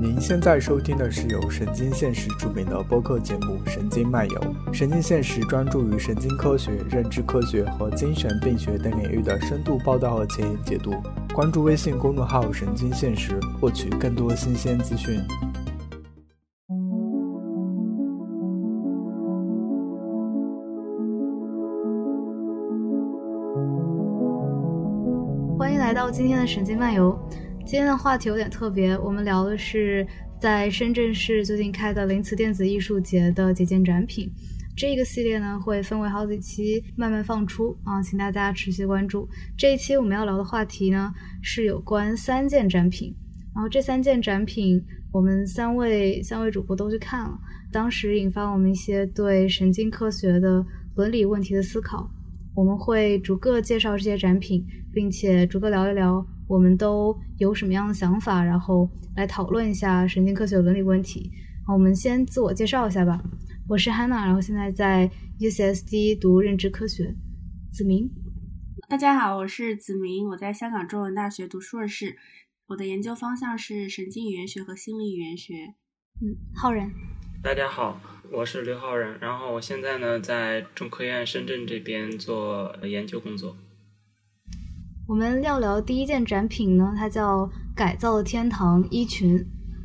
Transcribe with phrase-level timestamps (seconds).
[0.00, 4.40] 您现在收听的是由神经现实出品的播客节目《神经漫游》。
[4.72, 10.94] 神经现实专注于神经科学、认知科学和精神病学等领域的深度报道和前沿解读。
[11.34, 15.20] 关注微信公众号“神经现实”，获取更多新鲜资讯。
[25.58, 27.18] 欢迎来到今天的神经漫游。
[27.68, 30.06] 今天的话题有点特别，我们聊的是
[30.40, 34.26] 在深圳市最近开的灵磁电子艺术节的几件展品。
[34.74, 39.28] 这个系列呢会分为好几期慢慢放出啊，请大家持续关注。
[39.54, 43.14] 这一期我们要聊的话题呢是有关三件展品，
[43.54, 47.38] 然后这三件展品我们三位三位主播都去看了，
[47.70, 50.64] 当时引发我们一些对神经科学的
[50.96, 52.10] 伦理问题的思考。
[52.54, 56.26] 我们会逐个介绍这些展品，并且逐个聊一聊。
[56.48, 61.30] 我们都有什么样的想法，然后来讨论一下神经科学伦理问题。
[61.66, 63.22] 好，我们先自我介绍一下吧。
[63.68, 67.14] 我是 Hanna，然后现在在 UCSD 读认知科学。
[67.70, 68.10] 子明，
[68.88, 72.16] 大家好，我是子明，我在香港中文大学读硕士，
[72.68, 75.74] 我的研究方向是神经语言学和心理语言学。
[76.22, 76.90] 嗯，浩然，
[77.42, 78.00] 大家好，
[78.32, 83.54] 我是刘浩然，然后我现在呢在中科院深圳这边做研究工作。
[85.08, 89.38] 我们要聊第一件展品呢，它叫《改造的天堂衣裙》。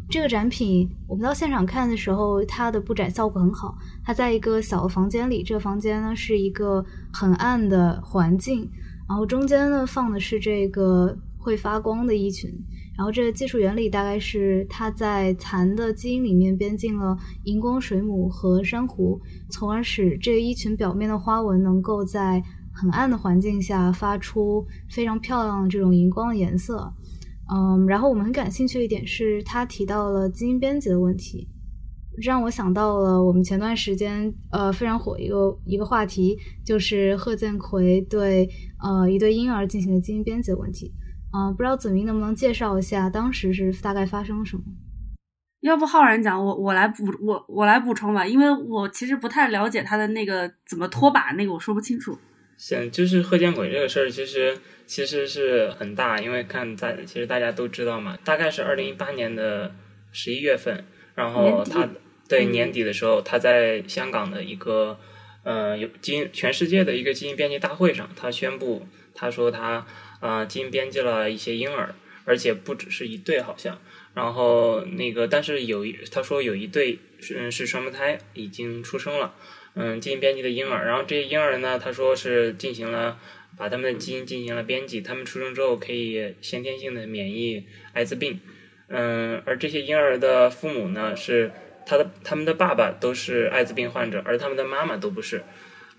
[0.10, 3.74] 这个展品我们到现场看的时候，它的布展效果很好。
[4.04, 8.70] 它在一个小的房间里，这个房间呢是一个很暗的环境，
[9.08, 12.52] 然后中间呢放的是这个会发光的衣裙。
[12.98, 22.44] 然后这个技术原理大概是它在蚕的基因里面编进了荧光水母和珊瑚，从而使这个衣裙表面的花纹能够在
[22.74, 26.92] 很暗的环境下发出非常漂亮的这种荧光的颜色，
[27.54, 31.48] 嗯，然后我们很感兴趣的一点是，他提到了基因编辑的问题，
[32.22, 38.50] 让我想到了我们前段时间呃非常火一个一个话题，就是贺建奎对
[38.82, 40.92] 呃一对婴儿进行的基因编辑的问题，
[41.32, 44.64] 嗯，不知道子明能不能介绍一下当时是大概发生了什么？
[45.62, 52.18] 要不浩然讲，我我来补我我来补充吧，因为我其实不太了解他的那个怎么拖把那个，我说不清楚。
[52.64, 59.76] 行，就是贺建奎这个事儿，其实其实是很大，因为看大，其实大家都知道嘛，大概是二零一八年的
[60.14, 61.90] 十一月份，然后他
[62.30, 64.98] 对年底的时候，他在香港的一个
[65.44, 69.86] 呃有基因全世界的一个基因编辑大会上，他宣布，他说他
[70.22, 73.78] 啊基因编辑了一些婴儿，而且不只是一对，好像，
[74.14, 79.36] 然后那个但是有一他说有一对是是双胞胎已经出生了。
[79.76, 83.18] 嗯，基因编辑的婴儿，然后这些婴儿呢，他说是进行了
[83.58, 88.40] 把他们的基因进行了编辑，他们出生之后可以先天性的免疫艾滋病。
[88.88, 91.52] 嗯，而这些婴儿的父母呢，是
[91.88, 95.44] 他的他们的爸爸都是艾滋病患者，而他们的妈妈都不是。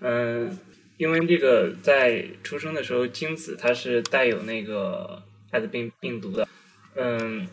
[0.01, 0.57] 嗯，
[0.97, 5.21] 因为这个在出生的时候精子它是带有那个
[5.51, 6.47] 艾滋病病毒的。
[6.95, 7.49] 嗯。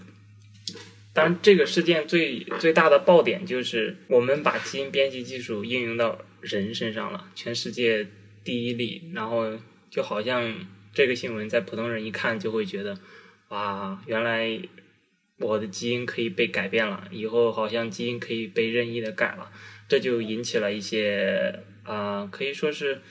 [1.21, 8.07] 当然，这个事件最最大的爆点就是我们把基因编辑技术应用到人身上了，全世界
[8.43, 9.11] 第一例。
[9.13, 9.59] 然后
[9.91, 12.97] 就好像这个新闻在普通人一看就会觉得，
[13.49, 14.59] 哇，原来
[15.37, 19.51] 我的基因可以被改变了，以后好像基因可以被任意的改了，
[19.88, 23.01] 这就引起了一些啊，可以说是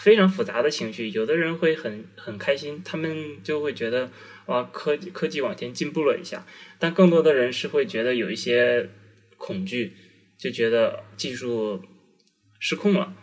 [0.00, 1.10] 非常复杂的情绪。
[1.10, 4.10] 有的人会很很开心，他们就会觉得。
[4.44, 6.44] 啊，科技科技往前进步了一下，
[6.80, 8.90] 但更多的人是会觉得有一些
[9.38, 9.92] 恐惧，
[10.36, 11.80] 就觉得技术
[12.58, 13.14] 失控了。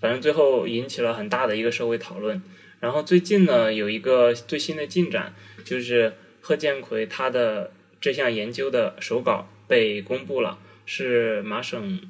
[0.00, 2.42] 反正最后引起了很大的一个社会讨论。
[2.80, 5.32] 然后最近呢，有一个最新的进展，
[5.64, 12.00] 就是贺建奎他的这项研究的手稿被公布了，是麻省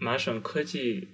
[0.00, 1.06] 麻省科技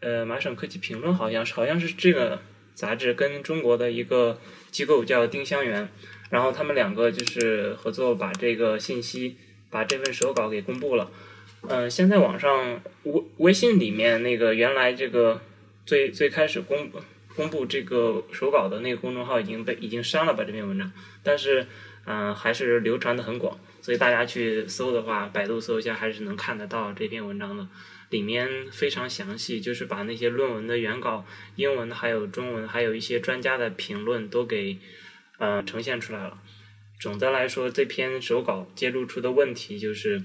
[0.00, 2.40] 呃麻省科技评论，好像是好像是这个
[2.74, 5.88] 杂志跟中国的一个机构叫丁香园。
[6.30, 9.36] 然后他们两个就是合作，把这个信息，
[9.70, 11.10] 把这份手稿给公布了。
[11.62, 15.40] 嗯，现在网上微微信里面那个原来这个
[15.86, 16.90] 最最开始公
[17.34, 20.92] 公布这个手稿的那个公众号已经被已经删了吧这篇文章，
[21.22, 21.66] 但是
[22.04, 27.66] 嗯还是流传的很广，所以大家去搜的话，百度搜一下还是能看得到这篇文章的。
[28.10, 31.26] 里面非常详细，就是把那些论文的原稿、
[31.56, 34.78] 英文还有中文，还有一些专家的评论都给。
[35.40, 36.42] 嗯，呈现出来了。
[36.98, 40.24] 总的来说，这篇手稿揭露出的问题就是，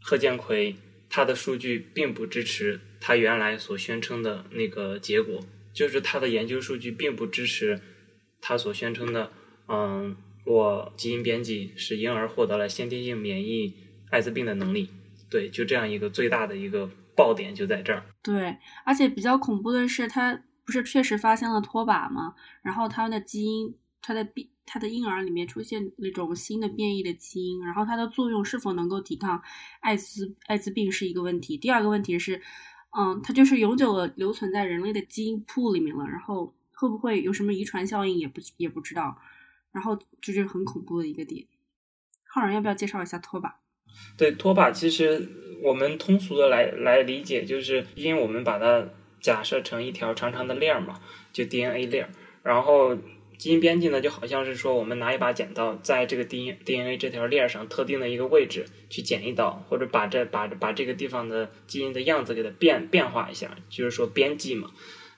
[0.00, 0.76] 贺建奎
[1.10, 5.44] 他的数据并不支持他原来所宣称的那个结果，
[5.74, 7.78] 就是他的研究数据并不支持
[8.40, 9.30] 他所宣称的，
[9.68, 10.16] 嗯，
[10.46, 13.74] 我基因编辑使婴儿获得了先天性免疫
[14.10, 14.88] 艾滋病的能力。
[15.34, 18.06] 对，就这样一个最大的一个爆点就在这儿。
[18.22, 22.36] 对，而且比较恐怖的是，他不是确实发现了拖把吗？
[22.62, 29.42] 然后他的基因，他的病，他的婴儿里面出现那种新的变异的基因，然后它的作用是否能够抵抗
[29.80, 31.58] 艾滋艾滋病是一个问题。
[31.58, 32.40] 第二个问题是，
[32.96, 39.18] 嗯，它就是永久的留存在人类的基因库里面了，然后会不会有什么遗传效应也不也不知道。
[39.72, 41.44] 然后这就是很恐怖的一个点。
[42.24, 43.56] 浩然要不要介绍一下拖把？
[44.16, 45.28] 对脱靶，其实
[45.62, 48.86] 我们通俗的来来理解，就是因为我们把它
[49.20, 51.00] 假设成一条长长的链儿嘛，
[51.32, 52.10] 就 DNA 链儿。
[52.42, 52.96] 然后
[53.38, 64.70] 基因编辑呢，就好像是说我们拿一把剪刀，在这个 D DNA 这条链上特定的一个位置去剪一刀，或者把这把把这个地方的基因的样子给它变变化一下，就是说编辑嘛。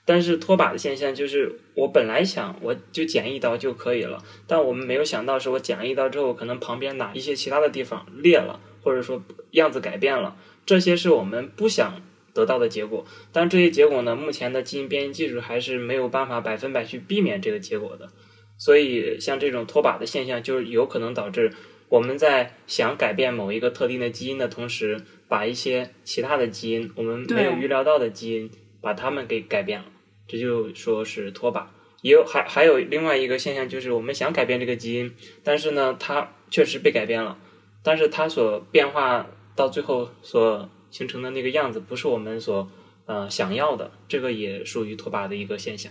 [0.05, 8.57] 但是脱靶的现象就是，我本来想我就剪一刀就可以了，但我们没有想到是我剪了一刀之后，可能旁边哪一些其他的地方裂了。
[8.81, 9.21] 或者说
[9.51, 10.35] 样子改变了，
[10.65, 12.01] 这些是我们不想
[12.33, 13.05] 得到的结果。
[13.31, 18.09] 但这些结果呢，目前的基因编辑技术还是没有办法百分百去避免这个结果的。
[18.57, 21.51] 所以，像这种脱靶的现象，就是有可能导致
[21.89, 28.49] 我们在想改变某一个特定的基因的同时，把一些其他的基因，我们没有预料到的基因，
[28.81, 29.85] 把它们给改变了。
[30.27, 31.65] 这就说是脱靶。
[32.01, 35.13] 也有还还有另外一个现象，就是我们想改变这个基因，
[35.43, 37.37] 但是呢，它确实被改变了。
[37.87, 39.25] 但是它所变化
[39.55, 42.69] 到最后所形成的那个样子，不是我们所
[43.05, 45.89] 呃想要的，这个也属于脱靶的一个现象。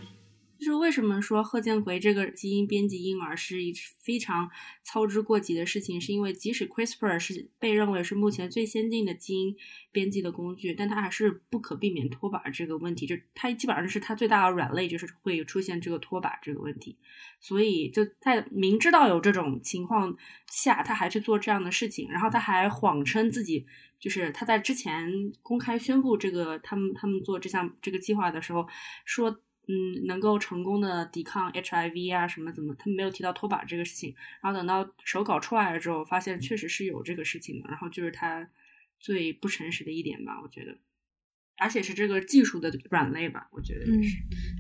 [0.58, 4.50] 就是为什么说贺建奎这个基因编辑婴儿是一非常
[4.82, 6.00] 操之过急的事情？
[6.00, 9.56] 是因为即使 CRISPR 是被认为是目前最先进的基因
[9.93, 13.06] 编辑的工具，但它还是不可避免脱靶这个问题。
[13.06, 16.99] 就它基本上是它最大的软肋，就是会出现这个脱靶这个问题。
[17.41, 20.17] 所以就在明知道有这种情况
[20.50, 23.67] 下，他还去做这样的事情，然后他还谎称自己
[24.00, 28.67] 就是他在之前公开宣布这个他们他们做这项这个计划的时候
[29.05, 29.41] 说。
[29.69, 32.75] 嗯，能够成功的抵抗 HIV 啊什么怎么？
[32.79, 34.15] 他们没有提到脱靶这个事情。
[34.41, 37.69] 然后等到手稿出来了之后，发现确实是有这个事情的。
[37.69, 38.49] 然后就是他
[39.01, 40.79] 最不诚实的一点吧，我觉得。
[41.59, 43.87] 而且是这个技术的软肋吧，我觉得。
[43.87, 44.03] 嗯，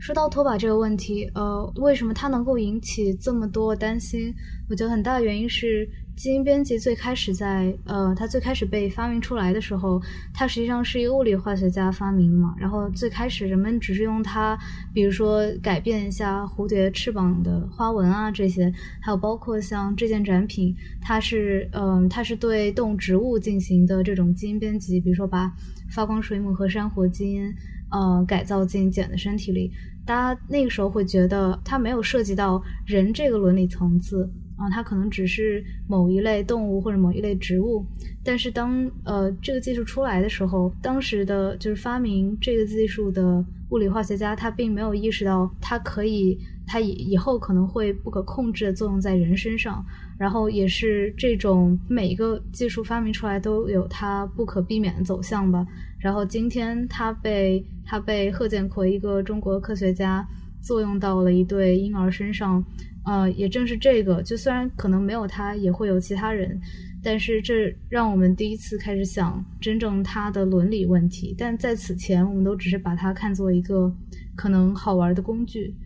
[0.00, 4.34] 说到脱靶这个问题，呃，为什么它能够引起这么多担心？
[4.68, 10.00] 我觉得很大的原因是基因编辑最开始在呃，它最开始被发明出来的时候，
[10.34, 12.54] 它实际上是一个物理化学家发明嘛。
[12.58, 14.58] 然后最开始人们只是用它，
[14.92, 25.52] 比如说改变一下蝴蝶翅膀的花纹啊这些，还有包括像这件展品，它是嗯，它是对动植物进行的这种基因编辑，比如说把。
[25.88, 27.54] 发光水母和珊瑚基因，
[27.92, 29.70] 呃，改造进茧的身体里，
[30.04, 37.84] 大家那个时候会觉得它没有涉及到人这个伦理层次啊，它可能只是某一类动物或者某一类植物。
[38.24, 49.84] 但是当呃这个技术出来的时候，当时的就是发明这个技术的物理化学家，他并没有意识到它可以，它以以后可能会不可控制的作用在人身上。
[50.18, 55.66] 然后也是这种每一个技术发明出来都有它不可避免的走向吧。
[55.98, 60.26] 然后今天它被它被贺建奎一个中国科学家
[60.62, 62.64] 作用到了一对婴儿身上，
[63.06, 66.60] 呃，也正是这个，就虽然可能没有他也会有其他人，
[67.02, 71.34] 但是这让我们第一次开始想真正他的伦理问题。
[71.38, 73.96] 但在此前，我们都只是把它看作一个
[74.34, 75.76] 可能好玩的工具。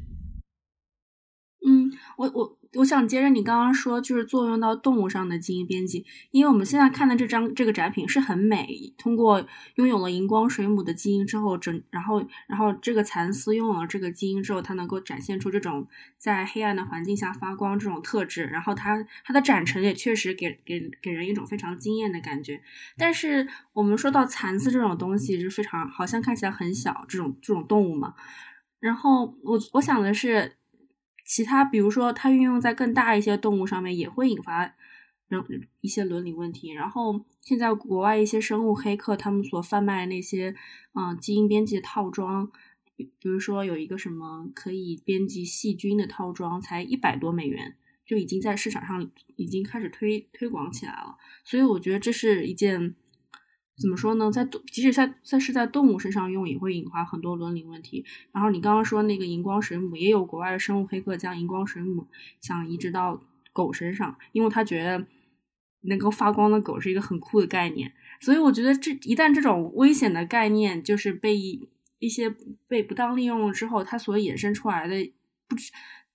[1.67, 2.60] 嗯，我我。
[2.77, 22.63] 我想接着你刚刚说，就是作用到动物上的基因编辑，因为我们现在看的这张这个展品是很美，通过拥有了荧光水母的基因之后，整然后然后这个蚕丝拥有了这个基因之后，它能够展现出这种在黑暗的环境下发光这种特质，然后它它的展陈也确实给给给人一种非常惊艳的感觉。
[22.97, 28.15] 但是我们说到蚕丝这种东西是非常好像看起来很小这种这种动物嘛，
[28.79, 30.60] 然后我我想的是。
[31.33, 34.75] 其他，比如说它运用在更大一些动物上面，也会引发
[35.29, 35.45] 人
[35.81, 36.73] 一些伦理问题。
[36.73, 40.57] 然后现在国外一些生物黑客，他们所贩卖那些
[40.93, 42.51] 嗯基因编辑套装，
[42.97, 51.17] 比如说有一个什么可以编辑细菌的套装，才一百多美元，就已经在市场上已经开始推推广起来了。
[51.45, 52.97] 所以我觉得这是一件。
[53.81, 54.31] 怎么说呢？
[54.31, 58.05] 在即使在在是在动物身上用，也会引发很多伦理问题。
[58.31, 62.07] 然后你刚刚说那个荧光水母，也有国外的生物黑客将荧光水母
[62.43, 63.19] 想移植到
[63.55, 65.07] 狗身上，因为他觉得
[65.81, 67.91] 能够发光的狗是一个很酷的概念。
[68.21, 71.35] 所以我觉得这一旦这种危险的概念就是被
[71.99, 72.35] 一些
[72.69, 75.11] 被不当利用了之后，它所衍生出来的
[75.49, 75.57] 不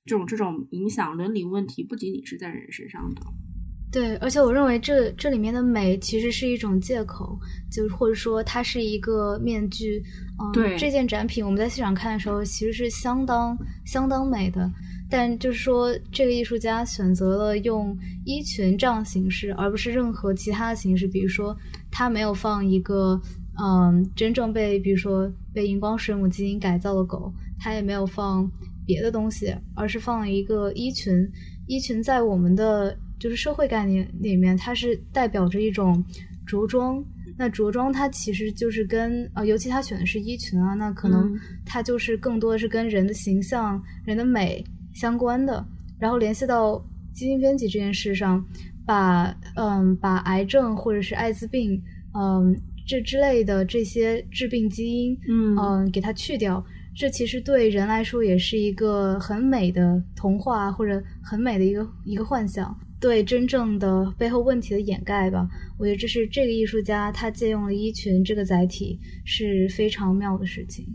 [0.05, 3.21] 这种这种影响伦理问题，不仅仅是在人身上的。
[3.91, 7.39] 对，而且我认为这这里面的美其实是一种借口，
[7.71, 10.03] 就是或者说它是一个面具。
[10.37, 14.69] 嗯，对，这件展品我们在现场看的时候，其实是相当相当美的。
[15.09, 21.07] 但就是说，这个艺术家选择了用衣裙这样形式，而不是任何其他的形式。
[21.07, 21.55] 比如说，
[21.91, 23.21] 他没有放一个
[23.63, 28.49] 嗯真正被比如说被荧光水母基因改造的狗，他也没有放
[28.85, 31.13] 别的东西，而是放了一个衣裙。
[31.67, 36.03] 衣裙在我们的就是社会概念里面，它是代表着一种
[36.45, 37.03] 着装。
[37.37, 45.65] 那着装它其实就是跟呃，尤其他选的是衣裙啊，那可能它就是更多的是跟人的形象、人的美相关的。
[45.99, 46.81] 然后联系到
[47.13, 48.45] 基因编辑这件事上，
[48.85, 51.81] 把嗯把癌症或者是艾滋病
[52.13, 52.55] 嗯
[52.87, 56.63] 这之类的这些致病基因嗯给它去掉，
[56.95, 62.77] 这其实对人来说也是一个很美的童话或者很美的一个一个幻想。
[62.99, 65.47] 对真正的背后问题的掩盖吧，
[65.77, 70.85] 我觉得这是这个艺术家他借用了衣裙这个载体是非常妙的事情。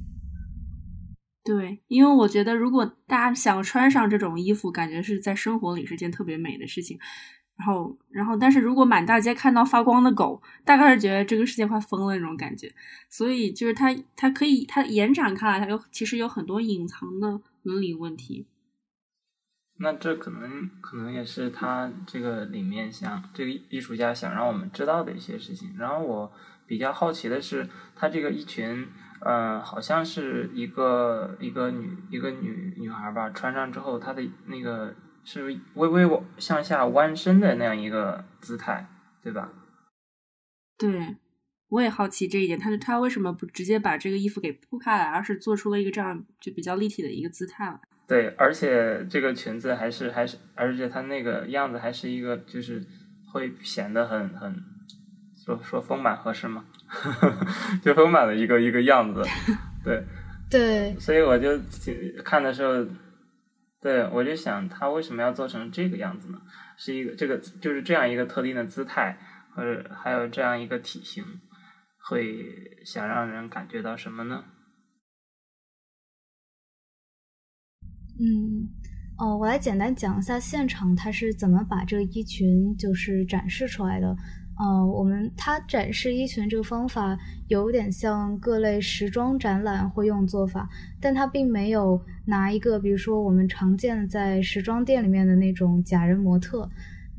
[1.42, 6.98] 对，因为我觉得如果大家想穿上这种衣服，感觉是在生活里是件特别美的事情。
[7.56, 12.72] 然后，然后，但是如果满大街看到发光的狗，大概是觉得这个世界快疯了那种感觉。
[13.10, 18.46] 所以，就是它，它可以，它延展开来，它有其实有很多隐藏的伦理问题。
[19.82, 25.74] 那这可能可能也是他这个里面想这个艺术家想让我们知道的一些事情。
[25.78, 26.30] 然后我
[26.66, 28.86] 比较好奇的是，他这个衣裙，
[29.22, 34.94] 呃，好像是一个一个女一个女女孩吧，穿上之后，她的那个
[35.24, 38.86] 是微微往向下弯身的那样一个姿态，
[39.22, 39.50] 对吧？
[40.76, 41.16] 对，
[41.70, 47.80] 我也好奇这一点，他他为什么不直接把这个衣服给铺开来，而是做出了一个这样就比较立体的一个姿态？
[48.10, 52.84] 对，而且这个裙子还是还是，而且它那个样子还是一个，就是
[53.32, 54.52] 会显得很很，
[55.44, 56.64] 说说丰满合适吗？
[57.80, 59.22] 就丰满的一个一个样子，
[59.84, 60.02] 对
[60.50, 60.98] 对。
[60.98, 61.56] 所以我就
[62.24, 62.84] 看的时候，
[63.80, 66.40] 对我就想，他为什么要做成这个样子呢？
[66.76, 69.16] 是一个这个就是这样一个特定的姿态，
[69.54, 71.24] 或者还有这样一个体型，
[72.08, 74.42] 会想让人感觉到什么呢？
[78.22, 78.68] 嗯，
[79.16, 84.14] 哦，我来简单讲一下现场他是怎么把这个衣裙就是展示出来的。
[84.58, 90.68] 呃，我们他展示衣裙这个方法有点像各类时装展览会用做法，
[91.00, 96.68] 但他并没有拿一个比如说我们常见在时装店里面的那种假人模特，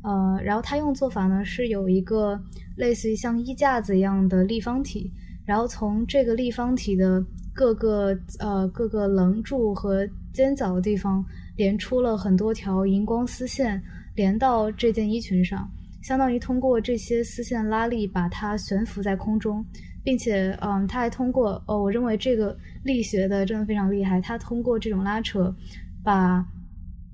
[0.04, 2.40] 呃，然后他用做法呢是有一个
[2.76, 5.12] 类似于像衣架子一样的立方体，
[5.44, 11.24] 然后从这个立方体的各个呃各个棱柱和尖角的地方
[11.56, 13.82] 连出了很多条荧光丝线，
[14.14, 15.70] 连到这件衣裙上，
[16.02, 19.64] 相当于通过这些丝线拉力把它悬浮在空中，
[20.02, 25.54] 并且，嗯，他还通过，哦，我认为这个力学的真的非常厉害，他通过这种拉扯，
[26.02, 26.44] 把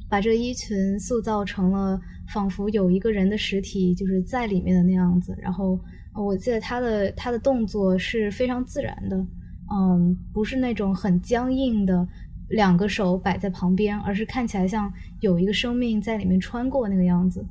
[0.09, 2.01] 把这衣裙塑造成了
[2.33, 5.37] 仿佛有一个人的实体就是在里面的那样子。
[5.39, 5.79] 然后，
[6.15, 9.27] 我记得他的他的动作是非常自然的，
[9.71, 12.07] 嗯，不是那种很僵硬的。
[12.51, 17.45] 两个手摆在旁边，而是看起来像有一个生命在里面穿过那个样子。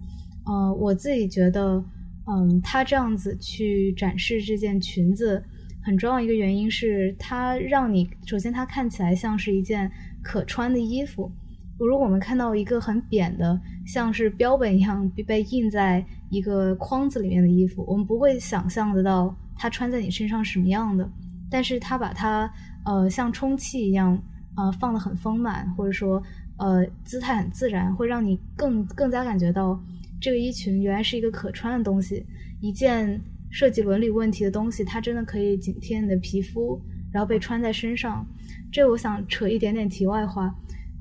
[0.43, 1.83] 呃，我自己觉得，
[2.25, 5.43] 嗯，他这样子去展示这件裙子，
[5.83, 9.91] 很重要一个原因是，它让你首先它看起来像是一件
[10.23, 11.31] 可穿的衣服。
[11.77, 21.07] 如果我们看到一个很扁的，像是标本一样被印在一个框子里面的衣服，我们不会想象得到它穿在你身上什么样的。
[21.49, 22.51] 但是它把它，
[22.85, 24.21] 呃，像充气一样。
[24.59, 26.19] 呃，放的很丰满，或者说，
[26.57, 29.79] 呃，姿态很自然，会让你更更加感觉到
[30.19, 32.25] 这个衣裙原来是一个可穿的东西，
[32.59, 38.25] 一件涉及伦理问题的东西，它真的可以紧贴你的皮肤，然后被穿在身上。
[38.71, 40.51] 这我想扯一点点题外话，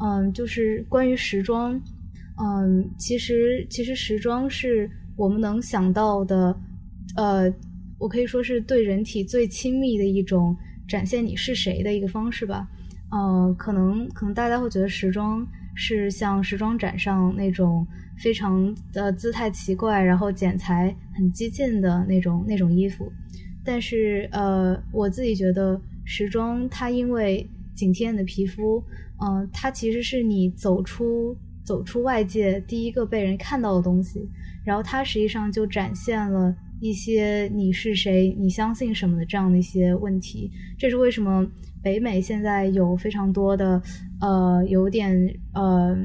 [0.05, 1.81] 嗯，就是关于时装，
[2.39, 6.55] 嗯，其实其实时装是我们能想到的，
[7.17, 7.51] 呃，
[7.99, 12.69] 我可以说是对人体最亲密的一种展现你是谁的一个方式吧。
[13.11, 17.87] 呃，可能可能大家会觉得时装是像时装展上那种
[18.19, 23.11] 非常的姿态奇怪，然后剪裁很激进的那种那种衣服。
[23.65, 28.83] 但是呃，我自己觉得时装它因为紧贴你的皮肤，
[29.25, 34.29] 嗯，它其实是你走出走出外界第一个被人看到的东西。
[34.65, 40.51] 然后它实际上就展现了一些你是谁、你相信什么的这样的一些问题。
[40.79, 41.47] 这是为什么
[41.83, 43.81] 北美现在有非常多的
[44.21, 45.11] 呃，有点
[45.55, 45.97] 呃，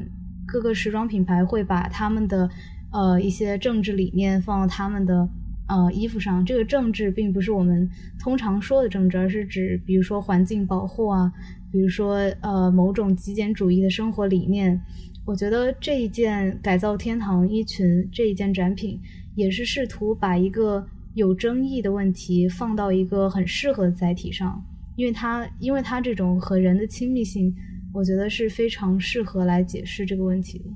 [0.46, 2.48] 各个时装品牌会把他们的
[2.90, 5.28] 呃一些政治理念放到他们的
[5.68, 6.44] 呃衣服上。
[6.44, 7.88] 这个政治并不是我们
[8.18, 11.30] 通常说的政治，而是指比如说环境保护啊，
[11.70, 14.80] 比如说呃某种极简主义的生活理念。
[15.24, 19.00] 我觉得这一件改造天堂衣裙这一件展品。
[19.34, 24.62] 也是试图把一个有争议的问题放到一个很适合的载体上，
[24.94, 27.56] 因为它因为它这种和人的亲密性，
[27.94, 30.66] 我觉得是非常适合来解释这个问题的。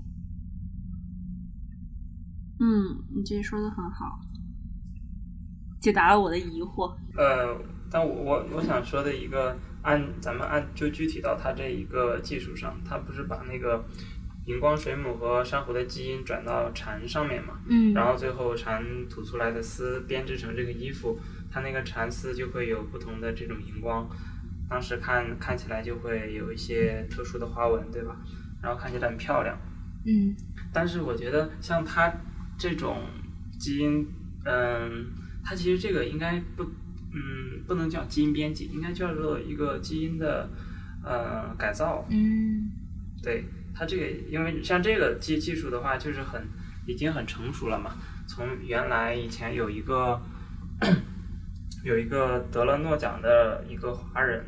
[2.61, 4.21] 嗯，你这说的很好，
[5.79, 6.95] 解答了我的疑惑。
[7.15, 7.61] 呃，
[7.91, 13.85] 但我我我想说的一个，按咱们按就具体到它这一个技术上，它不是把那个。
[14.47, 21.19] 荧光水母和珊瑚的基因转到蝉上面嘛，嗯，然后最后蝉吐出来的丝编织成这个衣服，
[21.51, 24.09] 它那个蚕丝就会有不同的这种荧光，
[24.71, 28.17] 当时看看起来就会有一些特殊的花纹，对吧？
[28.63, 29.59] 然后看起来很漂亮，
[30.07, 30.37] 嗯。
[30.73, 32.13] 但是我觉得像它
[32.57, 33.03] 这种
[33.59, 34.07] 基因，
[34.45, 35.07] 嗯，
[35.45, 40.49] 它其实这个应该不，嗯，不能叫基因编辑，应该叫做一个基因的
[41.03, 42.71] 呃改造，嗯，
[43.21, 43.45] 对。
[43.79, 46.43] 它这个，因为像这个技技术的话，就是很
[46.87, 47.93] 已经很成熟了嘛。
[48.27, 50.19] 从原来以前有一个
[51.85, 54.43] 有一个得了诺奖的一个华人，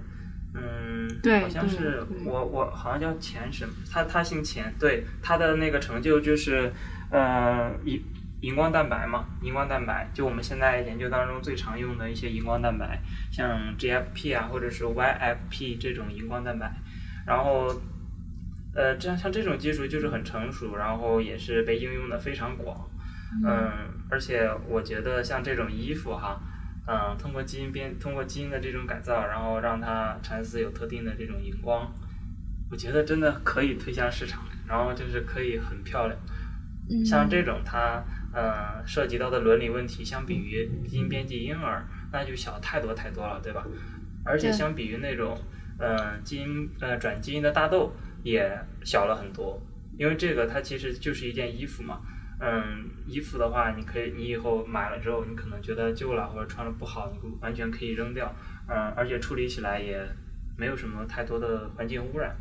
[0.54, 6.73] 嗯，对，好像是我我好像叫钱什么，他他姓钱，对，他的那个成就就是
[7.11, 8.02] 呃荧
[8.40, 12.99] 荧光蛋白嘛，荧光蛋白就我们现在研究当中最常用的一些荧光蛋白，
[13.30, 16.73] 像 GFP 啊或者是 YFP 这种荧光蛋白，
[17.26, 17.68] 然后。
[18.78, 22.88] 呃，这样像这种技术就是很成熟，然后也是被应用的非常广，
[23.44, 23.73] 嗯，
[24.08, 26.40] 而且我觉得像这种衣服哈，
[26.87, 31.92] 嗯，通过基因编，通过基因的这种改造，然后让它蚕丝有特定的这种荧光，
[32.70, 36.16] 我觉得真的可以推向市场，然后就是可以很漂亮。
[37.04, 38.00] 像这种它，
[38.32, 43.66] 呃，涉及到的伦理问题，相比于基因编辑婴儿，那就小太多太多了，对吧？
[44.24, 45.37] 而且相比于那种，
[45.81, 47.92] 呃，基因呃转基因的大豆。
[48.31, 48.51] 也
[48.85, 49.61] 小了很多，
[49.99, 52.01] 因为这个它其实就是一件衣服嘛。
[52.41, 58.33] 嗯，衣服的话，你可以，你以后买了之后，你可能觉得旧了或者穿了不好，你完全可以扔掉。
[58.69, 60.01] 嗯，而且处理起来也
[60.57, 62.37] 没有什么太多的环境污染。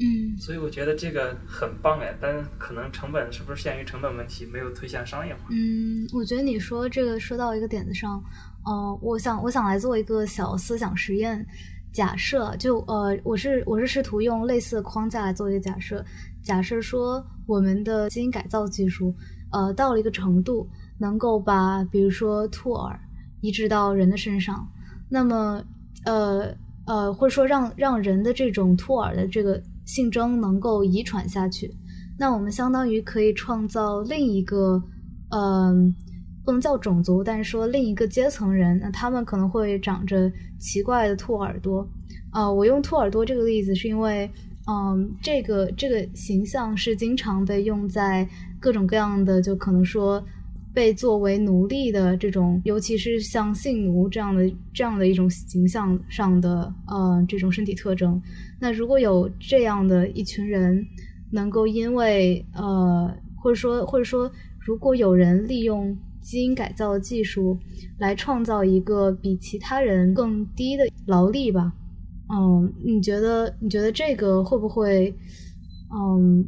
[0.00, 5.40] 嗯，所以我觉得这个很棒哎，但可能成本是不是限于成本问题，没有推向商业化？
[5.50, 8.18] 嗯，我觉得你说这个说到一个点子上，
[8.64, 11.46] 呃，我想我想来做一个小思想实验。
[11.92, 16.04] 假设就呃，我是我是试图用类似的框架来做一个假设。
[16.42, 19.14] 假设说我们的基因改造技术，
[19.52, 20.66] 呃，到了一个程度，
[20.98, 22.98] 能够把比如说兔耳
[23.42, 24.66] 移植到人的身上，
[25.08, 25.62] 那么
[26.04, 26.52] 呃
[26.86, 31.70] 呃，或者说让让人的这种兔耳的这个性征能够遗传下去，
[32.18, 34.82] 那我们相当于可以创造另一个
[35.28, 35.94] 嗯。
[36.44, 41.88] 不能叫种族，但是说另一个阶层人，那他们可能会长着奇怪的兔耳朵。
[42.30, 44.28] 啊，我用兔耳朵这个例子，是因为，
[44.66, 48.28] 嗯，这个这个形象是经常被用在
[48.58, 50.24] 各种各样的，就可能说
[50.74, 58.20] 被作为奴隶的这种，尤其是像性奴这样的这样的一种形象上的，呃，这种身体特征。
[58.58, 60.84] 那如果有这样的一群人，
[61.30, 64.28] 能够因为，呃，或者说或者说，
[64.58, 65.96] 如果有人利用。
[66.22, 67.58] 基因改造技术
[67.98, 71.72] 来创造一个比其他人更低的劳力吧。
[72.34, 75.14] 嗯，你觉得你觉得这个会不会？
[75.94, 76.42] 嗯，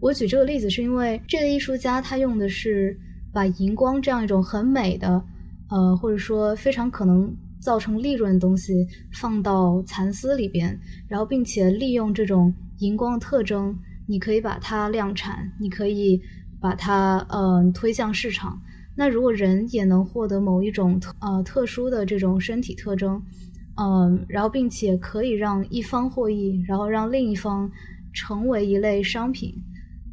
[0.00, 2.94] 我举这个例子是因为这个艺术家他用的是
[3.32, 5.24] 把荧光这样一种很美的，
[5.70, 13.74] 呃，或者说非常可能造成利润的东西放到蚕丝里边，然后并且利用这种荧光特征，
[14.06, 16.20] 你可以把它量产，你可以
[16.60, 18.60] 把它嗯推向市场。
[19.00, 23.22] 那如果人也能获得某一种特呃特殊的这种身体特征，
[23.78, 27.70] 嗯，然后并且可以让一方获益，然后让另一方
[28.12, 29.54] 成为一类商品，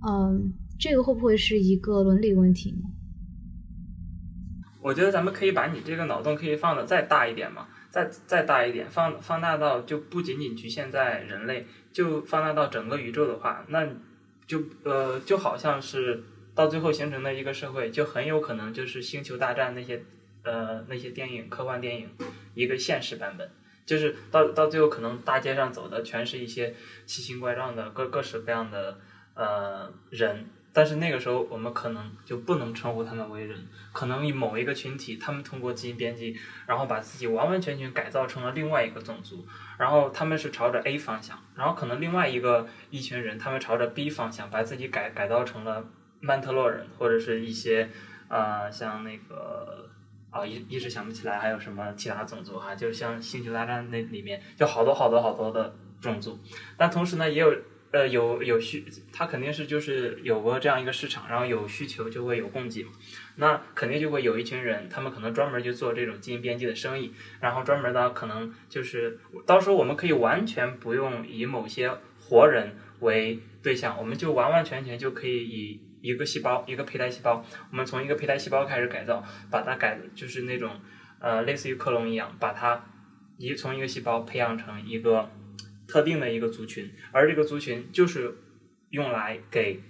[0.07, 2.87] 嗯，这个会不会是一个伦理问题呢？
[4.81, 13.85] 我觉得咱们可以把你这个脑洞可以放的再大一点嘛，再再大一点，放放大到就不仅仅局限在人类，就放大到整个宇宙的话，那
[14.47, 16.23] 就呃就好像是。
[16.57, 20.03] 到最后形成的一个社会，就很有可能就是《星球大战》那些，
[20.41, 22.09] 呃，那些电影、科幻电影
[22.55, 23.47] 一个现实版本，
[23.85, 26.73] 就是到到最后可能大街上走的全是一些
[27.05, 28.99] 奇形怪状的各各式各样的
[29.35, 30.49] 呃人。
[30.73, 39.47] 但是那个时候我们可能就不能称呼他们为人，可能某一个群体，他们通过基因编辑，然后把自己完完全全改造成了另外一个种族，
[39.79, 45.83] 然后他们是朝着 A 方向，然后可能另外一个一群人，他们朝着 B 方向，把自己改改造成了
[46.19, 47.89] 曼特洛人，或者是一些
[48.27, 49.89] 呃像那个
[50.29, 56.39] 啊一一时想不起来还有什么其他种族哈，就像星球大战那里面就好多好多好多的种族，
[56.77, 57.53] 但同时呢也有。
[57.89, 62.91] 呃，有有需，它肯定是就是有个这样一个市场，然后有需求就会有供给嘛，
[63.37, 80.79] 那肯定就会有一群人，他们可能专门就做这种基因编辑的生意，然后专门的可能就是到时候我们可以完全不用以某些活人为对象，我们就完完全全就可以以一个细胞，一个胚胎细胞，我们从一个胚胎细胞开始改造，把它改就是那种
[81.19, 82.83] 呃类似于克隆一样，把它
[83.37, 85.29] 一从一个细胞培养成一个。
[85.89, 88.35] 特定的一个族群，而这个族群就是
[88.89, 89.81] 用来给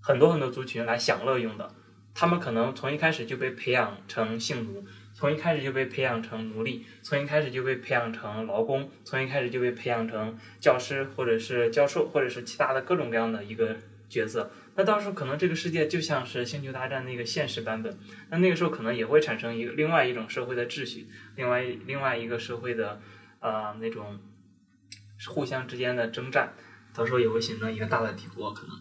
[0.00, 1.74] 很多很多族群来享乐用的。
[2.14, 13.76] 他们可能从一开始就被培养成性奴，从一开始就被培养成奴隶，从一开始就被培养成劳工，从一开始就被培养成教师或者是教授或者是其他的各种各样的一个
[14.08, 14.50] 角色。
[14.74, 17.98] 那到时候可能这个世界就像是《星球大战》那个现实版本，
[18.30, 23.00] 那那个时候可能也会产生一个另外一种社会的秩序，另外另外一个社会的
[23.40, 24.18] 呃那种。
[25.28, 26.52] 互相之间的征战，
[26.92, 28.52] 到时候也会形成一个大的帝国。
[28.52, 28.74] 可能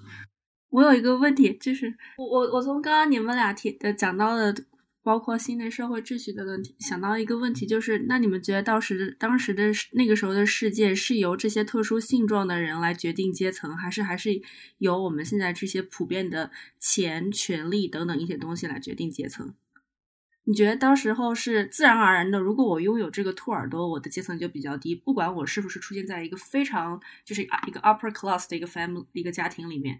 [0.71, 4.51] 我有一个问题，就是我我我从刚刚你们俩提的讲到的，
[5.03, 14.41] 包括新的社会秩序的问题，想到一个问题，就是那你们觉得当时当时的那个时候的世界是由这些特殊性状的人来决定阶层，还是还是
[14.77, 19.55] 由我们现在这些普遍的钱、权力等等一些东西来决定阶层？
[20.43, 22.39] 你觉得当时候是自然而然的？
[22.39, 24.95] 如果我拥有这个兔耳朵，我的阶层就比较低。
[24.95, 29.99] 不管我是不是出现在一个非常就是一个 upper class 的一个 family 一个家庭里面，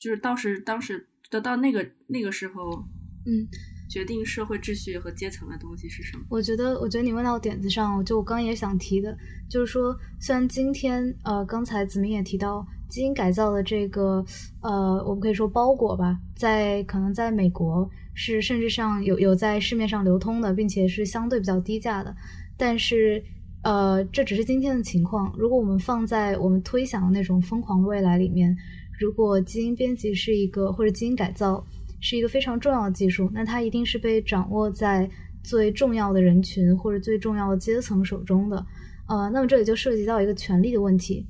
[0.00, 2.84] 就是当时当时得到那个那个时候，
[3.26, 3.46] 嗯，
[3.88, 6.24] 决定社会秩序和阶层的东西是什么？
[6.28, 9.16] 我觉得，我觉得你问到点子上，就我刚也想提的，
[9.48, 14.24] 就是说，虽然今天呃，刚才子明也提到基因改造的这个
[14.60, 17.88] 呃，我们可以说包裹吧，在可能在美国。
[18.16, 22.14] 是甚至上有有在市面上流通的，并且是相对比较低价的。
[22.56, 23.20] 但是，
[23.64, 25.34] 呃，这只是今天的情况。
[25.36, 28.56] 如果我们放在我们推想的那种疯狂的未来里面，
[29.00, 31.66] 如果基因编辑是一个或者基因改造
[32.00, 35.08] 是一个非常重要的技术，那它一定是被掌握在
[35.42, 38.64] 最重要的人群或者最重要的阶层手中的。
[39.08, 41.26] 呃，那么这里就涉及到一个权力的问题，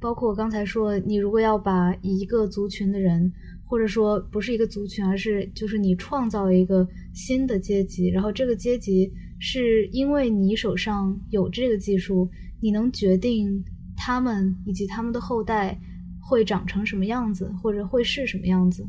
[0.00, 3.32] 包括我刚才说，你如果要把一个族群的人。
[3.68, 12.30] 或者说不是一个族群，而是就是你创造一个新的阶级，然后这个阶级是因为你手上有这个技术，
[12.62, 13.60] 你能决定
[13.96, 15.76] 他们以及他们的后代
[16.20, 18.86] 会长成什么样子，或者会是什么样子。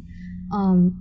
[0.56, 0.96] 嗯，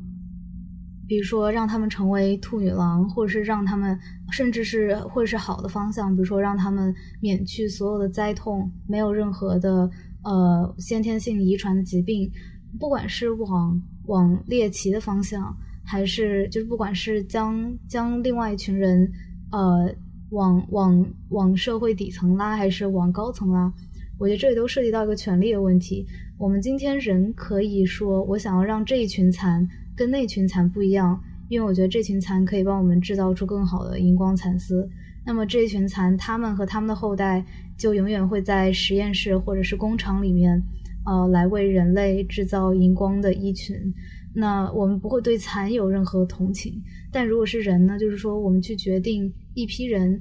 [1.09, 3.99] 比如说让他们成为兔女郎，或者是让他们
[4.31, 9.88] 甚至是会是好的方向，比如说让他们免去所有的灾痛，没有任何的
[10.25, 12.31] 呃先天性遗传的疾病。
[12.79, 19.11] 不管是往往猎奇的方向，还是就是不管是将将另外一群人，
[19.51, 19.95] 呃，
[20.31, 23.73] 往往往社会底层拉，还是往高层拉，
[24.19, 26.07] 我觉得这里都涉及到一个权利的问题。
[26.37, 29.66] 我们今天人可以说，我想要让这一群蚕
[29.97, 34.89] 跟那群蚕不一样，因为我觉得这群蚕可以帮我们制造出更好的荧光蚕丝。
[35.25, 37.45] 那么这一群蚕，它们和它们的后代
[37.77, 40.63] 就永远会在实验室或者是工厂里面。
[41.09, 43.95] 呃，来为人类制造荧光的衣裙，
[44.35, 46.83] 那我们不会对蚕有任何同情。
[47.13, 47.97] 但如果是人呢？
[47.97, 50.21] 就是说，我们去决定一批人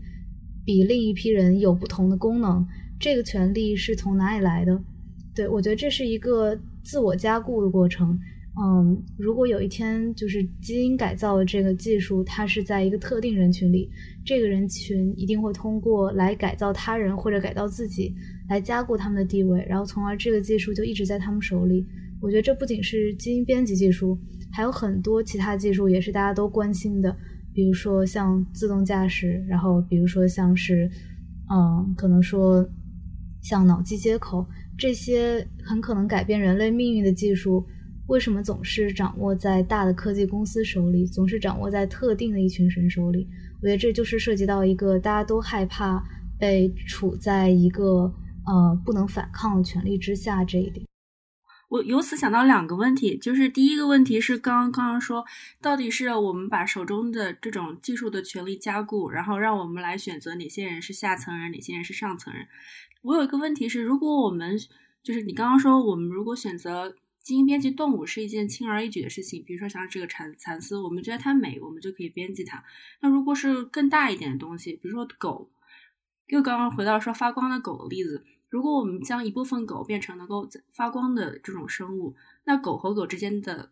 [0.64, 2.64] 比另一批人有不同的功能，
[3.00, 4.80] 这个权利是从哪里来的？
[5.34, 8.20] 对我觉得这是一个自我加固的过程。
[8.58, 13.90] 嗯，如果有一天就是基因改造的这个技术，它是在一个特定人群里，
[14.26, 18.16] 这个人群一定会通过来改造他人或者改造自己。
[18.48, 21.84] 来加固他们的地位，然后从而这个技术就一直在他们手里。
[22.22, 24.16] 我觉得这不仅是基因编辑技术，
[24.52, 27.18] 还有很多其他技术也是大家都关心的，
[27.52, 30.88] 比如说像自动驾驶，然后比如说像是，
[31.52, 32.64] 嗯，可能说
[33.42, 34.46] 像脑机接口
[34.78, 37.66] 这些很可能改变人类命运的技术，
[38.08, 43.28] 为什么总是掌握在大的科技公司手里，总是掌握在特定的一群人手里？
[43.62, 46.04] 我觉得这就是涉及到一个大家都害怕
[46.40, 48.14] 被处在一个。
[48.48, 50.86] 呃，不能反抗的权力之下这一点，
[51.68, 55.26] 我由此想到两个问题，就是第一个问题是刚刚刚说，
[55.60, 62.46] 到底是我们把手中的这种技术的权利加固，然后让我们来选择哪些人是下层人，哪些人是上层人。
[63.02, 64.56] 我有一个问题是，如果我们
[65.02, 72.64] 就是你刚刚说，我们如果选择基因编辑动物是一件轻而易举的事情，比如说像这个蚕蚕丝，我们觉得它美，我们就可以编辑它。
[73.02, 75.50] 那如果是更大一点的东西，比如说狗，
[76.28, 83.72] 又刚刚回到说发光的狗的例子，如果我们将一部分狗变成能够发光的这种生物，那狗和狗之间的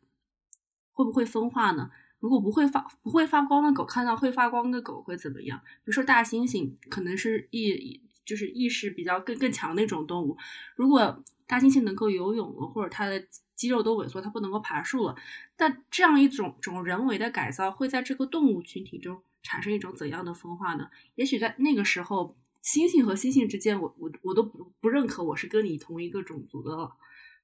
[0.92, 1.92] 会不会分化呢？
[2.18, 5.60] 如果不会发不会发光的狗看到会发光的狗会怎么样？
[5.60, 10.36] 比如说大猩猩可能是意就是意识比较更更强的一种动物，
[10.76, 13.24] 如果大猩猩能够游泳了，或者它的
[13.56, 15.16] 肌肉都萎缩，它不能够爬树了，
[15.56, 20.90] 但这样一种种人为的改造会在这个动物群体中产生一种怎样的分化呢？
[21.16, 26.96] 也许在那个时候，猩猩和猩猩之间，我我我都不不认可我是跟你同一个种族的了。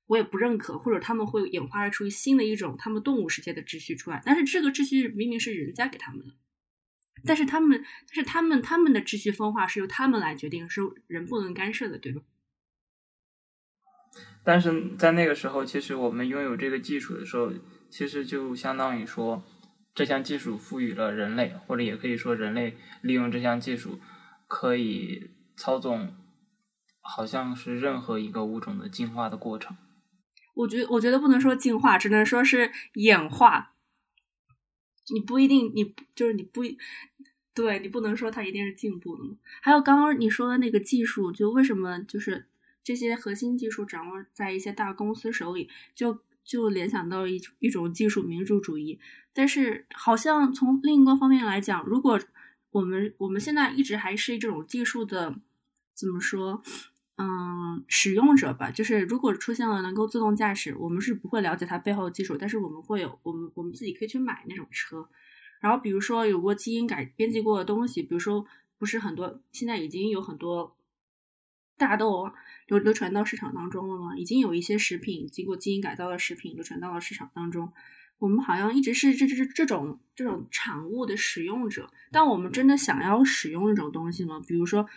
[0.07, 4.19] 我也不认可，或者他们会演化出新的一种他们动物世界的秩序出来。
[4.25, 6.33] 但是这个秩序明明是人家给他们的，
[7.23, 12.23] 但是他们，但是他们他们的秩序分化是由他们来决定，是人不能干涉的，对吧？
[14.49, 17.53] 但是在那个时候，其实我们拥有这个技术的时候，
[17.87, 19.43] 其实就相当于说，
[19.93, 23.99] 这项技术赋予了人类，或者也可以说人类利用这项技术
[24.47, 26.15] 可以操纵，
[26.99, 29.77] 好像是任何一个物种的进化的过程。
[30.55, 33.75] 我觉我觉得不能说进化，只能说是演化。
[35.13, 36.63] 你不一定，你就是你不，
[37.53, 39.37] 对你不能说它一定是进步的嘛。
[39.61, 42.48] 还有刚刚你说的那个技术，就为什么就是
[42.89, 48.99] 这些核心技术掌握在一些大公司手里，就就联想到一一种技术民主主义。
[49.31, 52.19] 但是好像从另一个方面来讲，如果
[52.71, 55.35] 我们我们现在一直还是这种技术的，
[55.93, 56.63] 怎么说？
[57.17, 65.07] 嗯，使用者吧，就是如果出现了能够自动驾驶，我们是不会了解它背后的技术，但是我们会有，我们我们自己可以去买那种车。
[65.59, 68.43] 然后比如说有过基因改编辑过的东西，比如说
[68.79, 70.75] 不是很多，现在已经有很多
[71.79, 72.31] 大豆
[72.67, 74.15] 流流传到市场当中了吗？
[74.15, 77.73] 已经有一些食品经过基因改造的食品流传到了市场当中。
[78.19, 84.39] 我们好像一直是这这这这种这种产物的使用者，但我们真的想要使用这种东西吗？
[84.47, 84.87] 比如说。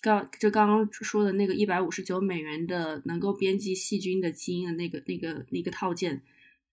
[0.00, 6.22] 刚就刚刚说的那个一百五十九美元的能够编辑细菌的基因的那个那个那个套件，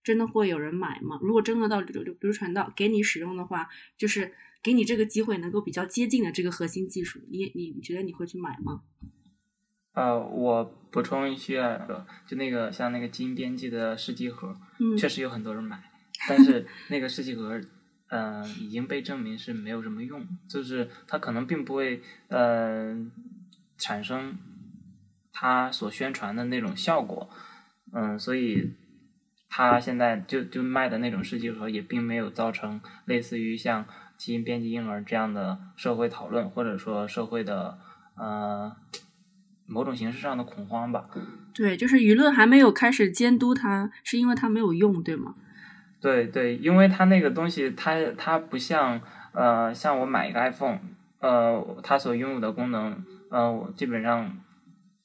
[0.04, 1.18] 真的会有人买吗？
[1.20, 8.82] 如果真的到流流流传到给你使用的话，就是给你这个机会能够比较接近的这个核心技术，你你觉得你会去买吗？
[9.96, 11.80] 呃，我补充一些，
[12.26, 14.54] 就那个像那个基因编辑的试剂盒，
[14.96, 15.82] 确实有很多人买，
[16.28, 17.60] 但是 那个试剂盒。
[18.08, 22.94] 嗯，已经被证明是没有什么用，就是它可能并不会呃
[23.76, 24.38] 产生
[25.32, 27.28] 它所宣传的那种效果，
[27.92, 28.74] 嗯，所以
[29.48, 33.84] 它现在就就卖的那种试剂盒也并没有造成类似于像
[34.16, 37.76] 基因编辑婴儿这样的社会讨论，或者说社会的
[38.14, 38.76] 呃
[39.66, 41.06] 某种形式上的恐慌吧。
[41.54, 45.34] 对，就是舆论还没有开始监督它，是因为它没有用，对吗？
[46.00, 49.00] 对对，因为它那个东西，它它不像
[49.32, 50.78] 呃，像我买一个 iPhone，
[51.20, 54.38] 呃，它所拥有的功能，呃，基本上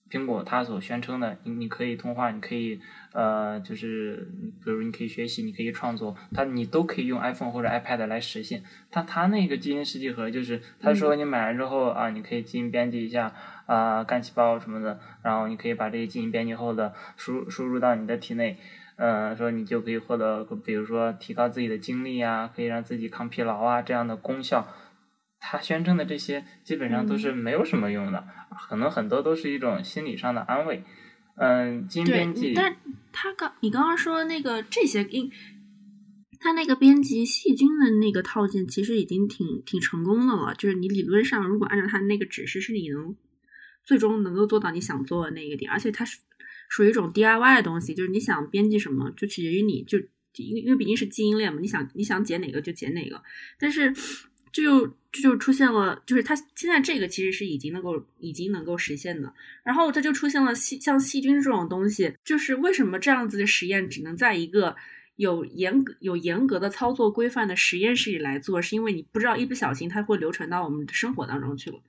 [0.10, 2.82] 苹果它所宣称的，你你可以通话，你可以
[3.14, 4.28] 呃，就是
[4.64, 8.64] 比如你可以学习，你可以创作，它你都可以用 iPhone 或者 iPad 来实现。
[8.90, 13.34] 它它那个基因试剂盒就是，他说你买了之后啊，你可以基因编辑一下
[13.66, 18.58] 啊，干细胞什么的，然后你可以把这些基因编辑后的输输入到你的体内。
[18.98, 24.68] 呃，说你就可以获得，比如说提高自己的精力啊，可以让自己抗疲劳啊这样的功效。
[25.40, 28.24] 他宣称的这些基本上都是没有什么用的，
[28.70, 30.84] 可能很多都是一种心理上的安慰。
[31.36, 32.76] 嗯，基因编辑，但
[33.12, 35.32] 他刚你刚刚说那个这些因，
[36.40, 43.16] 他那个编辑细菌的那个套件其实已经挺挺成功的了，就是你理论上如果按照他那个指示，是你能
[43.84, 46.20] 最终能够做到你想做的那个点，而且它是。
[46.74, 49.98] 属于一种 DIY 的东西，就是你想编辑什么，就取决于你，就
[50.38, 53.22] 因为因为毕竟是基因链嘛，你想你想剪哪个就剪哪个。
[53.60, 53.94] 但是
[54.52, 59.34] 这就这就出现了，就是它现在这个其实是已经能够已经能够实现的。
[59.64, 64.76] 然后它就出现了细像细菌这种东西，就是为什么这样子的实验只能在一个
[65.16, 71.80] 有严格有严格的操作规范的实验室里来做，是因为你不知道一不小心它会流传到我们的生活当中去了。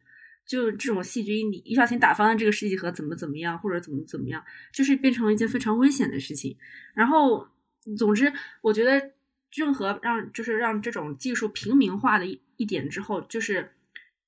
[0.45, 6.57] 就这种细菌，你一不小心打翻了这个试剂盒，怎么怎么样，或者怎么怎么样，就是变成了一件非常危险的事情。
[6.95, 7.47] 然后，
[7.97, 9.13] 总之，我觉得
[9.55, 12.27] 任何让就是让这种技术平民化的
[12.63, 13.73] 一点之后，就是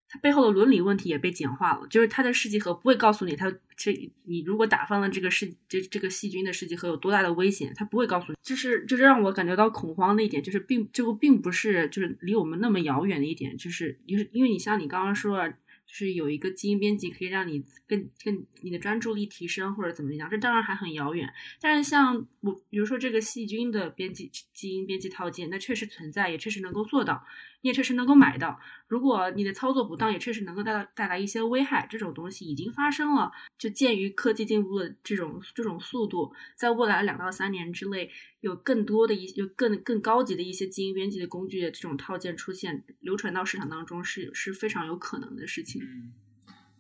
[0.09, 1.87] 它背后的伦理问题也被简化了。
[1.89, 3.93] 就是它的试剂盒不会告诉你，它这
[4.25, 8.39] 你如果打翻了这个试这这个细菌的试剂盒有多大的危险，它不会告诉你。
[8.43, 15.53] 就是就是让我感觉到恐慌的一点，就是并这个并不是就是离我们那么遥远的一点，就是因为因为你像你刚刚说。
[15.87, 21.29] 就是有一个基因编辑可以让你更更你的专注力提升或者怎么样，这当然还很遥远。
[21.61, 27.23] 但是像我比如说这个细菌的编辑基因编辑套件，那确实存在，也确实能够做到，
[27.65, 28.61] 你也确实能够买到。
[28.89, 31.87] 如果你的操作不当，也确实能够带来带来一些危害。
[31.89, 33.33] 这种东西已经发生了。
[33.57, 45.81] 就鉴于科技进步的这种这种速度，在未来两到三年之内，有更多的一有更更高级的一些基因编辑的工具的这种套件出现，流传到市场当中是是非常有可能的事情。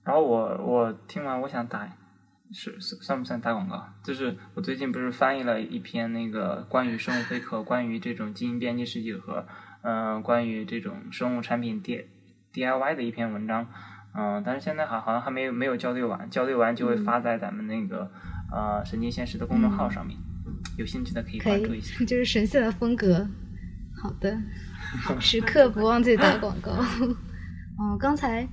[0.02, 1.90] 然后我我听完，我想打，
[2.52, 3.88] 是算不算打广告？
[4.04, 9.46] 就是我最近不是翻译了一篇那个关于生物黑客、关于这种基因编辑试剂盒，
[9.84, 12.06] 嗯，关于这种生物产品 D
[12.52, 13.66] D I Y 的一篇文章，
[14.14, 18.10] 嗯，但是现在好好像还没有没有校对完，校对完就会发在咱们那个
[18.50, 20.18] 呃神经现实的公众号上面，
[20.78, 22.02] 有兴趣的可以关注一下。
[22.06, 23.28] 就是神仙的风格。
[24.02, 24.36] 好的，
[25.20, 26.72] 时刻不忘记打广告。
[27.76, 28.48] 哦，刚才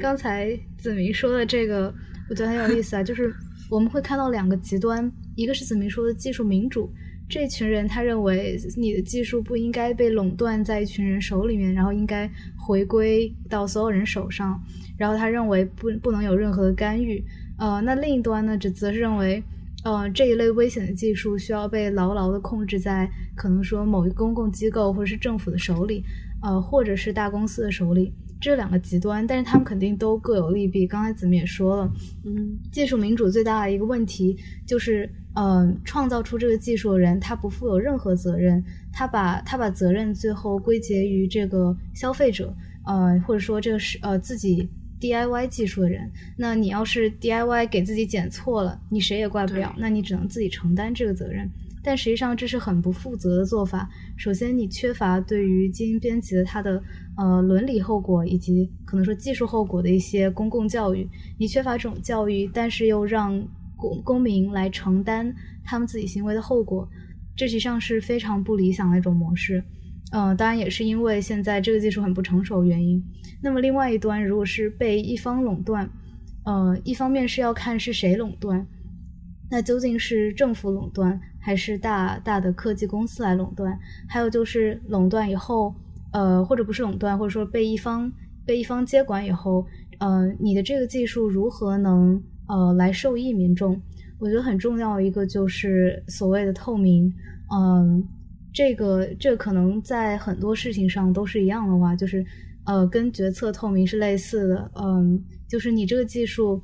[0.00, 1.92] 刚才子明说的这个，
[2.28, 3.02] 我觉得很有意思啊。
[3.02, 3.34] 就是
[3.70, 6.92] 我们会看到两个极端，一个是子明说的技术民主，
[7.28, 14.60] 这群人他认为你的技术不应该被垄断在一群人手里面，然后应该回归到所有人手上，
[14.96, 17.22] 然后他认为不不能有任何的干预。
[17.58, 19.42] 呃，那另一端呢，则则是认为，
[19.82, 26.04] 呃，这一类危险的技术需要被牢牢的控制在可能说某一公共机构或者是政府的手里，
[26.42, 28.12] 呃，或者是大公司的手里。
[28.38, 30.86] 这两个极端，但是他们肯定都各有利弊。
[30.86, 31.90] 刚才子明也说了，
[32.26, 44.68] 嗯，技术民主最大的一个问题就是，呃，创造出这个技术的人他不负有任何责任，他把他把责任最后归结于这个消费者，呃，或者说这个是呃自己
[45.00, 46.08] DIY 技术的人。
[46.36, 51.50] 那你要是 DIY 给自己剪错了，你谁也怪不了，那你只能自己承担这个责任。
[51.86, 53.88] 但实际上这是很不负责的做法。
[54.16, 56.82] 首先，你缺乏对于基因编辑的它的
[57.16, 63.40] 呃伦理后果以及可能说技术后果的一些公共教育，你缺乏这种教育，但是又让
[63.76, 65.32] 公公民来承担
[65.64, 66.88] 他们自己行为的后果，
[67.36, 69.62] 这实际上是非常不理想的一种模式。
[70.10, 73.00] 呃，当然也是因为现在这个技术很不成熟原因。
[73.40, 75.88] 那么另外一端，如果是被一方垄断，
[76.44, 78.66] 呃，一方面是要看是谁垄断，
[79.48, 81.20] 那究竟是政府垄断？
[81.46, 83.78] 还是大大的科技公司来垄断，
[84.08, 85.72] 还有就是垄断以后，
[86.12, 88.10] 呃，或者不是垄断，或者说被一方
[88.44, 89.64] 被一方接管以后，
[90.00, 93.80] 呃，你的这个技术如何能呃来受益民众？
[94.18, 97.14] 我觉得很重要一个就是所谓的透明，
[97.56, 98.04] 嗯，
[98.52, 102.26] 这个这可能在很多事情上都是一样的话，就是
[102.64, 106.60] 呃跟决策透明是类似的，嗯，就是你这个技术，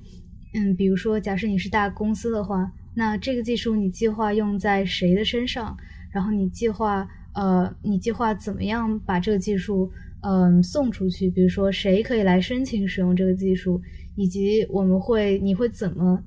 [0.55, 2.69] 嗯，比如说假设你是大公司的话。
[2.95, 5.77] 那这个技术你计划用在谁的身上？
[6.11, 11.31] 然后你计划呃，你计划怎么样把这个技术嗯送出去？
[11.31, 13.81] 比如说谁可以来申请使用这个技术，
[14.15, 16.23] 以及我们会你会怎么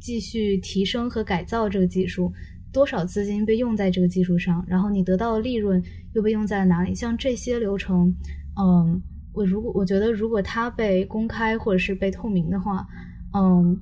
[0.00, 2.30] 继续提升和改造这个技术？
[2.70, 4.62] 多少资金被用在这个技术上？
[4.68, 6.94] 然后你得到的利润又被用在哪里？
[6.94, 8.14] 像这些流程，
[8.60, 9.00] 嗯，
[9.32, 12.86] 我如果我觉得如果它被公开或者是被透明的话，
[13.32, 13.80] 嗯。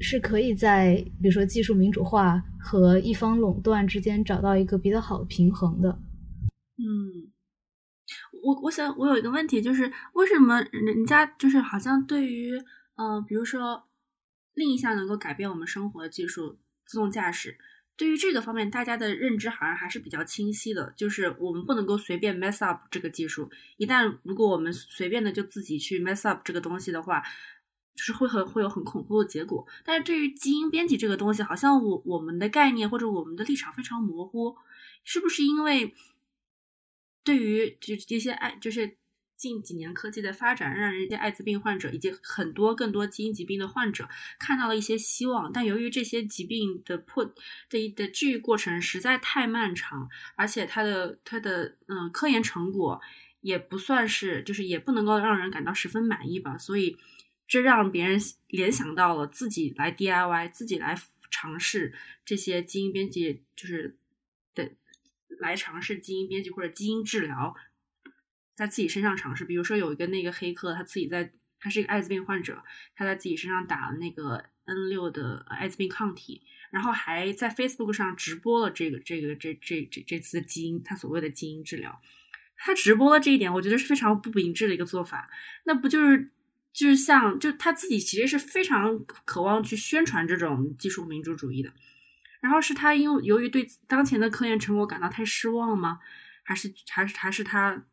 [0.00, 6.00] 是可以在比如说技术民主化和一方垄断之间找到一个比较好的平衡的。
[6.78, 7.30] 嗯，
[8.42, 12.52] 我我想我有一个问题，就是为什么人家就是好像对于
[12.96, 13.86] 呃，比如说
[14.54, 17.58] 另一项能够改变我们生活的技术自动驾驶，
[17.96, 27.22] 对于这个方面大家的认知好像还是比较清晰的，就是我们不能够随便 mess up 这个技术，一旦如果我们随便的就自己去 mess up 这个东西的话。
[28.02, 34.56] 是会很会有很恐怖的结果，但是对于基因编辑这个东西，好像我我们的概念或者我们的立场非常模糊，
[35.04, 35.94] 是不是因为
[37.22, 38.96] 对于就这些爱就是
[39.36, 44.08] 近几年科技的发展，让人家艾滋病患者以及很多更多基因疾病的患者
[44.38, 47.24] 看到了一些希望，但由于这些疾病的破
[47.68, 53.00] 的的治愈过程实在太漫长，而且它的它的嗯科研成果
[53.40, 56.96] 也不算是就是也不能够让人感到十分满意吧，所以。
[57.50, 60.96] 这让别人联想到了自己来 DIY，自己来
[61.32, 61.92] 尝试
[62.24, 63.98] 这些基因编辑，就是
[64.54, 64.70] 的
[65.40, 67.56] 来尝试基因编辑或者基因治疗，
[68.54, 69.44] 在自己身上尝试。
[69.44, 72.62] 比如说有一个那个黑客，他自己在，他是一个艾滋病患者，
[72.94, 82.00] 他在自己身上打了那个 N 六的艾滋病抗体，然后还在 Facebook 上直播了这个这个这这这这次基因他所谓的基因治疗。
[82.56, 85.28] 他直播了这一点，我觉得是非常不明智的一个做法。
[85.64, 86.30] 那不就是？
[86.72, 91.72] 就是像，就他自己其实是非常渴望去宣传这种技术民主主义的，
[92.40, 95.98] 然后是他因为由于对当前的科研成果感到太失望吗？
[96.42, 97.84] 还是还是还是他，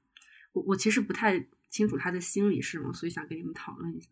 [0.53, 2.91] 我我其实不太清楚他的心理是什么？
[2.93, 4.09] 所以想跟你们讨论一下。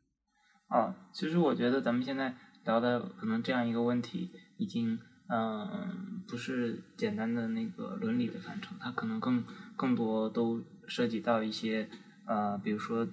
[0.68, 2.36] 啊，其实我觉得咱们现在
[2.66, 4.99] 聊的可能这样一个问题，已经
[5.30, 9.43] 嗯不是简单的那个伦理的范畴，它可能更
[9.76, 11.89] 更多都涉及到一些
[12.26, 13.07] 呃，比如说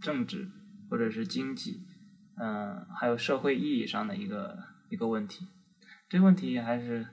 [0.00, 0.50] 政治
[0.90, 1.80] 或者是经济，
[2.40, 4.56] 嗯，还有社会意义上的一个
[4.90, 5.46] 一个问题。
[6.08, 7.06] 这个问题还是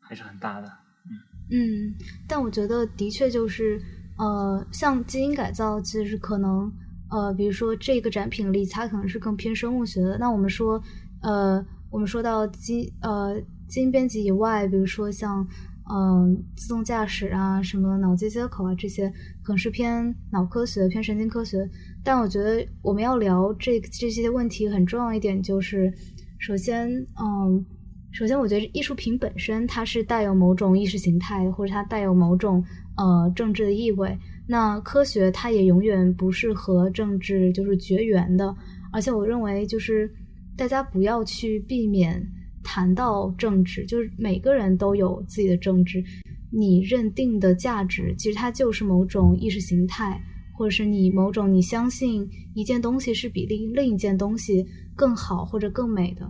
[0.00, 0.68] 还是很大的，
[1.06, 1.12] 嗯
[1.50, 1.94] 嗯，
[2.28, 3.80] 但我觉得的确就是
[4.18, 6.72] 呃，像基因改造，其实可能。
[7.10, 10.18] 呃，比如说这个展品里，它可能是更偏生物学的。
[10.18, 10.82] 那我们说，
[11.22, 15.46] 呃，我们说到基呃基因编辑以外，比如说像
[15.94, 19.08] 嗯自动驾驶啊，什么脑机接口啊这些，
[19.44, 21.70] 可能是偏脑科学、偏神经科学。
[22.04, 25.90] 但我觉得我们要聊这这些问题，很重要一点就是，
[26.38, 26.86] 首先，
[27.18, 27.64] 嗯，
[28.12, 32.62] 首先我觉得艺术品本身它是带有某种意识形态，或者它带有某种
[32.98, 34.16] 呃政治的意味。
[34.46, 38.54] 那科学它也永远不是和政治就是绝缘的，
[38.92, 40.12] 而且我认为就是
[40.58, 42.22] 大家不要去避免
[42.62, 46.04] 谈到政治，就是每个人都有自己的政治。
[46.52, 50.22] 你认定的价值，其实它就是某种意识形态，
[50.54, 54.64] 或者是你某种你相信一件东西是比另另一件东西
[54.96, 56.24] 更好或者更美的。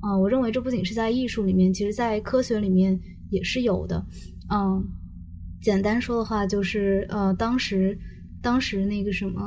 [0.00, 2.96] 啊，我认为这不仅是在艺术里面，其实在科学里面
[3.30, 4.06] 也是有的。
[4.48, 4.86] 嗯。
[5.62, 7.98] 简单说的话就是，呃，当时，
[8.40, 9.46] 当时那个什么，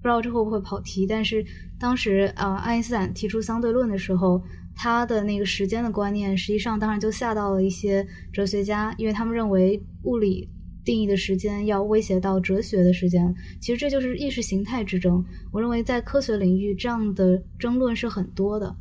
[0.00, 1.46] 不知道这会不会跑题，但是
[1.78, 4.42] 当时，呃，爱因斯坦提出相对论的时候，
[4.74, 10.48] 他的那个时间的观念，实际上当然就吓到了一些哲学家，因为他们认为物理
[10.88, 13.34] 定义的时间要威胁到哲学的时间。
[13.60, 15.22] 其实这就是意识形态之争。
[15.52, 18.74] 我认为在科学领域，这样的争论是很多的。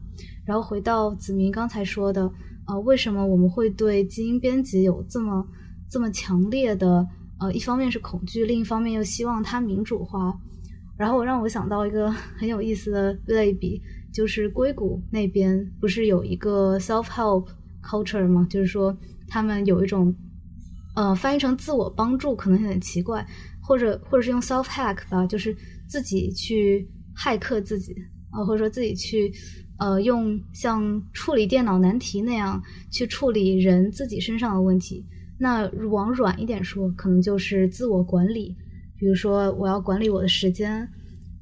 [0.45, 2.31] 然后回到子明刚才说的，
[2.65, 5.45] 呃，为什么我们会对基因编辑有这么？
[5.89, 7.07] 这么强烈的，
[7.39, 10.37] 呃，一方面是恐惧，另一方面又希望它民主化，
[10.97, 13.81] 然后让我想到一个很有意思的类比，
[14.13, 17.47] 就是硅谷那边不是有一个 self help
[17.81, 18.45] culture 吗？
[18.49, 18.97] 就是说
[19.29, 20.13] 他们有一种，
[20.97, 23.23] 呃，翻译成自我帮助可能有点奇怪，
[23.61, 25.55] 或者或者是用 self hack 吧，就是
[25.87, 27.93] 自己去骇客自己，
[28.31, 29.31] 啊，或者说自己去，
[29.77, 32.59] 呃，用像处理电脑难题那样
[32.91, 35.05] 去处理人自己身上的问题。
[35.37, 38.55] 那往软一点说，可能就是自我管理，
[38.97, 40.89] 比如说我要管理我的时间，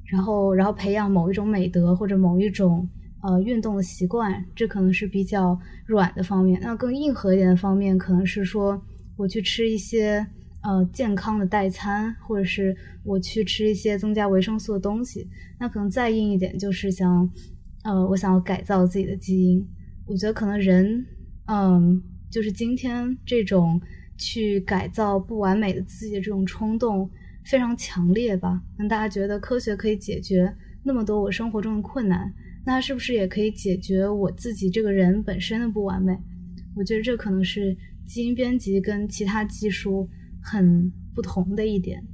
[0.04, 2.86] 然后然后培养某一种美德或者某一种
[3.22, 6.60] 呃运动的习惯，这可能是比较软的方面。
[6.62, 8.78] 那更硬核一点的方面，可能是说
[9.16, 10.26] 我去吃一些
[10.62, 15.28] 呃健康的代餐，或者是我去吃一些增加维生素的东西。
[15.58, 17.28] 那可能再硬一点，就是想
[17.84, 19.66] 呃我想要改造自己的基因。
[20.06, 21.04] 我觉得可能人
[21.46, 22.02] 嗯。
[22.28, 23.80] 就是今天这种
[24.18, 27.08] 去改造不完美的自己的这种冲动
[27.44, 28.60] 非常强烈吧？
[28.76, 30.52] 那大家觉得科学可以解决
[30.82, 32.30] 那么多我生活中的困难，
[32.66, 36.18] 那是不是也可以解决我自己这个人本身的不完美？
[36.74, 37.74] 我觉得这可能是
[38.06, 40.08] 基因编辑跟其他技术
[40.42, 42.04] 很不同的一点。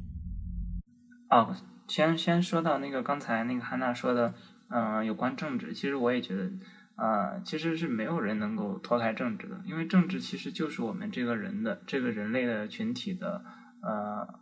[1.28, 1.55] 哦，
[1.86, 4.34] 先先说到那个刚才那个汉娜说的，
[4.68, 6.51] 嗯，有关政治，其实我也觉得。
[6.95, 13.43] 啊，其实是没有人能够脱开政治的，因为政治其实就是我们这个人的这个人类的群体的
[13.80, 14.38] 呃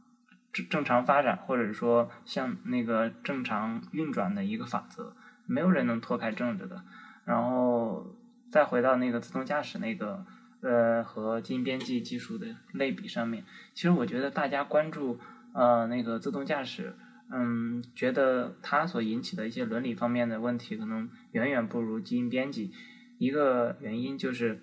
[0.53, 5.15] 正正常发展，或者说像那个正常运转的一个法则，
[5.47, 6.85] 没有人能脱开政治的。
[7.25, 8.17] 然后
[8.51, 10.27] 再回到那个自动驾驶那个
[10.63, 13.45] 呃和基因编辑技术的类比上面，
[13.75, 15.19] 其实我觉得大家关注
[15.55, 16.95] 呃那个自动驾驶。
[17.33, 22.73] 嗯，觉得它所引起的一些伦理方面的问题，可能远远不如基因编辑。
[23.19, 24.61] 一个原因就是，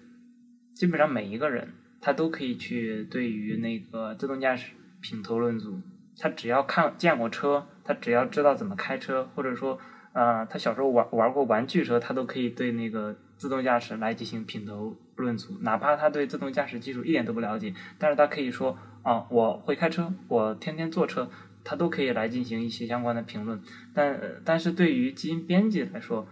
[0.73, 1.69] 基本上每一个人
[2.01, 5.79] 他都可以去对于那个自动驾驶品头论足。
[6.17, 9.79] 他只要看见过车，他只要知道怎么开车，或者说，
[10.11, 15.57] 呃，他小时候玩玩过玩具车，他都可以对那个自动驾驶来进行品头论足。
[15.61, 21.29] 哪怕他对自动驾驶技术一点都不了解，但是他可以说啊，我会开车，我天天坐车。
[21.69, 23.61] 他都可以来进行一些相关的评论，
[23.93, 26.25] 但但是对于基因编辑来说，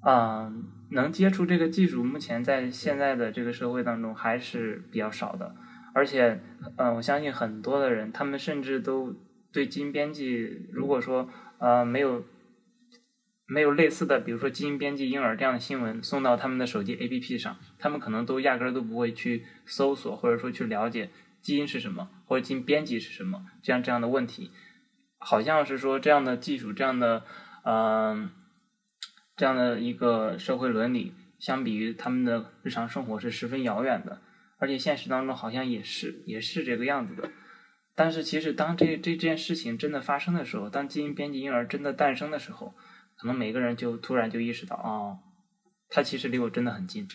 [0.00, 0.52] 啊，
[0.90, 5.54] 能接触这个技术，目前在现在的这个社会当中还是比较少的。
[5.94, 6.40] 而且，
[6.76, 9.14] 嗯，我相信很多的人，他们甚至都
[9.52, 11.28] 对基因编辑，如果说
[11.58, 12.24] 呃没有
[13.46, 21.10] 没有类似的，比如说基因编辑婴儿这样的新闻送到他们的手机 APP 上，他们可能都压根儿都不会去搜索，或者说去了解。
[21.40, 23.46] 基因是什么，或者基因编辑是什么？
[23.62, 24.50] 这样这样的问题，
[25.18, 27.24] 好像是说这样的技术，这样的
[27.64, 28.30] 嗯，
[29.36, 34.20] 这样的一个社会伦理，相比于他们的日常生活是十分遥远的。
[34.58, 37.30] 而且现实当中好像也是也是这个样子的。
[37.94, 42.74] 但是其实当这这件事情真的发生的时候，当基因编辑婴儿真的诞生的时候，
[43.16, 45.20] 可能每个人就突然就意识到，哦，
[45.88, 47.08] 他其实离我真的很近。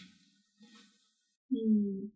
[1.55, 2.11] 嗯，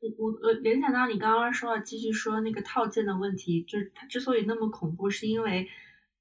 [0.00, 5.68] 我我我联想到你刚刚说继续说那个套件的问题，就是它之所以那么恐怖，是因为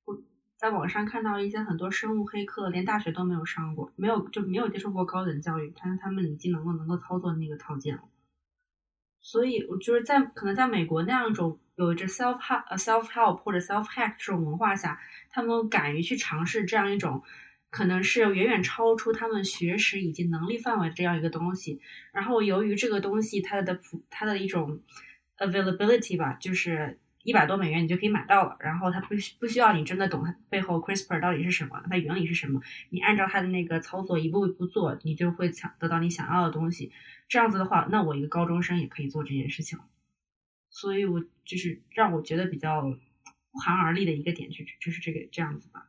[0.05, 0.21] 我
[0.57, 8.03] 在网上看到一些很多生物黑客连大学都没有上过，没有就没有接受过高等教育，但是他们已经能够能够操作那个套件了。
[9.21, 17.23] 所以，我就是在可能在美国那样一种有着 self help 呃 self help 或者 self hack 这种文化下，他们敢于去尝试这样一种
[17.69, 21.79] 可能是远远超出他们学识以及能力范围这样一个东西。
[22.11, 24.81] 然后，由于这个东西它的普它的一种
[25.37, 28.57] availability 吧，就是一百多美元你就可以买到了。
[28.59, 29.09] 然后它不
[29.39, 36.91] 不需要你真的懂它背后 CRISPR 到底是什么，它原理是什么，你按照它的那个操作一步一步做，你就会想得到你想要的东西。
[37.27, 39.77] 这样子的话，那我一个高中生也可以做这件事情，
[40.71, 45.88] 所以我就是让我觉得比较不寒而栗的一个点，就就是这个这样子吧。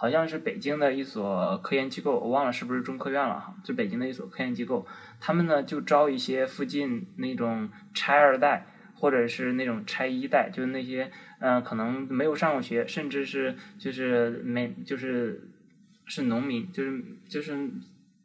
[0.00, 4.86] 好像是北京的一所科研机构，我忘了是不是中科院了哈，就北京的一所科研机构，
[5.20, 15.50] 他们呢就招一些附近那种拆二代或者是那种拆一代，就是那些嗯可能没有上过学，甚至是就是没就是
[16.06, 17.70] 是农民，就是就是。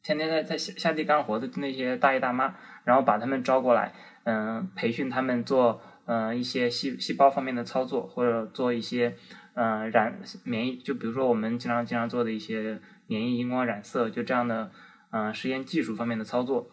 [0.07, 2.53] 天天在在下下地干活的那些大爷大妈，
[2.84, 3.91] 然后把他们招过来，
[4.23, 9.15] 嗯，培训他们做嗯一些细细胞方面的操作，或者做一些
[9.56, 14.72] 嗯染免疫，就比如说我们经常经常做的一些免疫荧光染色，就这样的
[15.12, 16.70] 嗯实验技术方面的操作。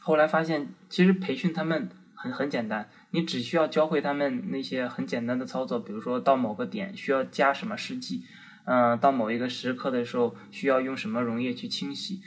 [0.00, 8.24] 后来发现，其实培训他们很很简单，你只需要教会他们那些很简单的操作，比如说到某个点需要加什么试剂，
[8.66, 12.20] 嗯，到某一个时刻的时候需要用什么溶液去清洗。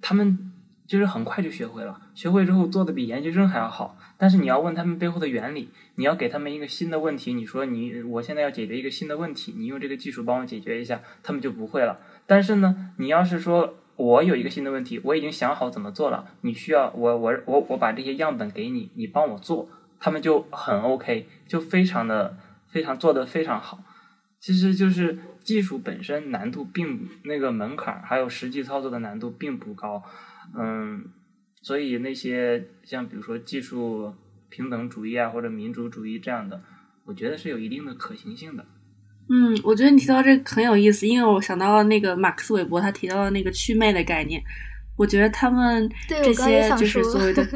[0.00, 0.52] 他们
[0.86, 3.96] 就是很快就学会了，学会之后做的比研究生还要好。
[4.22, 11.98] 但是你要问他们背后的原理，你要给他们一个新的问题，你说你我现在要解决一个新的问题，你用这个技术帮我解决一下，他们就不会了。
[12.24, 19.68] 但是呢，你要是说我有一个新的问题，我已经想好怎么做了，你需要我我我我把这些样本给你，你帮我做，
[19.98, 23.82] 他们就很 OK，就非常的非常做的非常好。
[24.38, 30.04] 其实就是技术本身难度并那个门槛，还有实际操作的难度并不高，
[30.56, 31.06] 嗯，
[31.62, 34.12] 所以那些像比如说技术
[34.50, 36.60] 平等主义啊或者民主主义这样的，
[37.04, 38.66] 我觉得是有一定的可行性的。
[39.30, 44.42] 嗯，我觉得你提到这个很有意思，因为我想到了那个马克思韦伯他提到的那个祛魅的概念，
[44.96, 47.46] 我觉得他们这些就是所谓的。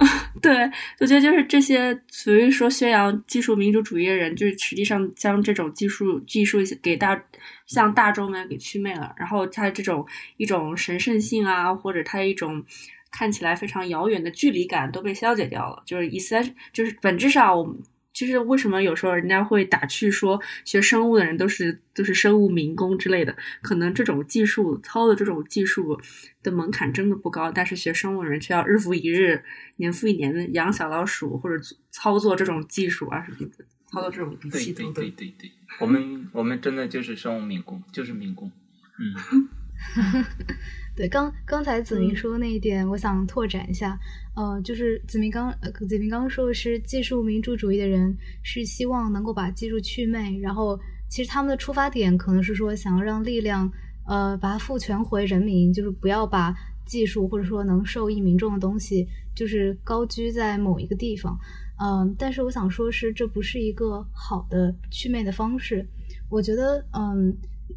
[0.40, 0.50] 对，
[0.98, 7.22] 我觉得就是这些所谓说宣扬技术民主主义的人，就是实际上将这种技术技术给大
[7.66, 10.06] 向大众们给祛魅了，然后他这种
[10.38, 12.64] 一种神圣性啊，或者他一种
[13.10, 16.36] 看起来非常遥远的距离感都被消解掉了，就是意思
[16.72, 17.76] 就是本质上我们。
[18.12, 23.34] 其实为什么有时候人家会打趣说学生物的人都是都是生物民工之类的？
[23.62, 25.98] 可能这种技术操的这种技术
[26.42, 29.40] 的门槛真的不高，但是学生物的人却要日复一日、
[29.76, 34.94] 年复一年的养小老鼠或者操作这种技术啊什么的，操作这种仪器等等。
[34.94, 38.50] 对对对对，我们我们真的就是生物民工，就是民工。
[38.98, 39.48] 嗯。
[41.00, 43.98] 对，刚刚才子明说那一点，我想拓展一下。
[44.36, 50.78] 呃，就是子明刚呃子明刚刚说的是，技术民主主义的人是希望能够把技术祛魅，然后
[51.08, 53.72] 其实他们的出发点可能是说想要让力量
[54.06, 61.34] 呃把它赋权回人民，就是不要把技术或者说能受益民众的东西就是高居在某一个地方。
[61.82, 65.82] 嗯，但是我想说是这不是一个好的祛魅的方式。
[66.28, 67.34] 我觉得嗯，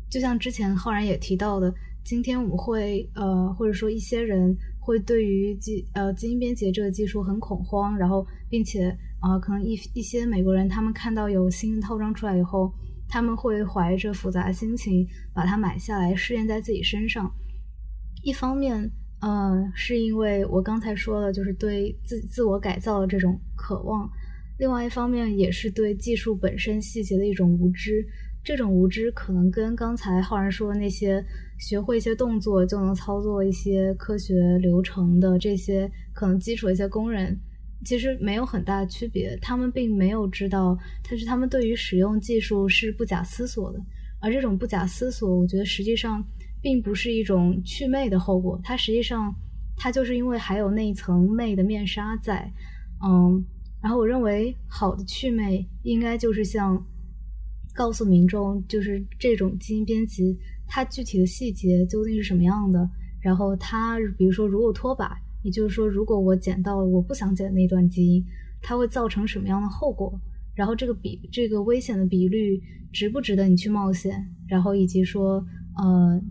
[0.09, 1.73] 就像之前浩然也提到的。
[2.03, 8.89] 今天我们会呃，或者说一些人会对于基呃基因编辑这个技术很恐慌，然后并且
[9.19, 12.73] 啊，可能一一些美国人他们看到有新套装出来以后，
[13.07, 17.31] 他们会怀着复杂的心情把它买下来试验在自己身上。
[18.21, 18.91] 一方面，
[19.21, 24.09] 呃，是因为我刚才说了，就是对自自我改造的这种渴望；
[24.59, 28.05] 另外一方面，也是对技术本身细节的一种无知。
[28.45, 31.23] 这种无知可能跟刚才浩然说的那些
[31.63, 37.39] 学会一些动作就能操作一些科学流程的这些可能基础一些工人，
[37.85, 39.33] 其实没有很大的区别。
[39.41, 40.77] 他们并没有知道，
[41.09, 43.79] 但是他们对于使用技术是不假思索的。
[44.19, 46.21] 而这种不假思索，我觉得实际上
[46.61, 48.59] 并不是一种祛魅的后果。
[48.61, 49.33] 它实际上，
[49.77, 52.51] 它就是因为还有那一层魅的面纱在。
[53.01, 53.41] 嗯，
[53.81, 56.85] 然后我认为好的祛魅应该就是像。
[57.75, 60.37] 告诉民众，就是这种基因编辑，
[60.67, 62.89] 它具体的细节究竟是什么样的？
[63.21, 65.11] 然后它，比如说，如果脱靶，
[65.43, 68.25] 也就是说，如果我剪到我不想剪的那段基因，
[68.61, 70.19] 它会造成什么样的后果？
[70.55, 72.61] 然后这个比这个危险的比率
[72.91, 75.43] 值不值得你去冒险，然后以及说
[75.77, 76.21] 呃，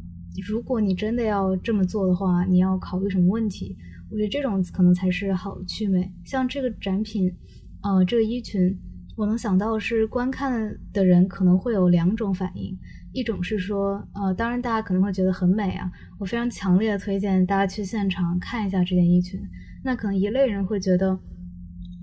[0.47, 3.77] 如果你真的要这么做的话，你要考虑什么问题？
[4.11, 6.13] 我觉得这种可能才是好的趣味。
[6.25, 7.35] 像这个展品，
[7.83, 8.79] 呃，这个衣裙，
[9.17, 12.79] 我能想到是观看的人可能会有两种反应。
[13.13, 19.41] 一种是说，呃，当然大家可能会觉得很美啊，我非常强烈的推荐大家去现场看一下这件衣裙。
[19.85, 21.11] 那可能一类人会觉得，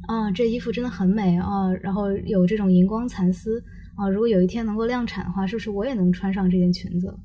[0.07, 3.63] 啊，这衣服真的很美啊，然后有这种荧光蚕丝
[3.95, 7.17] 啊，如果有一天能够量产的话，是不是我也能穿上这件裙子？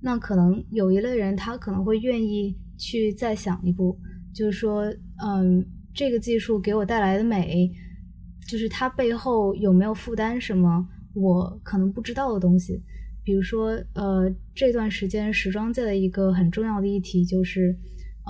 [0.00, 3.98] 那可能有一类人他可能会愿意去再想一步，
[4.34, 4.84] 就是说，
[5.24, 5.64] 嗯，
[5.94, 7.72] 这个技术给我带来的美，
[8.46, 12.82] 就是它背后有没有负担什么我可能不知道的东西。
[13.24, 17.74] 比如说，呃，这段时间时装界的一个很重要的议题就是，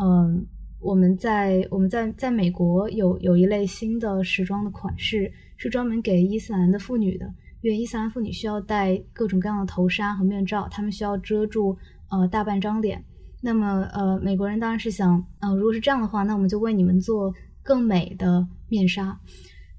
[0.00, 0.46] 嗯，
[0.80, 7.26] 我们在我们在在美国有有一类新的时装的款式，是专门给伊斯兰的妇女的，
[7.60, 11.76] 因为伊斯兰妇女需要戴各种各样的头纱和面罩，她们需要遮住
[12.08, 13.04] 呃大半张脸。
[13.42, 17.34] 那么，呃，美国人当然是想，呃，如果是这样的话，那我们就为你们做
[17.64, 19.18] 更美的面纱。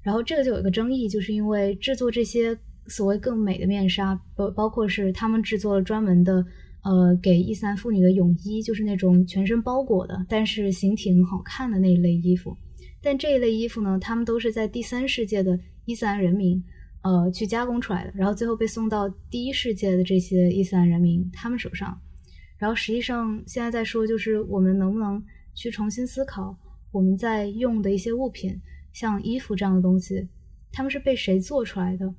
[0.01, 2.57] 然后这个就有一个争议，就是因为制作这些。
[2.87, 6.45] 所谓更美的面纱，包包括是他们制作了专门的，
[6.83, 12.55] 呃，给伊斯兰妇女的泳衣，就是那种全身包裹的，但是形体很好看的那一类衣服。
[13.01, 16.63] 但这一类衣服呢，他们都是在第三世界的伊斯兰人民，
[17.01, 21.99] 呃，去加工出来的，然后最后被送到第一世界的这些伊斯兰人民他们手上。
[22.57, 25.23] 然后实际上现在在说，就是我们能不能
[25.53, 26.57] 去重新思考，
[26.91, 28.59] 我们在用的一些物品，
[28.93, 30.27] 像衣服这样的东西，
[30.71, 32.11] 他们是被谁做出来的？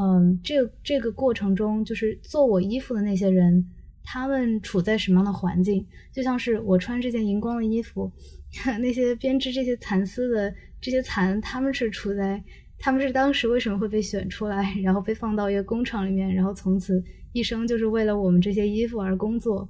[0.00, 3.66] 嗯，这这个过程中，就是做我衣服的那些人，
[4.04, 5.84] 他们处在什么样的环境？
[6.12, 8.12] 就像是我穿这件荧光的衣服，
[8.80, 12.40] 那些编织这些蚕丝的这些蚕，他们是处在，
[12.78, 19.68] 他们是当时为什么会被选出来，然后被放到一个工厂里面，然后从此一生就是为了我们这些衣服而工作。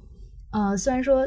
[0.50, 1.26] 呃，虽然说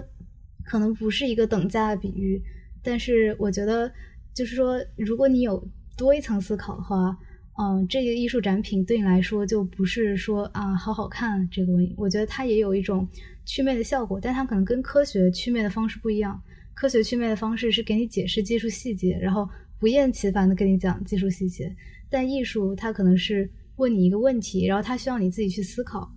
[0.63, 2.39] 可能不是一个等价的比喻，
[2.83, 3.91] 但是我觉得，
[4.35, 7.17] 就是说，如果你有多一层思考的话。
[7.61, 13.07] 嗯，这个艺术展品对你来说就不是说啊好好看这个问题，我觉得它也有一种
[13.45, 16.41] 祛魅的效果，但它可能跟科学祛魅的方式不一样。
[16.73, 19.47] 科学祛魅的方式是给你解释技术细节，然后
[19.77, 21.71] 不厌其烦的跟你讲技术细节。
[22.09, 26.11] 但艺术它可能是问你一个问题，然后它需要你自己去思考。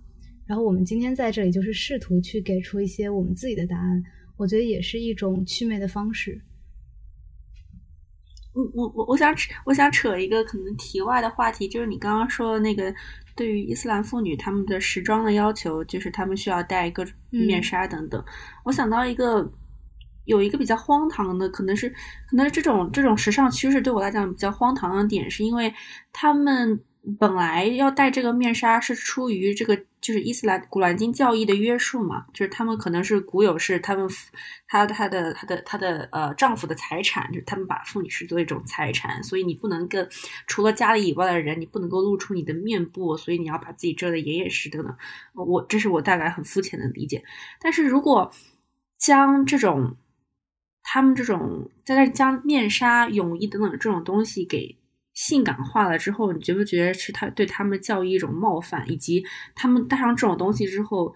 [0.47, 4.03] 然后我们今天在这里就是试图去给出一些我们自己的答案，
[4.35, 6.41] 我觉得也是一种祛魅的方式。
[8.55, 12.91] 我我我我想扯我想扯一个可能题外的话题，就是你刚刚说的那个
[13.35, 18.23] 对于伊斯兰妇女她们的时装的要求，就是她们需要戴各种面纱等等。
[18.63, 19.51] 我想到一个
[20.23, 21.89] 有一个比较荒唐的，可能是
[22.27, 25.73] 可能这种这种时尚趋势对我来讲比较荒唐的点，是因为
[26.11, 26.79] 他们。
[27.19, 34.09] 本来要戴这个面纱是出于这个就是伊斯兰古兰经教义的约束嘛，就是他们可能是古有是他们
[34.67, 40.07] 他他的他的他的呃丈夫的财产，就是他们把妇女视作一种财产，所以你不能跟
[40.47, 44.95] 除了家里以外的人，你不能够露出你的面部，所以你要把自己遮得严严实实的呢。
[45.33, 47.23] 我这是我大概很肤浅的理解，
[47.59, 48.31] 但是如果
[48.97, 49.95] 将这种
[50.81, 54.77] 他们这种在那将面纱、泳衣等等这种东西给。
[55.15, 61.15] 性感化了之后，你觉不觉得是他对他们教育一种冒犯，以及他们戴上这种东西之后，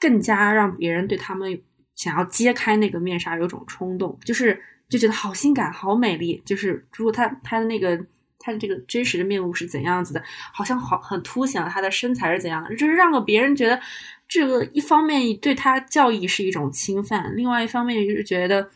[0.00, 1.62] 更加让别人对他们
[1.94, 4.58] 想要揭开那个面纱有种冲动，就是
[4.88, 6.42] 就觉得好性感、好美丽。
[6.46, 7.94] 就是如果他他的那个
[8.38, 10.22] 他的这个真实的面目是怎样子的，
[10.54, 13.78] 好像好很凸显了他的身材是怎样，就是让个别人觉得
[14.26, 18.70] 这个一方面对他教义是一种侵犯，另外一方面就是觉得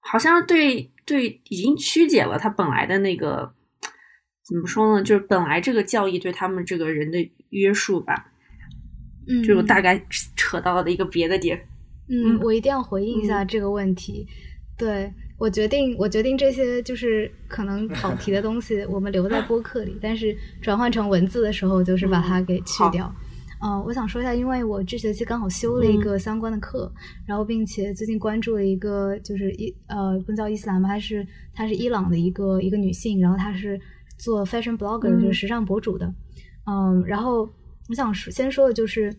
[0.00, 0.90] 好像对。
[1.06, 3.52] 对，已经曲解了他本来的那个
[4.46, 5.04] 怎么说呢？
[5.04, 8.30] 就是本来这个教义对他们这个人的约束吧。
[9.26, 10.04] 嗯，就大概
[10.36, 11.66] 扯到了一个别的点。
[12.10, 14.26] 嗯，我一定要回应一下这个问题。
[14.76, 23.10] 对我决定，我决定这些就是可能跑题的东西， 我们留在播客里，但是转换成文字的时候，就是把它给去掉。
[23.18, 23.33] 嗯，
[23.86, 26.92] 我想说一下，因为我这学期刚好修了一个相关的课，
[27.26, 33.80] 然后并且最近关注了一个，就是伊呃不能叫伊斯兰吧，她是她是伊朗的一个一个女性，然后她是
[34.18, 36.06] 做 fashion blogger，就是时尚博主的。
[36.66, 37.48] 嗯，然后
[37.88, 39.10] 我想说先说的就是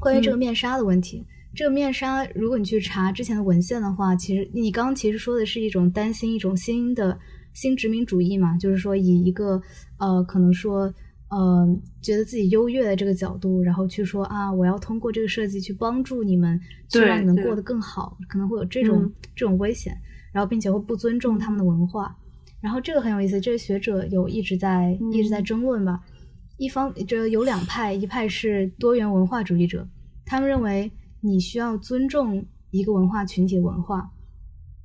[0.00, 1.22] 关于这个面纱的问题。
[1.54, 7.18] 这个面纱，如果你去查之前的文献的话，其实你刚刚其实说的是一种担心一种新的
[7.52, 9.60] 新殖民主义嘛，就是说以一个
[9.98, 10.90] 呃可能说。
[11.30, 16.58] 嗯，觉得自己优越的这个角度，然后去说啊，我要通过这个设计去帮助你们，
[16.88, 19.94] 去让你们过得更好，可能会有这种这种危险，
[20.32, 22.16] 然后并且会不尊重他们的文化。
[22.60, 26.00] 然后这个很有意思，这个学者有一直在一直在嗯争论吧。
[26.56, 29.86] 一方这有两派，一派是多元文化主义者，
[30.24, 34.10] 他们认为你需要尊重一个文化群体的文化，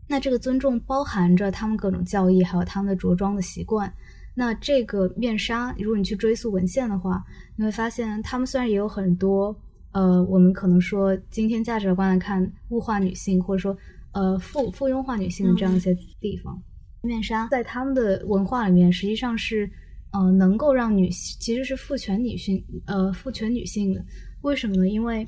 [0.08, 3.92] 那这个尊重包含着他们各种教义，还有他们的着装的习惯。
[4.36, 7.24] 那这个面纱，如果你去追溯文献的话，
[7.56, 9.56] 你会发现他们虽然也有很多
[9.92, 13.78] 呃，我们可能说今天价值观来看物化女性，或者说
[14.12, 16.60] 呃附附庸化女性的这样一些地方，
[17.04, 19.70] 面纱在他们的文化里面实际上是
[20.12, 24.04] 呃能够让女其实是父权女性呃父权女性的，
[24.42, 24.88] 为什么呢？
[24.88, 25.24] 因为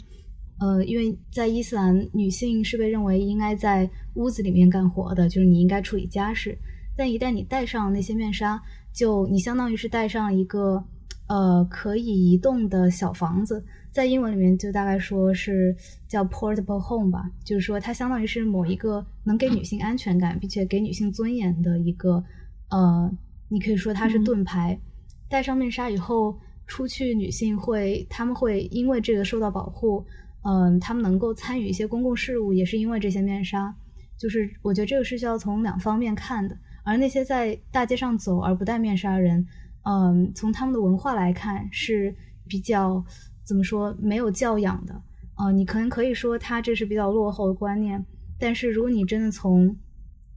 [0.58, 6.58] 呃，因为在伊斯兰，女性是被认为应该在屋子里面干活的，就是你应该处理家事。
[6.98, 8.58] 但一旦你戴上那些面纱，
[8.96, 10.82] 就你相当于是带上一个
[11.28, 15.76] 呃可以移动的小房子，在英文里面就大概说是
[16.08, 22.24] 叫 portable home 吧，就是说它相当于是某一个能给女性安全感，并且给女性尊严的一个
[22.70, 23.12] 呃，
[23.50, 24.80] 你可以说它是盾牌。
[25.28, 30.06] 戴上面纱以后，出去女性会，她们会因为这个受到保护。
[30.44, 33.76] 嗯，她们能够参与一些公共事务，也是因为这些面纱。
[34.18, 36.56] 就是我觉得这个是需要从两方面看的。
[36.86, 39.46] 而那些在大街上走而不戴面纱的人，
[39.84, 42.16] 嗯，从他们的文化来看是
[42.48, 43.04] 比较
[43.44, 45.02] 怎么说没有教养的。
[45.38, 48.06] 呃，你可能可以说他这是比较落后的观念，
[48.40, 49.76] 但是如果你真的从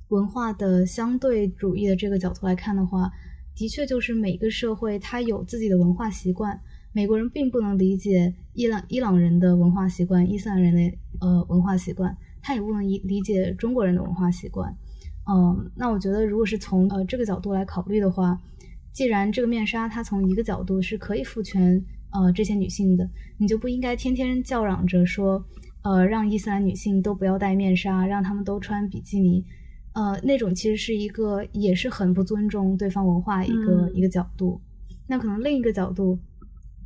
[0.08, 3.12] 文化的相对主义的这个角度来看的话，
[3.54, 6.58] 的确就是每个社会它有自己的文化习惯。
[6.92, 14.74] 美国人并不能理解伊朗伊朗人的文化习惯，伊斯兰人的呃文化习惯，他也不能理理解中国人的文化习惯。
[15.30, 18.40] 嗯，那我觉得如果是从呃这个角度来考虑的话，
[18.92, 25.44] 既然这个面纱它从一个角度是可以赋权呃这些女性的，你就不应该天天叫嚷着说
[25.82, 29.44] 呃让伊斯兰女性都不要戴面纱，让她们都穿比基尼。
[29.92, 34.60] 呃，那种其实是一个也是很不尊重对方文化一个、嗯一个角度。
[35.08, 36.18] 那可能另一个角度，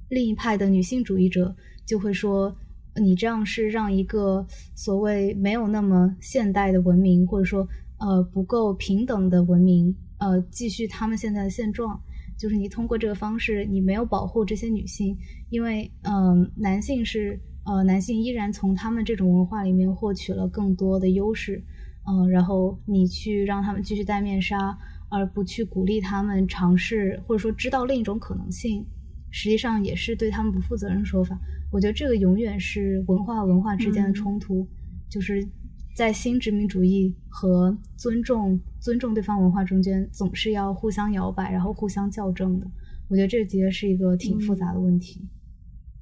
[0.08, 2.56] 另一派的女性主义者就会说，
[2.96, 7.68] 你这样是让一个所谓没有那么现代的文明，或者说
[8.02, 11.98] 呃不够平等的文明，呃继续他们现在的现状。
[12.38, 15.16] 就是你通过这个方式，你没有保护这些女性，
[15.48, 21.62] 因为嗯、呃男性是呃男性依然从他们这种文化里面获取了更多的优势，
[22.08, 24.76] 嗯、然后你去让他们继续戴面纱，
[25.08, 28.84] 而不去鼓励他们尝试或者说知道另一种可能性，
[29.30, 31.38] 实际上也是对他们不负责任的说法。
[31.70, 34.66] 我觉得这个永远是文化文化之间的嗯冲突，
[35.08, 35.46] 就是
[35.94, 42.66] 在新殖民主义和尊重尊重对方文化中间，总是要互相摇摆，然后互相校正的。
[43.08, 45.28] 我觉得这的确是一个挺复杂的问题。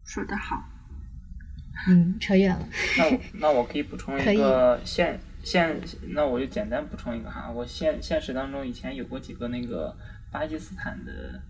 [0.04, 0.62] 说得好，
[1.88, 2.68] 嗯，扯远了。
[2.98, 9.96] 那我那我可以补充一个现现，那我就简单补充一个哈，我现现实当中以前有过几个那个
[10.30, 11.40] 巴基斯坦的，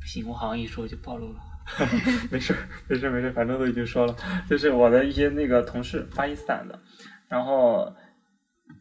[0.00, 1.40] 不行，我好像一说就暴露了。
[2.28, 4.16] 没事儿没事儿没事儿，反正都已经说了，
[4.50, 6.76] 就是我的一些那个同事，巴基斯坦的，
[7.32, 7.94] 然后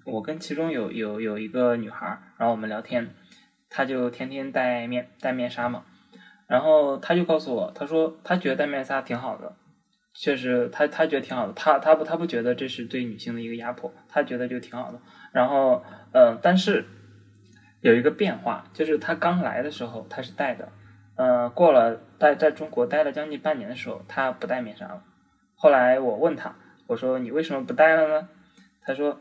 [0.06, 3.16] 我跟其中有有有一个女孩儿，然后我们聊天，
[3.70, 5.86] 她就天天戴面戴面纱嘛，
[6.48, 9.56] 然后她就告诉我，她说她觉得戴面纱挺好的，
[10.14, 15.00] 确实她她觉得挺好的，她她不她不觉得这是对女性的一个压迫，她觉得就挺好的。
[15.32, 15.82] 然后
[16.12, 16.84] 呃，但是
[17.80, 20.74] 有一个变化，就是她刚来的时候她是戴的，
[21.16, 25.04] 呃，过了在在中国待了将近半年的时候，她不戴面纱了。
[25.56, 26.54] 后来我问她，
[26.88, 28.28] 我说你为什么不戴了呢？
[28.86, 29.20] 她说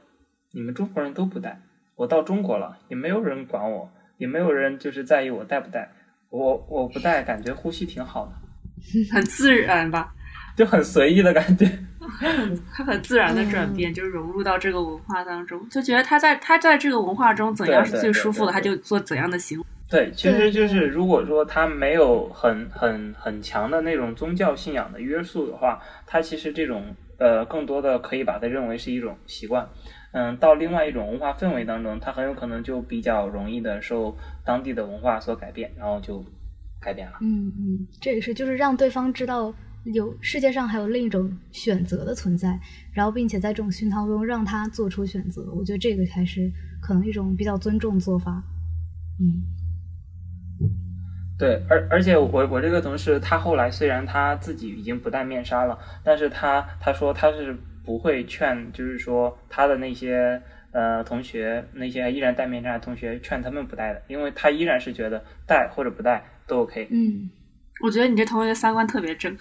[0.53, 1.61] 你们中国人都不戴，
[1.97, 5.91] 我到中国了也没有人管我，也没有人就是在意我戴不戴，
[6.31, 8.33] 我我不戴感觉呼吸挺好的，
[9.13, 10.13] 很自然吧？
[10.57, 11.71] 就很随意的感觉。
[12.73, 19.65] 他很自然的转变，就融入到这个文化当中，就觉得他在他在这个文化中怎样是最舒服的，他就做怎样的行为。
[19.89, 29.68] 对，其实就是如果说他没有很很很强的那种宗教信仰的约束的话，他其实这种呃更多的可以把它认为是一种习惯。
[30.12, 36.25] 嗯，到另外一种文化氛围当中，它很有可能就比较容易的受当地的文化所改变，然后就
[36.81, 37.18] 改变了。
[37.21, 39.55] 嗯嗯，这也是就是让对方知道
[39.85, 42.59] 有世界上还有另一种选择的存在，
[42.93, 45.53] 然后并且在这种熏陶中让他做出选择。
[45.55, 46.51] 我觉得这个才是
[46.83, 48.43] 可能一种比较尊重做法。
[49.21, 49.45] 嗯
[51.41, 66.86] 对，而而且我我这个同事，他后来虽然他自己已经不戴面纱了，但是他他说他是不会劝，就是说他的那些呃同学，那些依然戴面纱的同学劝他们不戴的，因为他依然是觉得戴或者不戴都 OK。
[66.91, 67.30] 嗯，
[67.82, 69.34] 我觉得你这同学三观特别正，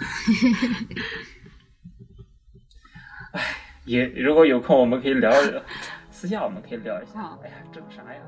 [3.34, 3.42] 哎
[3.84, 5.62] 也如果有空，我们可以聊聊，
[6.12, 7.20] 私下我们可以聊一下。
[7.44, 8.22] 哎呀，整啥呀？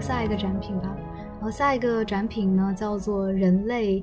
[0.00, 0.96] 下一个展品吧。
[1.34, 4.02] 然后下一个展品呢，叫做人类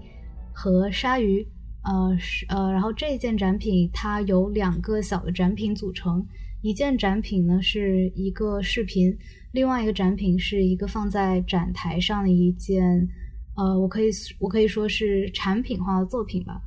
[0.54, 1.48] 和鲨鱼。
[1.84, 6.26] 呃，是呃，然后这件展品它有两个小的展品组成，
[6.62, 9.14] 一件展品呢是一个视频，
[9.52, 13.06] 另外一个展品是一个放在展台上的一件，
[13.58, 16.62] 呃，我可以我可以说是产品化的作品吧。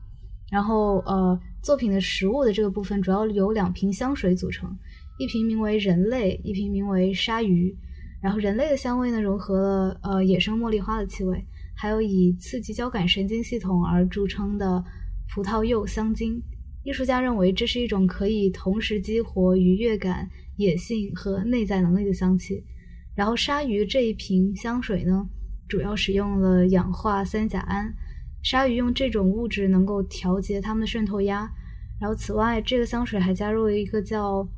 [0.51, 4.77] 然后呃，作品的实物的这个部分主要由两瓶香水组成，
[5.18, 7.74] 一瓶名为人类，一瓶名为鲨鱼。
[8.21, 11.45] 然后人类的香味呢融合了呃野生茉莉花的气味，
[11.75, 14.85] 还有以刺激交感神经系统而著称的。
[15.29, 16.41] 葡萄柚香精，
[16.85, 22.64] 艺术家认为这是一种可以同时激活愉悦感、野性和内在能力的香气。
[23.17, 25.29] 然后，鲨鱼这一瓶香水呢，
[25.69, 27.93] 主要使用了氧化三甲胺，
[28.41, 31.51] 鲨鱼用这种物质能够调节它们的渗透压。
[32.01, 34.49] 然后，此外，这个香水还加入了一个叫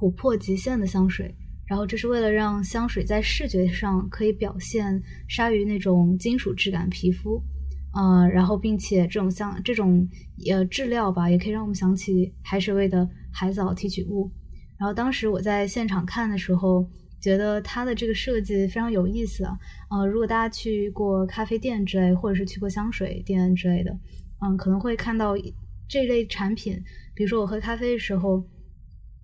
[0.00, 1.32] 琥珀极限的香水，
[1.68, 7.42] 然后这是为了让香水在视觉上可以表现鲨鱼那种金属质感皮肤。
[7.94, 10.06] 呃，然后并且这种像这种
[10.48, 14.30] 呃质料吧，也可以让我们想起海水味的海藻提取物。
[14.78, 16.88] 然后当时我在现场看的时候，
[17.20, 19.58] 觉得它的这个设计非常有意思啊。
[19.90, 23.90] 呃，如果大家去过咖啡店之类，或者是去过香水店之类的，
[24.40, 25.34] 嗯，可能会看到
[25.88, 26.80] 这类产品。
[27.14, 28.42] 比如说我喝咖啡的时候。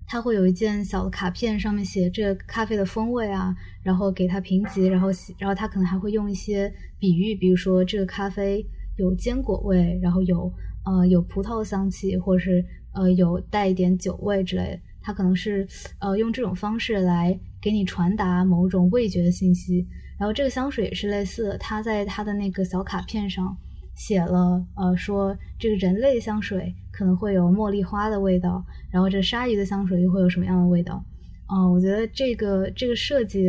[0.06, 8.64] 它会有一件小的卡片，上面写这咖啡的风味啊，然后给它评级，然后然后它可能还会用一些比喻，比如说这个咖啡
[8.96, 10.52] 有坚果味，然后有
[10.84, 14.80] 呃有葡萄香气，或者是呃有带一点酒味之类的。
[15.02, 15.66] 它可能是
[15.98, 19.86] 呃用这种方式来给你传达某种味觉的信息。
[20.18, 23.56] 然后这个香水也是类似，的，它在它的那个小卡片上
[23.94, 26.74] 写了呃说这个人类香水。
[26.96, 31.04] 可能会有茉莉花的味道，然后这鲨鱼的香水又会有什么样的味道？
[31.52, 33.48] 嗯，我觉得这个这个设计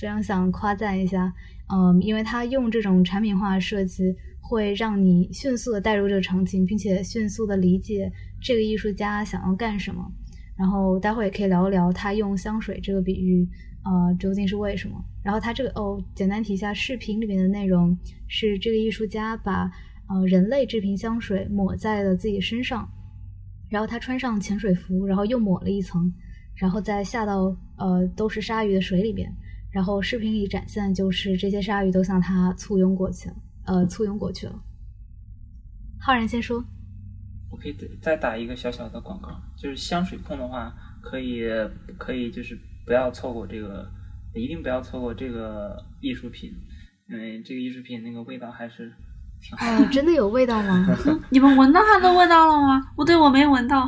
[0.00, 1.32] 非常想夸赞一下，
[1.72, 8.10] 嗯，因为它用这种产品化设计，会让你迅速的带入这个场景，并且迅速的理解
[8.42, 10.04] 这个艺术家想要干什么。
[10.56, 13.48] 然后待会也可以聊一聊他用香水这个比喻，
[13.86, 15.02] 呃，究竟是为什么？
[15.22, 19.70] 然后他这个哦，简单提一下视频里面的内容是这个艺术家把。
[20.08, 22.88] 呃，人类这瓶香水抹在了自己身上，
[23.68, 26.14] 然后他穿上潜水服，然后又抹了一层，
[26.54, 29.28] 然后再下到呃都是鲨鱼的水里边，
[29.68, 34.62] 然后视频里展现就是这些鲨鱼都向他簇拥过去了，呃，簇拥过去了。
[35.98, 36.64] 浩然先说，
[37.50, 40.72] 我可以再打一个小小的广告，就是香水控的话，
[41.02, 41.42] 可以
[41.98, 42.56] 可以就是
[42.86, 43.86] 不要错过这个，
[44.32, 46.54] 一定不要错过这个艺术品，
[47.08, 48.92] 因为这个艺术品那个味道还是。
[49.38, 50.86] 挺好的，真的有味道吗？
[51.28, 52.80] 你们闻到它的味道了吗？
[52.96, 53.86] 不对，我没闻到。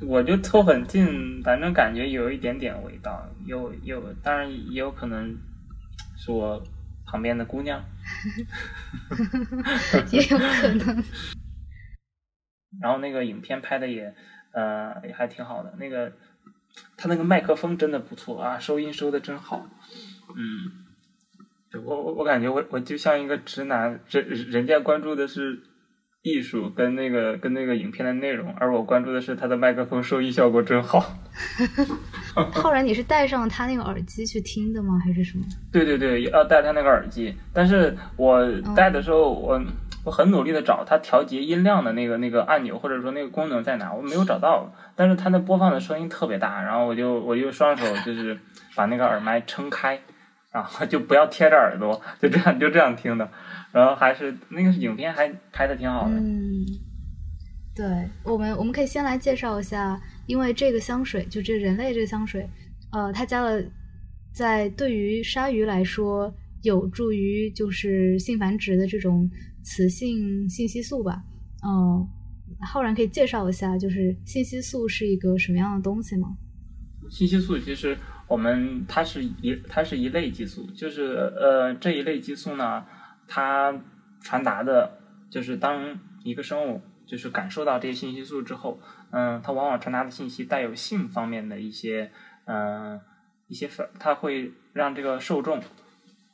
[0.00, 5.36] 我就凑很近，反正感觉有一点点味道，有有，当然也有可能
[6.16, 6.62] 是我
[7.04, 7.82] 旁边的姑娘，
[10.12, 11.04] 也有可能。
[12.80, 14.14] 然后那个影片拍的也
[14.52, 16.12] 呃也还挺好的，那个
[16.96, 19.66] 他那个麦克风真的不错啊，收音收的真好，
[20.36, 20.84] 嗯。
[21.84, 25.60] 我我我感觉我我就像一个直男，人人家关注的是
[26.22, 30.98] 艺术跟那个跟那个影片的内容，而我关注的是他的麦克风收音效果真好。
[32.54, 34.98] 浩然，你是戴上他那个耳机去听的吗？
[35.04, 35.44] 还是什么？
[35.70, 37.34] 对对对，要戴他那个耳机。
[37.52, 38.42] 但是我
[38.74, 39.62] 戴的时候，我
[40.04, 44.72] 我很努力的找它调节音量的那个那个按钮，或者说那个功能在哪，我没有找到。
[44.94, 48.38] 但是它那播放的声音特别大，然后我就我就双手就是
[48.74, 50.00] 把那个耳麦撑开。
[50.50, 53.30] 然后就不要贴着耳朵，就这样就这样听的，
[53.70, 56.14] 然后还是那个影片还拍的挺好的。
[56.16, 56.64] 嗯，
[57.76, 57.86] 对
[58.24, 62.48] 我们我们可以先来介绍一下，因为这个香水就这人类这个香水，
[62.90, 63.62] 呃，它加了
[64.32, 69.30] 在对于鲨鱼来说有助于就是性繁殖的这种
[69.62, 71.22] 雌性信息素吧。
[71.64, 72.06] 嗯，
[72.60, 76.36] 浩然可以介绍一下，就是信息素是一个什么样的东西吗？
[77.10, 77.96] 信息素其实。
[78.28, 82.84] 我们它是一它是一类激素，就是呃这一类激素呢，
[83.26, 83.74] 它
[84.20, 84.98] 传达的，
[85.30, 88.78] 就是当一个生物就是感受到这些信息素之后，
[89.12, 92.10] 嗯，它往往传达的信息带有性方面的一些
[92.44, 93.00] 嗯
[93.46, 95.58] 一些反，它会让这个受众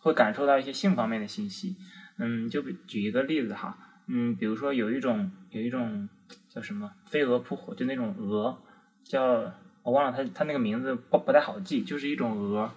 [0.01, 1.77] 会感受到一些性方面的信息，
[2.19, 6.09] 嗯，就举一个例子哈，嗯，比如说有一种有一种
[6.49, 8.59] 叫什么飞蛾扑火，就那种蛾
[9.03, 9.53] 叫。
[9.83, 12.71] 我忘了它，它那个名字不不太好记，就是一种蛾。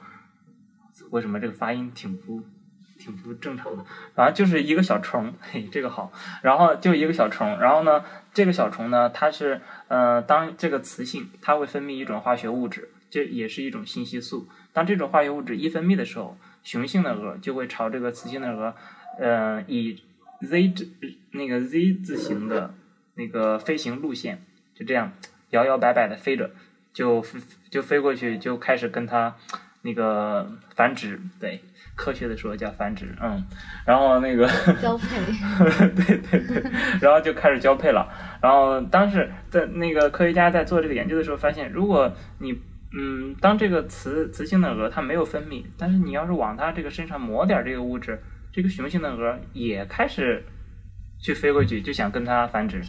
[1.10, 2.44] 为什么这个发音挺不
[3.00, 3.86] 挺不正常的？
[4.14, 6.12] 反正就是一个小虫，嘿，这个好。
[6.44, 14.50] 然后就一个小虫，然后呢，这个小虫呢，它是呃，当这个雌性它会分泌一种化学物质，这也是一种信息素。
[14.74, 18.76] 当这种化学物质一分泌的时候，雄性的鹅就会朝这个雌性的鹅，
[19.20, 20.01] 呃，以
[20.41, 20.89] Z 字
[21.32, 22.74] 那个 Z 字形的
[23.15, 24.41] 那个飞行路线，
[24.76, 25.11] 就这样
[25.51, 26.51] 摇摇摆摆的飞着，
[26.93, 27.39] 就飞
[27.70, 29.36] 就飞过去，就开始跟它
[29.82, 31.61] 那个繁殖，对，
[31.95, 33.43] 科学的说叫繁殖，嗯，
[33.86, 34.47] 然后那个
[34.82, 35.07] 交配，
[35.95, 38.07] 对对对，然后就开始交配了。
[38.41, 42.59] 然后当时在那个科学家在做这个研究的时候，发现如果你
[42.93, 48.22] 嗯，当这个雌雌性的鹅它没有分泌，但是你要是往它这个身上抹点这个物质，
[48.58, 50.43] 这个雄性的鹅也开始
[51.20, 52.82] 去飞过去，就想跟它繁殖。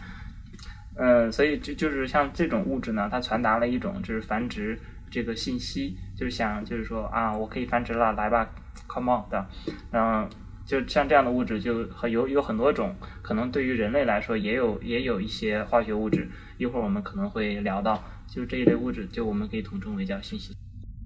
[0.95, 4.79] 嗯，所以就就是像这种物质呢，它传达了一种就是繁殖
[5.11, 8.49] 这个信息，就是想就是说啊，我可以繁殖了，来吧
[8.87, 9.47] ，come on 的，
[9.91, 10.27] 嗯。
[10.65, 16.29] 就像这样的物质，就很有有很多种，可能对于人类来说，也有也有一些化学物质。
[16.57, 20.53] 一会儿我们可能会聊到，就这一类物质，就我们可以统称为叫信息。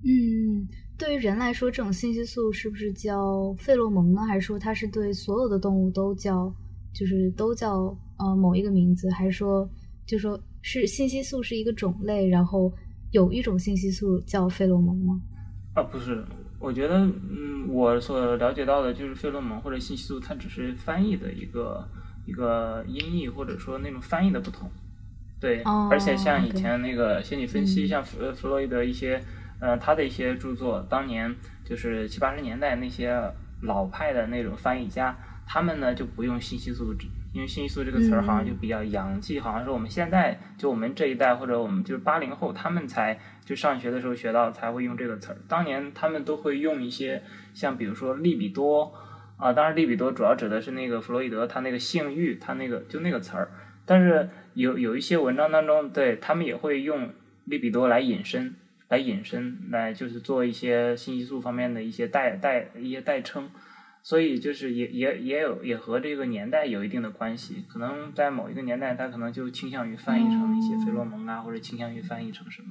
[0.03, 0.67] 嗯，
[0.97, 4.21] 对于人来说，这种信息素是不是叫费洛蒙呢？
[4.21, 6.53] 还是说它是对所有的动物都叫，
[6.93, 9.09] 就是都叫呃某一个名字？
[9.11, 9.69] 还是说，
[10.05, 12.71] 就说是信息素是一个种类，然后
[13.11, 15.21] 有一种信息素叫费洛蒙吗？
[15.73, 16.23] 啊，不是。
[16.59, 21.85] 我觉得，嗯，我所了解到的就是费洛蒙或者信息素，它只是翻译的一个
[22.25, 24.69] 一个音译，或者说那种翻译的不同。
[25.41, 29.21] 对，而且像以前那个心理分析，像弗弗洛伊德一些，
[29.63, 31.33] 呃，他的一些著作，当年
[31.63, 33.17] 就是七八十年代那些
[33.61, 36.93] 老派的那种翻译家，他们呢就不用信息素。
[37.31, 45.37] 因为信息素这个词儿好像就比较洋气，好像是我们现在就我们这一代或者我们就是八零后，他们才就上学的时候学到才会用这个词儿。
[45.47, 48.93] 当年他们都会用一些像比如说利比多
[49.37, 53.49] 啊，当然利比多主要指的是那个弗洛伊德他那个性欲他那个就那个词儿。
[53.85, 57.09] 但是有有一些文章当中，对他们也会用
[57.45, 58.53] 利比多来引申，
[58.93, 63.49] 来引申来就是做一些信息素方面的一些代代一些代称。
[64.05, 72.67] 所以就是也也也有也和这个年代有一定的关系，可能在某一个年代，它可能就倾向于翻译成一些费洛蒙啊，或者倾向于翻译成什么。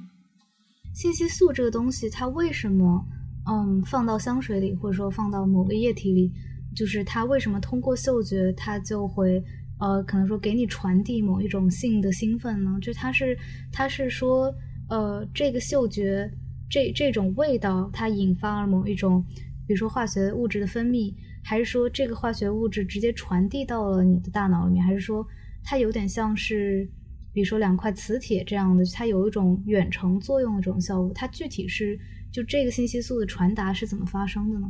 [0.93, 3.03] 信息素这个东西，它为什么
[3.49, 6.31] 嗯放到香水里，或者说放到某个液体里，
[6.75, 9.43] 就是它为什么通过嗅觉，它就会
[9.79, 12.77] 呃可能说给你传递某一种性的兴奋呢？
[12.79, 13.35] 就它是
[13.71, 14.53] 它是说
[14.89, 16.29] 呃这个嗅觉
[16.69, 19.23] 这这种味道，它引发了某一种。
[19.65, 25.25] 比如说化学物质的分泌，还是说这个化学物质直接传递到了你的大脑里面，还是说
[25.63, 26.85] 它有点像是，
[27.31, 31.09] 比如说两块磁铁这样的，它有一种远程作用的这种效果。
[31.15, 31.97] 它具体是
[32.29, 34.67] 就这个信息素的传达是怎么发生的呢？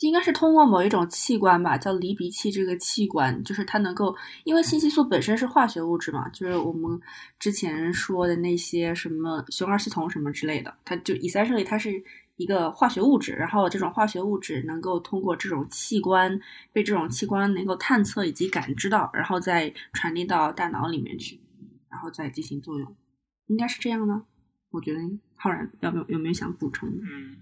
[0.00, 2.50] 应该是通过某一种器官吧，叫离鼻器。
[2.50, 7.00] 这个器官就是它能够，因为信息素本身是化学物质嘛，就是我们
[7.38, 12.02] 之前说的那些什么雄二系统什么之类的，它就以三生里它是。
[12.38, 16.38] 一个化学物质，然后这种化学物质能够通过这种器官
[16.70, 21.40] 被这种器官能够探测以及感知到，然后再传递到大脑里面去，
[21.88, 22.94] 然后再进行作用，
[23.46, 24.20] 应该是这样的。
[24.70, 25.00] 我觉得
[25.34, 26.86] 浩然要不有有没有想补充？
[26.90, 27.38] 嗯，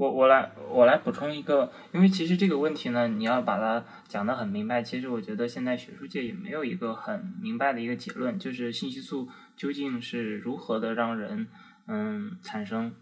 [0.00, 9.28] 我我来我来补充一个，因为其实这个问题呢，你要把它讲得很明白，其实我觉得现在学术界也没有一个很明白的一个结论，就是信息素
[9.58, 11.48] 究竟是如何的让人
[11.86, 12.94] 嗯产生。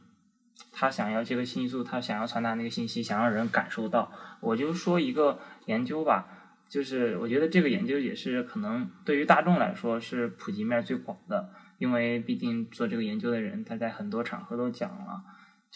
[0.73, 4.11] 他想要这个信息素，他想要传达那个信息，想让人感受到。
[4.41, 6.27] 我就说一个研究吧，
[6.69, 15.23] 就是我觉得这个研究也是可能对于大众来说是普及面最广的，因为毕竟做这个研究的人他在很多场合都讲了。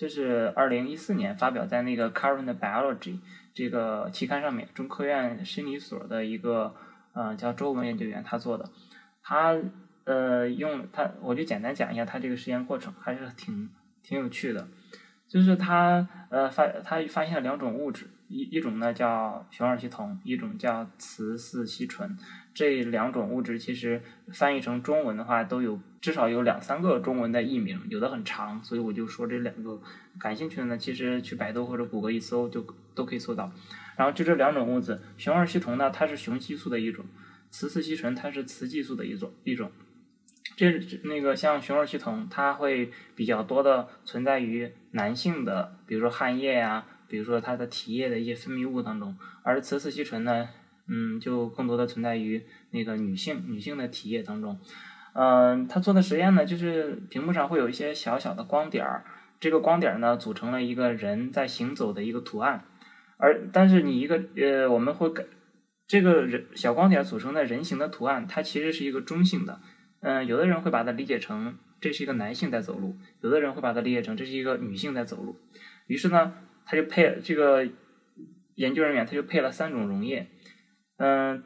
[0.03, 2.97] 就是二零一四年发表在那个《Current Biology》
[3.55, 6.75] 这个期刊上面，中科院心理所的一个
[7.13, 8.69] 呃叫周文研究员他做的，
[9.23, 9.57] 他
[10.03, 13.71] 呃用他我就简单讲一下他这个实验过程，还是挺。
[14.05, 14.67] 挺有趣的，
[15.29, 22.19] 就是他呃发他发现了两种物质，一一种呢叫雄二烯酮，一种叫雌四烯醇。
[22.55, 29.81] 这两种物质其实翻译成中文的话，都有至少有两三个中文的译名，有的很长，所以我就说这两个。
[30.19, 33.51] 感兴趣的呢，其实去百度或者谷歌一搜就都可以搜到。
[33.97, 37.03] 然后就这两种物质，雄二烯酮呢，它是雄激素的一种；
[37.51, 39.71] 雌四烯醇它是雌激素的一种一种。
[40.55, 40.71] 这
[41.05, 50.49] 那个像雄二烯酮，它会比较多的存在于男性的，比如说汗液呀，比如说它的体液的一些分泌物当中，而雌四烯醇呢，
[50.89, 54.59] 嗯，就更多的存在于那个女性女性的体液当中。
[55.15, 59.05] 嗯，他做的实验呢，就是屏幕上会有一些小小的光点儿，
[59.39, 62.65] 这个光点儿呢组成了一个人在行走的一个图案，
[63.19, 65.27] 而但是你一个呃，我们会感
[65.87, 69.61] 这个人小光点组成的人形的图案，它其实是一个中性的。
[70.01, 75.37] 嗯，有的人会把它理解成这是一个男性在走路，有的人会把它理解成这是一个女性在走路。
[75.87, 76.33] 于是呢，
[76.65, 77.69] 他他就配这个
[78.55, 80.27] 研究人员他就配了三种溶液，
[81.05, 81.43] 嗯，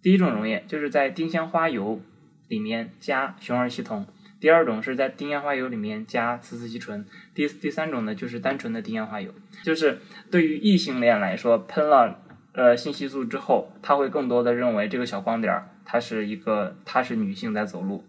[0.00, 2.00] 第一种溶液就是在丁香花油
[2.48, 4.06] 里面加雄二烯酮，
[4.40, 7.04] 第二种是在丁香花油里面加雌雌烯醇，
[7.34, 9.30] 第第三种呢就是单纯的丁香花油。
[9.62, 9.98] 就是
[10.30, 12.18] 对于异性恋来说，喷了
[12.54, 18.02] 呃信息素之后，他会更多的认为这个小光点儿它是一个它是女性在走路，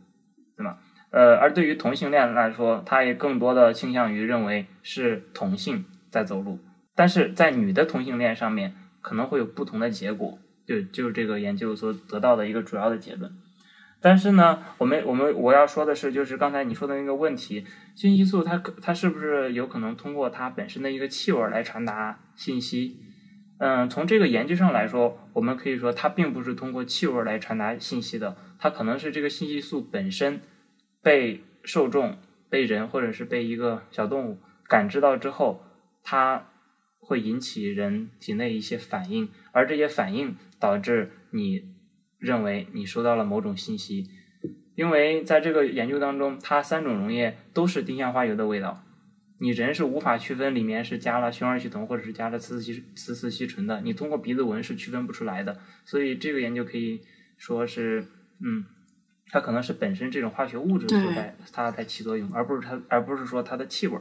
[0.55, 0.77] 对吗？
[1.11, 6.59] 呃，而对于同性恋来说，他也更多的倾向于认为是同性在走路，
[6.95, 13.31] 但是在女的同性恋上面可能会有不同的结果，就就是这个研究所得到的一个主要的结论。
[14.01, 22.99] 但是呢，我们我们我要说的是，就是刚才你说的那个问题，信息素它可它是不是有可能通过它本身的一个气味来传达信息？
[23.57, 30.41] 嗯，从这个研究上来说，我们可以说它并不是通过气味来传达信息的，它可能是这个信息素本身。
[31.01, 32.17] 被受众、
[32.49, 35.63] 被人或者是被一个小动物感知到之后，
[36.03, 36.47] 它
[36.97, 41.75] 会引起人体内一些反应，而这些反应导致你
[42.17, 44.09] 认为你收到了某种信息。
[44.75, 48.83] 因为在这个研究当中，它三种溶液都是丁香花油的味道，
[49.39, 55.59] 你人是无法区分里面是加了雄二烯酮或者是加了雌四烯雌四烯醇的，你通过鼻子闻是区分不出来的。
[55.85, 57.01] 所以这个研究可以
[57.37, 58.05] 说是，
[58.39, 58.65] 嗯。
[59.27, 63.97] 它可能是本身这种化学物质所在，它在起作用，而不是它，而不是说它的气味。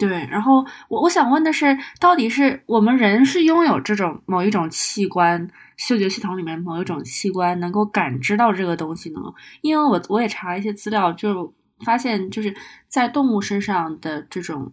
[0.00, 5.46] 对，然后我我想问的是，到底是我们人是拥有这种某一种器官，
[5.76, 9.20] 嗅觉系统里面某一种器官能够感知到这个东西呢？
[9.60, 11.52] 因为我我也查了一些资料，就
[11.84, 12.54] 发现就是
[12.88, 14.72] 在动物身上的这种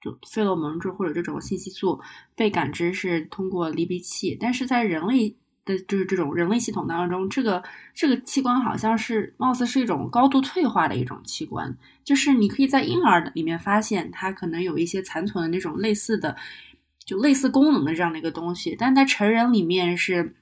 [0.00, 2.00] 就费洛蒙质或者这种信息素
[2.36, 5.36] 被感知是通过离鼻器，但是在人类。
[5.68, 7.62] 的就是这种人类系统当中，这个
[7.94, 16.34] 这个器官好像是貌似是一种高度退化的一种器官，就是你可以在婴儿里面发现它可能有一些残存的那种类似的，
[17.04, 20.34] 就类似功能的这样的一个东西，但在成人里面是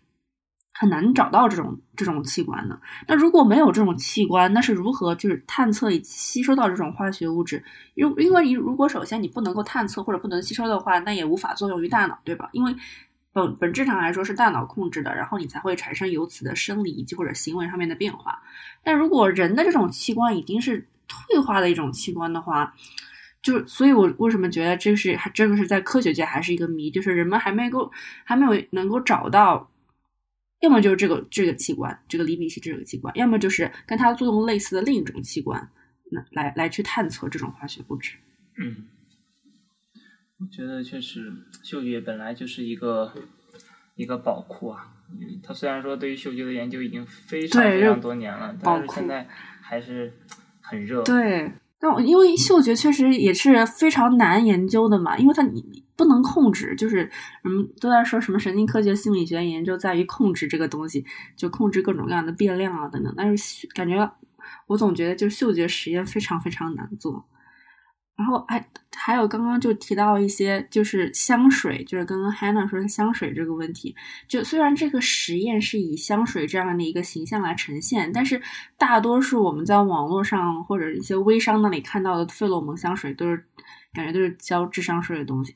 [0.73, 2.79] 很难找到这种这种器官的。
[3.09, 7.65] 那如果没有这种器官，那是如何就是探测以及吸收到这种化学物质？
[7.95, 12.51] 因因为你如果首先你不能够探测或者不能吸收的话，那也无法作用于大脑，对吧？
[12.53, 12.77] 因为
[13.37, 18.43] 本本质上来说是大脑控制的，然后你才会产生由此的生理以及或者行为上面的变化。
[18.83, 22.75] 但如果人的这种器官已经是退化的一种器官的话，
[23.43, 27.93] 就所以，我为什么觉得这是还这个是在科学界还是一个谜，就是人们还没够
[28.25, 29.71] 还没有能够找到，
[30.63, 35.69] 要么就是这个这个器官，这个厘米器这个器官，要么就是跟它作用类似的另一种器官，
[36.11, 38.17] 那来来去探测这种化学物质。
[38.57, 38.89] 嗯。
[40.39, 41.33] 我觉得确实，
[41.63, 43.13] 嗅觉本来就是一个
[43.95, 44.93] 一个宝库啊。
[45.43, 49.27] 它虽然说对于嗅觉的研究已经非常非常多年了，但是现在
[49.61, 50.13] 还是
[50.61, 51.03] 很热。
[51.05, 57.09] 对，但因为嗅觉确实也是非常难研究的嘛，因为它你不能控制，就是
[57.45, 61.07] 嗯都在说什么神经科学、心理学研究在于控制这个东西，
[61.37, 63.15] 就控制各种各样的变量啊等等。
[63.17, 64.13] 但是感觉
[64.67, 67.25] 我总觉得就嗅觉实验非常非常难做。
[68.17, 73.95] 然后还还有刚刚就提到一些，就是香水，就是刚刚 Hannah 说的香水这个问题。
[74.27, 78.41] 就虽然这个实验是以香水这样的一个形象来呈现，但是
[78.79, 83.45] 大多数我们在网络上或者一些微商那里看到的费洛蒙香水，都是
[83.93, 85.55] 感觉都是交智商税的东西，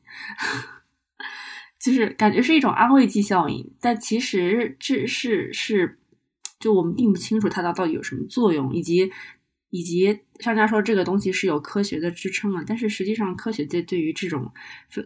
[1.81, 3.73] 就是感觉是一种安慰剂效应。
[3.81, 5.99] 但其实这是是，
[6.59, 9.11] 就我们并不清楚它到到底有什么作用，以及。
[9.71, 14.53] 以及商家说这个东西是有科学的支撑的，但是实际上科学界对于这种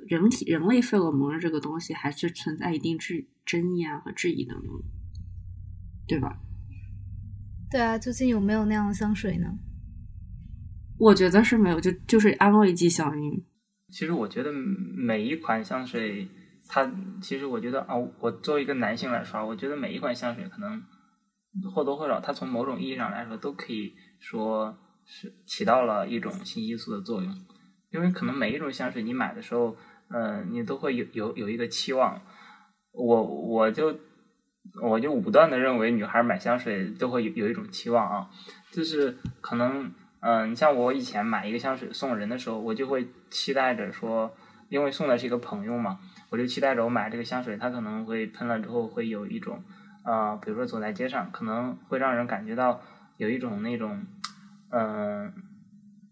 [0.09, 4.55] 人体人类费洛蒙的这个东西还是存在一定质争议啊和质疑的，
[6.09, 6.39] 对吧？
[7.71, 9.59] 对啊，究竟有没有那样的香水呢？
[10.99, 13.45] 我觉得是没有，就就是安慰剂效应。
[13.93, 16.27] 其实我觉得每一款香水，
[16.69, 20.83] 它其实我觉得啊，我作为一个男性来说，我觉得每一款香水可能
[21.75, 23.95] 或多或少，它从某种意义上来说都可以。
[24.21, 27.35] 说是起到了一种信息素的作用，
[27.91, 29.77] 因为可能每一种香水你买的时候，
[30.09, 32.21] 嗯，你都会有有有一个期望。
[32.93, 33.99] 我我就
[34.81, 38.31] 我就武断的认为，女孩买香水都会有有一种期望啊，
[38.71, 44.35] 就是可能，嗯，你像我以前买一个香水送人的时候，我就会期待着说，
[44.69, 45.99] 因为送的是一个朋友嘛，
[46.31, 49.63] 我就期待着我买这个香水，他可能会喷了之后会有一种，
[50.05, 52.81] 呃，比如说走在街上，可能会让人感觉到。
[53.17, 54.05] 有一种那种，
[54.71, 55.33] 嗯，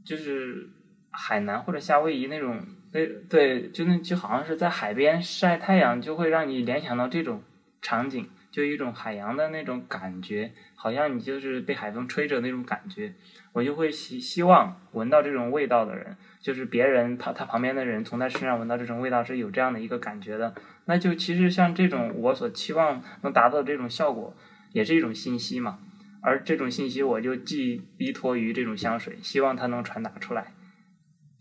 [0.04, 0.68] 就是
[1.10, 7.42] 海南或者夏威夷那种，对对，就那就好像是在海边晒太阳，就会让你联想到这种
[7.80, 13.14] 场景，就一种海洋的那种感觉，好像你就是被海风吹着那种感觉。
[13.52, 20.54] 我就会希希望闻到这种味道的人，就是别人他他旁边的人从他身上闻到这种味道是有这样的一个感觉的。
[20.86, 24.34] 那就其实像这种我所期望能达到这种效果，
[24.72, 25.80] 也是一种信息嘛。
[26.22, 30.54] 而这种信息我就寄依托于这种香水，希望它能传达出来，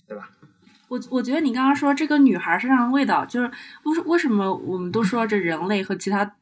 [0.08, 0.30] 对吧？
[0.90, 3.50] 我我觉得你刚刚说这个女孩身上的味道，就是
[3.84, 6.34] 为为什么我们都说这人类和其他，比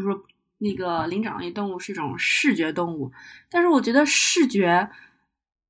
[0.00, 0.24] 如说
[0.58, 3.12] 那个灵长类动物是一种视觉动物，
[3.50, 4.88] 但是我觉得视觉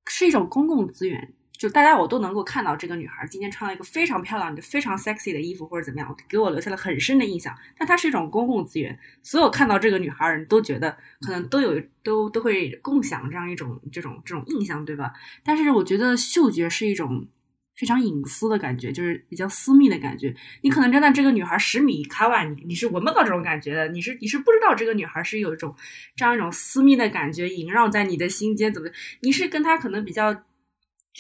[0.07, 1.33] 是一种公共资源。
[1.61, 7.55] 就大家我都能够看到这个女孩今天穿了一个非常漂亮的、非常 sexy 的衣服或者怎么样，给我留下了很深的印象。
[7.77, 15.13] 但它是一种公共资源，所有看到这个女孩人都觉得可能都有都都会共享这样一种这种这种印象，对吧？
[15.45, 17.29] 但是我觉得嗅觉是一种
[17.77, 20.35] 非常隐私的感觉，就是比较私密的感觉。
[20.63, 25.77] 你可能真的这个女孩十米开外，你你是闻不到这种感觉的，你是你是不知道这个女孩是有一种
[26.17, 28.89] 这样一种私密的感觉萦绕在你的心间，怎么？
[29.21, 30.43] 你是跟她可能比较。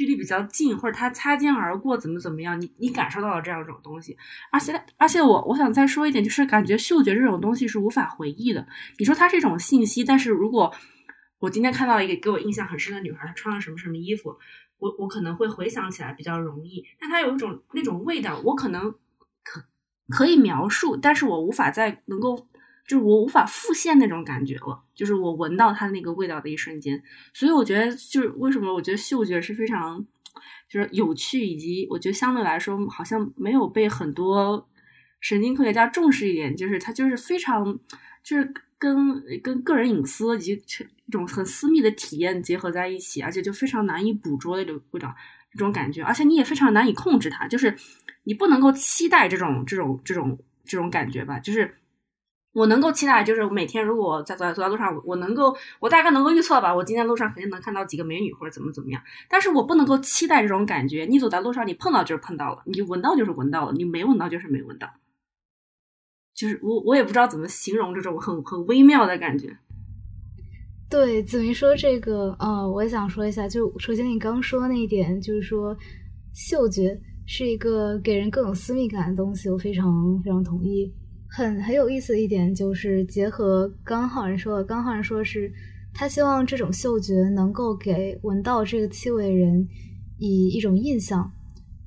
[0.00, 2.58] 距离比较近，或者他擦肩而过，怎么怎么样？
[2.58, 4.16] 你你感受到了这样一种东西，
[4.50, 8.66] 而且而且我我想再说一点，就是感觉嗅觉这种东西是无法回忆的。
[8.98, 10.72] 你说它是一种信息，但是如果
[11.38, 14.34] 我今天看到一个给我印象很深的女孩，她穿了什么什么衣服，
[14.78, 16.82] 我我可能会回想起来比较容易。
[16.98, 18.90] 但它有一种那种味道，我可能
[19.44, 19.62] 可
[20.08, 22.48] 可以描述，但是我无法再能够。
[22.90, 27.00] 就是我无法复现那种感觉了，就是我闻到它那个味道的一瞬间，
[27.32, 30.04] 所以我觉得就是为什么我觉得嗅觉是非常
[30.68, 34.68] 就是有趣，以及我觉得相对来说好像没有被很多
[35.20, 37.78] 神经科学家重视一点，就是它就是非常
[38.24, 40.60] 就是跟跟个人隐私以及
[41.06, 45.14] 一种很私密的体验结合在一起，而且就非常难以捕捉的这种味道
[45.52, 47.76] 这种感觉，而且你也非常难以控制它，就是
[48.24, 51.72] 你不能够期待这种这种这种这种感觉吧，就是。
[52.52, 59.00] 我能够期待，就是每天如果在走在走在路上，我能够，我大概能够预测吧，我今天路上肯定能看到几个美女或者怎么怎么样。
[59.28, 61.06] 但是我不能够期待这种感觉。
[61.08, 64.88] 你走在路上，你碰到就是碰到了，你闻到就是闻到了，你没闻到就是没闻到。
[66.34, 69.56] 就是我我也不知道怎么形容这种很很微妙的感觉。
[70.88, 75.76] 对子明说这个，呃，我也想说一下，就首先你刚说那一点，就是说
[76.34, 80.92] 嗅觉是一个给人更有私密感的东西，我非常非常同意。
[81.32, 85.50] 很很有意思的一点就是结合刚浩然说的，刚浩然说是，
[85.94, 89.64] 他希望这种嗅觉能够给闻到这个气味人
[90.18, 91.30] 以一种印象。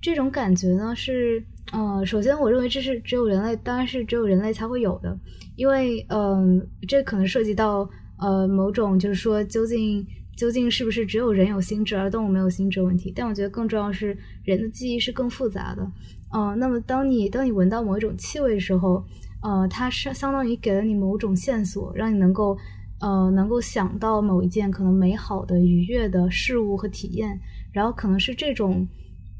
[0.01, 1.43] 这种感觉呢是，
[1.73, 5.17] 呃，首先我认为这是只有人类，当然是只有人类才会有的，
[5.57, 7.89] 因为，嗯，这可能涉及到
[8.19, 10.05] 呃某种就是说究竟
[10.37, 13.11] 究竟是不是只有人有心智而动物没有心智问题。
[13.13, 15.85] 但我觉得更重要是人的记忆是更复杂的，
[16.33, 19.03] 嗯，那么当你当你闻到某一种气味的时候。
[19.43, 22.57] 呃，它是相当于给了你某种线索，让你能够，
[23.01, 27.37] 呃，能够想到某一件可能美好的、愉悦的事物和体验，
[27.73, 28.87] 然后可能是这种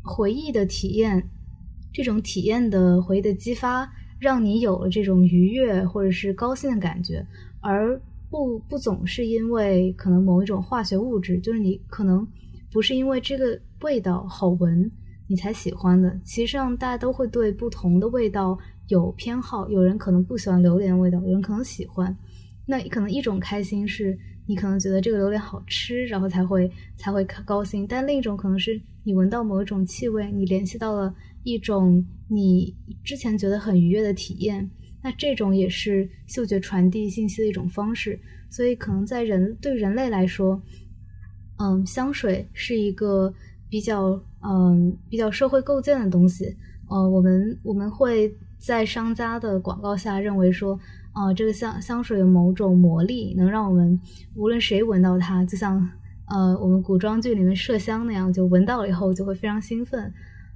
[0.04, 1.26] 回忆的体验，
[1.94, 3.90] 这种体验的回忆的激发，
[4.20, 7.26] 让你有了这种愉悦或者是高兴的感觉，
[7.62, 7.98] 而
[8.30, 12.28] 不不总是因为可能某一种化学物质，就是你可能
[12.74, 14.92] 不是因为这个味道好闻
[15.30, 18.60] 你才喜欢的，其实上大家都会对不同的味道。
[18.88, 22.16] 有偏好，有人可能不喜欢榴莲味道，有人可能喜欢。
[22.66, 27.86] 那可能一种开心是你可能觉得这个榴莲好吃，然后才会才会高兴。
[27.88, 32.74] 但另一种可能是你闻到某一种气味，你联系到了一种你
[33.04, 34.70] 之前觉得很愉悦的体验。
[35.02, 38.18] 那这种也是嗅觉传递信息的一种方式。
[38.50, 40.62] 所以可能在人对人类来说，
[41.58, 43.34] 嗯，香水是一个
[43.70, 46.56] 比较嗯比较社会构建的东西。
[46.90, 48.34] 呃，我们我们会。
[48.66, 50.80] 在商家的广告下，认为说，
[51.12, 54.00] 啊，这个香香水有某种魔力，能让我们
[54.36, 55.86] 无论谁闻到它，就像
[56.30, 60.10] 呃我们古装剧里面麝香那样，就闻到了以后就会非常兴奋。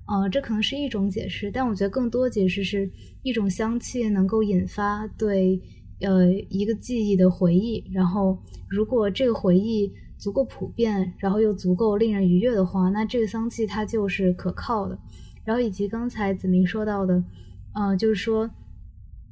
[0.06, 2.90] 啊，这可能是一种解释，但我觉得更多解释是
[3.24, 5.62] 一种香气能够引发对
[6.00, 8.38] 呃一个记忆的回忆，然后
[8.70, 14.98] 如果这个回忆足够普遍，然后又足够令人愉悦的话，那这个香气它就是可靠的。
[15.44, 17.22] 然后以及刚才子明说到的。
[17.78, 18.50] 呃，就是说，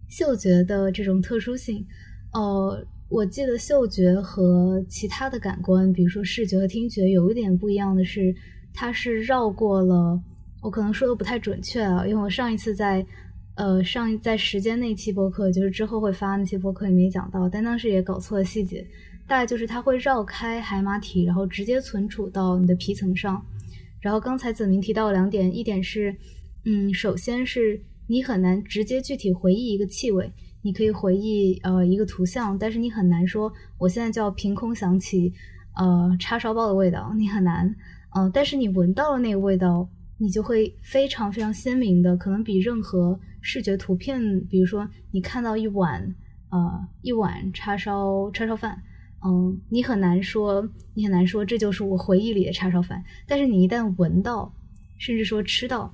[0.07, 1.84] 嗅觉的这种特殊性，
[2.31, 8.35] 呃，我记得嗅觉和其他的感官，比如说视觉和听觉，有一点不一样的是，
[8.72, 10.22] 它是绕过了。
[10.61, 13.03] 我可能说的不太准确啊，因为我上一次在
[13.55, 18.85] 呃上在时间那期播客，就是之后会发那期播客里面讲到，但当时也搞错了细节。
[19.27, 23.43] 大概就是它会绕开海马体，然后直接存储到你的皮层上。
[24.01, 26.15] 然后刚才子明提到两点，一点是，
[26.65, 27.81] 嗯，首先是。
[28.07, 35.34] 你很难直接具体回忆一个气味，你可以回忆呃一个图像，但是你很难说我现在就要凭空想起
[35.76, 37.76] 呃叉烧包的味道，你很难。
[38.18, 46.15] 嗯，但是你闻到了那个味道，你就会非常非常鲜明的，可能比任何视觉图片，比如说你看到一碗
[46.49, 48.82] 呃一碗叉烧叉烧饭，
[49.26, 54.53] 嗯，你很难说你很难说这就是我回忆里的叉烧饭，但是你一旦闻到，
[54.98, 55.94] 甚至说吃到，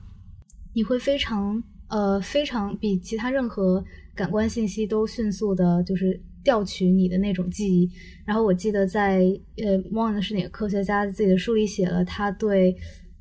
[0.73, 3.83] 你会非常呃非常比其他任何
[4.15, 7.87] 感官信息都迅速的，就是调取你的那种记忆。
[8.25, 9.19] 然后我记得在
[9.57, 12.75] 呃忘了是哪个科学家自己的书里写了，他对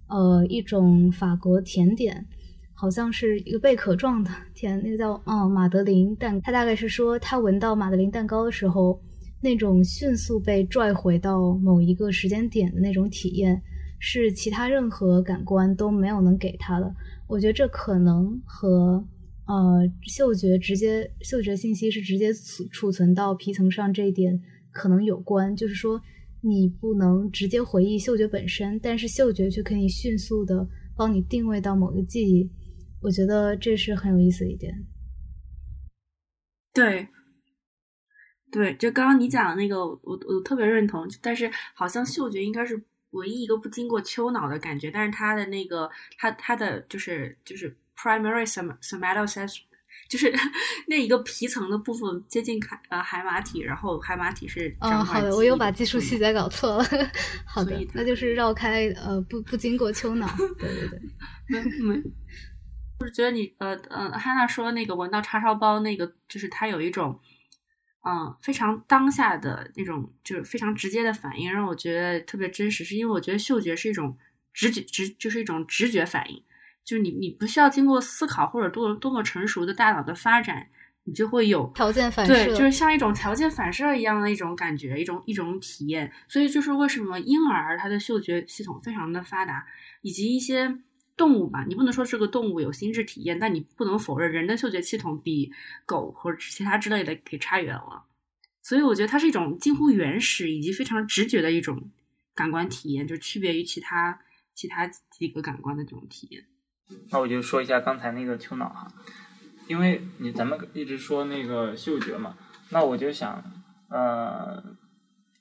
[0.08, 2.26] 呃一种法国甜点，
[2.72, 9.00] 好像是一个贝壳状的甜，那个叫嗯马德琳蛋，他大概是说他闻到马德琳蛋糕的时候，
[9.42, 13.60] 那种迅速被拽回到某一个时间点的那种体验，
[13.98, 16.94] 是其他任何感官都没有能给他的。
[17.30, 19.06] 我觉得这可能和
[19.46, 24.36] 呃嗅觉直接嗅觉信息是直接储储存到皮层上这一点
[24.72, 26.00] 可能有关，就是说
[26.42, 30.66] 你不能直接回忆嗅觉本身，但是嗅觉却可以迅速的
[30.96, 32.50] 帮你定位到某个记忆。
[33.00, 34.74] 我觉得这是很有意思的一点。
[36.74, 37.06] 对，
[38.50, 41.06] 对，就刚刚你讲的那个，我我特别认同。
[41.22, 42.76] 但是好像嗅觉应该是
[43.10, 49.62] 唯一一个不经过丘脑的感觉，但是它的那个，它它的就是就是 primary som somatosensory，
[50.08, 50.32] 就是
[50.86, 56.84] 那一个皮层的部分接近海呃海马体，然后海马体是嗯，好的，我又把技术细节搞错了。
[57.44, 60.28] 好的那就是绕开呃不不经过丘脑。
[60.58, 61.00] 对对对，
[61.48, 62.02] 没没，
[63.00, 67.18] 就是觉得你呃呃，汉娜说那个闻到叉烧包那个，就是它有一种
[68.02, 72.84] 嗯非常当下的那种，就是非常直接的反应，让我觉得特别真实。
[72.84, 74.16] 是因为我觉得嗅觉是一种
[74.54, 76.42] 直觉直，就是一种直觉反应，
[76.84, 80.66] 就是你你不需要经过思考或者多多么成熟的大脑的发展，
[81.04, 86.10] 你就会有条件反射对，就是像一种条件反射一样的一种感觉，一种一种体验。
[86.28, 89.66] 所以就是为什么婴儿他的嗅觉系统非常的发达，
[90.00, 90.78] 以及一些
[91.20, 95.52] 动物吧，你不能说这个动物有心智体验，但你不能否认人的嗅觉系统比
[95.84, 98.06] 狗或者其他之类的给差远了。
[98.62, 101.90] 所以我觉得它是一种近乎原始以及非常直觉的一种
[102.34, 104.18] 感官体验，就区别于其他
[104.54, 106.46] 其他几个感官的这种体验。
[107.10, 108.90] 那我就说一下刚才那个丘脑哈，
[109.68, 112.38] 因为你咱们一直说那个嗅觉嘛，
[112.70, 113.44] 那我就想
[113.90, 114.64] 呃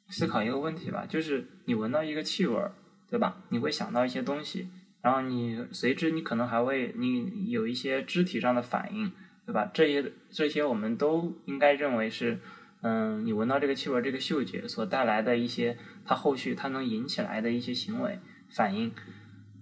[0.10, 2.74] 思考一个问题吧，就是你闻到一个气味儿，
[3.10, 3.38] 对吧？
[3.48, 4.68] 你会想到一些东西，
[5.02, 9.12] 然后你随之你可能还会你有一些肢体上的反应，
[9.46, 9.72] 对吧？
[9.74, 12.38] 这些这些我们都应该认为是
[12.82, 18.20] 嗯，你闻到这个气味，这个嗅觉所带来的一些它后续它能引起来的一些行为
[18.50, 18.92] 反应。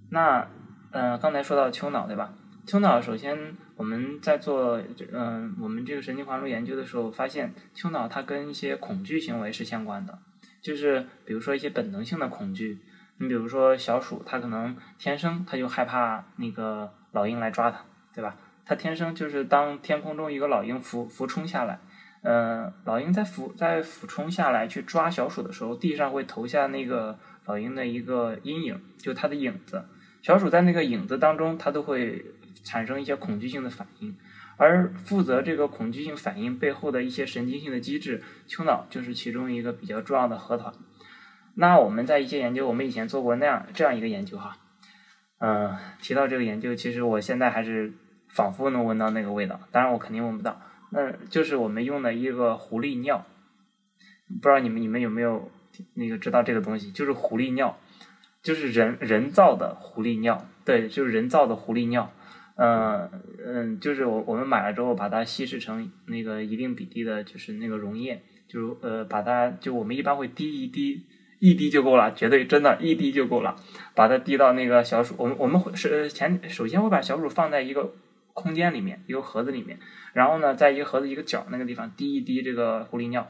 [0.10, 0.48] 那
[0.92, 2.34] 呃，刚才说到丘脑，对吧？
[2.66, 4.82] 丘脑首先我们在做
[5.12, 10.18] 嗯、我们这个神经环路研究的时候，发现丘脑它跟一些恐惧行为是相关的，
[10.62, 12.80] 就是比如说一些本能性的恐惧。
[13.20, 17.84] 你比如说小鼠，它可能天生它就害怕那个老鹰来抓它，
[18.14, 18.36] 对吧？
[18.66, 21.80] 它天生就是当天空中一个老鹰俯俯冲下来，
[22.22, 29.86] 呃，老鹰在俯在俯冲下来去抓小鼠的时候，地上会投下那个老鹰的一个阴影，就它的影子。
[30.22, 32.26] 小鼠在那个影子当中，它都会
[32.64, 34.16] 产生一些恐惧性的反应，
[34.58, 40.74] 而负责这个恐惧性反应背后的一些神经性的机制，丘脑就是其中一个比较重要的核团。
[41.60, 44.58] 那我们在一些研究，我们以前做过那样这样一个研究哈，
[45.40, 47.94] 嗯、提到这个研究，其实我现在还是
[48.30, 50.62] 仿佛能闻到那个味道，当然我肯定闻不到。
[50.92, 53.26] 那就是我们用的一个狐狸尿，
[54.42, 55.52] 不知道你们你们有没有
[55.96, 56.92] 那个知道这个东西？
[56.92, 57.78] 就是狐狸尿，
[58.42, 62.12] 就是人人造的狐狸尿，对，就是人造的狐狸尿。
[62.56, 63.10] 嗯
[63.46, 71.06] 嗯，就是我我们买了之后，把它稀释成那个一定比例的，就是那个溶液，就是呃，把它就我们一般会滴一滴，
[71.40, 73.56] 一滴就够了，绝对真的，一滴就够了，
[73.94, 77.94] 把它滴到那个小鼠，我们我们会是前首先会把小鼠放在一个
[78.34, 79.80] 空间里面，一个盒子里面，
[80.14, 83.30] 然后呢，在一个盒子一个角那个地方滴一滴这个狐狸尿，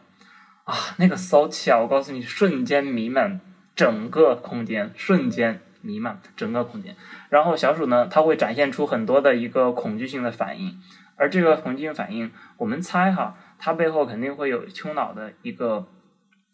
[0.63, 3.41] 啊，那个骚气啊，我告诉你，瞬间弥漫
[3.75, 6.95] 整个空间，瞬间弥漫整个空间。
[7.29, 10.77] 然后小鼠呢，它会展现出很多的一个恐惧性的反应，
[11.17, 15.87] 而这个恐惧性反应，我们猜哈，它背后肯定会有丘脑的一个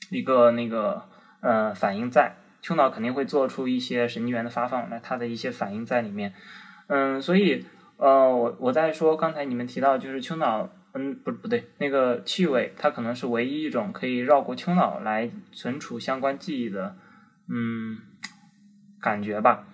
[0.09, 1.09] 一个那个
[1.43, 6.33] 呃反应在，丘脑肯定会做出一些神经元的发放，那它的一些反应在里面，
[6.87, 7.63] 嗯，所以
[7.97, 16.95] 呃，我我在说刚才你们提到就是丘脑，嗯，不不对，那个气味它可能是唯一一种可以绕过丘脑来存储相关记忆的，
[17.47, 17.99] 嗯，
[18.99, 19.67] 感觉吧，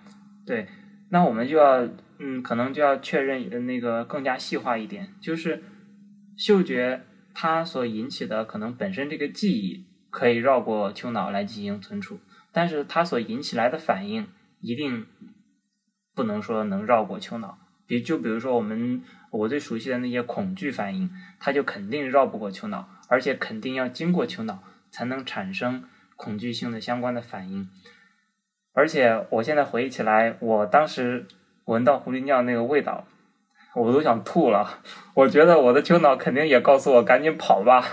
[0.44, 0.66] 对。
[1.12, 1.88] 那我们就要
[2.18, 5.60] 嗯，可能就要确认那个更加细化一点，就是
[6.36, 7.02] 嗅觉
[7.34, 12.18] 它所引起的可能本身这个记忆可以绕过丘脑来进行存储，
[12.52, 14.28] 但是它所引起来的反应
[14.60, 15.06] 一定
[16.14, 17.58] 不能说能绕过丘脑。
[17.86, 21.10] 比就比如说我们我最熟悉的那些恐惧反应，
[21.40, 25.84] 它就肯定绕不过丘脑，而且肯定要经过丘脑才能产生
[26.16, 27.68] 恐惧性的相关的反应。
[28.72, 31.26] 而且我现在回忆起来，我当时
[31.64, 33.04] 闻到狐狸尿那个味道，
[33.74, 34.78] 我都想吐了。
[35.14, 37.84] 我觉得我的丘脑肯定也告诉我赶紧跑吧。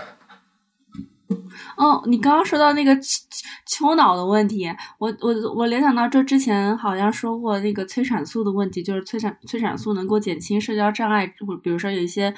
[1.78, 3.22] 哦，你刚刚说到那个丘
[3.66, 4.68] 丘脑的问题，
[4.98, 12.34] 我我我联想到这之前好像说过那个催产素的问题，就是催产催产素能够减轻社交障碍，或比如说有一些。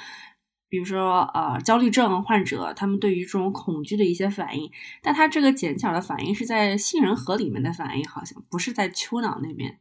[0.71, 4.71] 比如说，呃，焦虑症患者，他们对于这种恐惧的一些反应，
[5.03, 9.79] 但他这个减小的反应是在杏仁核里面的反应，好像不是在丘脑那边，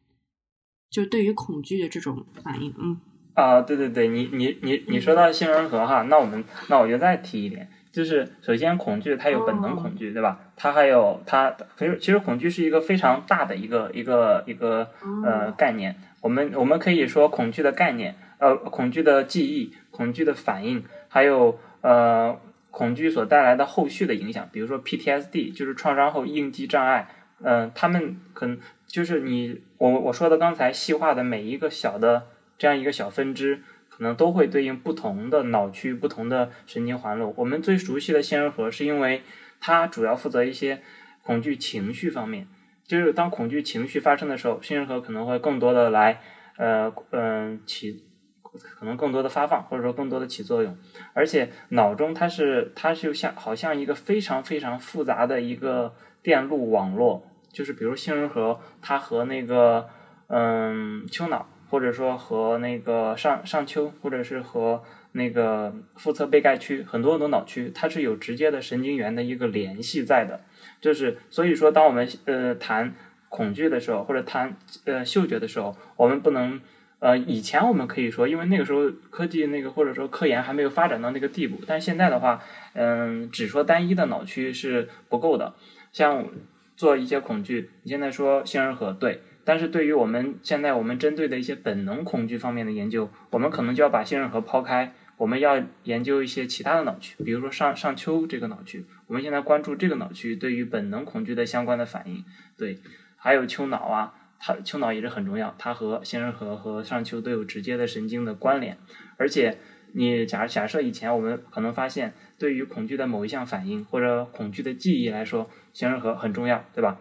[0.91, 3.01] 就对于恐惧的这种反应，嗯。
[3.35, 10.39] 啊，对对对，你你你你说到杏仁核哈，那我们那我就再提一点，就是首先恐惧它有本能恐惧，对吧？
[10.57, 14.89] 它还有它，其实其实恐惧是一个非常大的一个一个一个
[15.25, 18.15] 呃概念，我们我们可以说恐惧的概念。
[18.39, 22.35] 呃，恐惧的记忆、恐惧的反应，还有呃，
[22.71, 27.07] 恐惧所带来的后续的影响，比如说 PTSD，就是创伤后应激障碍。
[27.43, 33.63] 嗯，他们可能就是你我我说的刚才细化的每一个小的这样一个小分支，
[34.01, 37.35] 可能都会对应不同的脑区、不同的神经环路。
[37.37, 39.21] 我们最熟悉的杏仁核，是因为
[39.61, 40.81] 它主要负责一些
[41.23, 42.49] 恐惧情绪方面，
[42.87, 46.23] 就是当恐惧情绪发生的时候，杏仁核可能会更多的来
[46.57, 48.07] 呃嗯起。
[48.53, 50.77] 可能更多的发放，或者说更多的起作用，
[51.13, 59.89] 而且脑中它是它就像好像一个非常非常复杂的一个电路网络，就是比如杏仁核，它和那个
[60.27, 64.83] 嗯丘脑，或者说和那个上上丘，或者是和
[65.13, 70.41] 那个腹侧背盖区很多很多脑区，它是有直接的神经元的一个联系在的，
[70.81, 72.95] 就是所以说当我们呃谈
[73.29, 76.61] 恐惧的时候，或者谈呃嗅觉的时候，我们不能。
[77.03, 82.43] 呃，以前我们可以说，因为那个时候科技那个或者说科研还没有发展到那个地步，但现在的话，
[82.75, 85.55] 嗯，只说单一的脑区是不够的。
[85.93, 86.29] 像
[86.77, 102.25] 做一些恐惧，你现在说杏仁核对，但是对于我们现在我们针对的一些本能恐惧方面的研究，我们可能就要把杏仁核抛开，我们要研究一些其他的脑区，比如说上上丘这个脑区，我们现在关注这个脑区对于本能恐惧的相关的反应，
[102.57, 102.79] 对，
[103.17, 104.15] 还有丘脑啊。
[104.39, 108.79] 它丘脑也是很重要，它和杏仁核和上丘都有直接的神经的关联。
[109.19, 109.59] 而且，
[109.95, 117.01] 你假假设以前我们可能发现，对于恐惧的某一项反应或者恐惧的记忆来说，杏仁核很重要，对吧？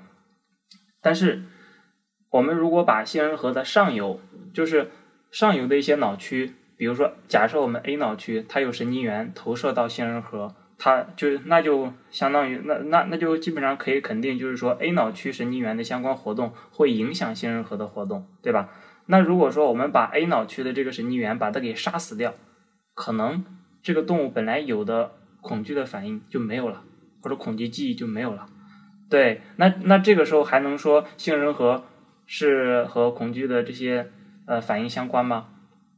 [1.00, 1.44] 但是，
[2.30, 4.20] 我们如果把杏仁核的上游，
[4.54, 4.92] 就是
[5.32, 10.56] 上游的一些脑区，比如说，假设我们 A 脑区它有神经元投射到杏仁核。
[10.82, 18.70] 它就那就相当于那那那就基本上可以肯定，就是说 A 脑区神经元的相关活动会影响杏仁核的活动，对吧？
[19.08, 22.34] 那如果说我们把 A 脑区的这个神经元把它给杀死掉，
[22.94, 23.44] 可能
[23.84, 25.12] 这个动物本来有的
[25.42, 26.84] 恐惧的反应就没有了，
[27.22, 28.46] 或者恐惧记忆就没有了。
[29.10, 31.84] 对，那那这个时候还能说杏仁核
[32.32, 34.12] 是和恐惧的这些
[34.46, 35.48] 呃反应相关吗？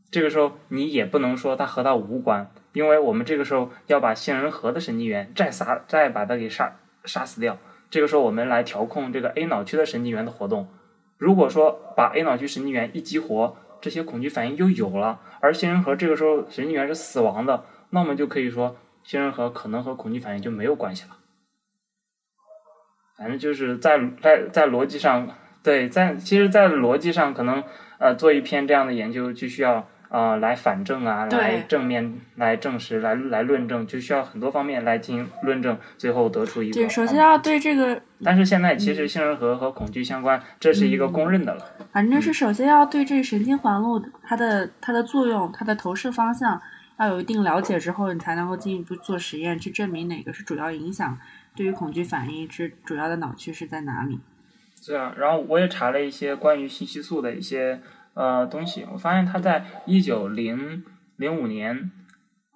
[0.10, 2.50] 这个时候你也不能说它和它无关。
[2.72, 7.58] 因为我们这个时候要把杏仁核的神经元再杀，再把它给杀杀死掉。
[7.90, 10.70] 这个时候我们来调控这个 A 脑区的神经元的活动。
[11.18, 15.20] 如果说把 A 脑区神经元一激活，这些恐惧反应就有了。
[15.42, 21.18] 而杏仁核这个时候神经元是死亡的，那我们就可以说杏仁核可能和恐惧反应就没有关系了。
[23.18, 25.28] 反正就是在在在逻辑上，
[25.64, 27.64] 对，在其实，在逻辑上可能
[27.98, 29.88] 呃做一篇这样的研究就需要。
[30.12, 36.74] 啊，来反证啊，来正面来证实，来来论证，就需要很多方面来进行论证，最后得出一个。
[36.74, 38.02] 对，首先要对这个。
[38.22, 41.66] 但是现在其实杏仁核和恐惧相关，这是一个公认的了。
[41.94, 46.62] 反正是首先要对这神经环路它的它的作用、它的投射方向
[47.00, 51.18] 要有一定了解之后，你才能够进一步做实验，去证明哪个是主要影响
[51.56, 54.20] 对于恐惧反应之主要的脑区是在哪里。
[54.86, 57.82] 对啊，然后我也查了一些关于信息素的一些。
[58.14, 60.84] 呃，东西我发现它在一九零
[61.16, 61.92] 零五年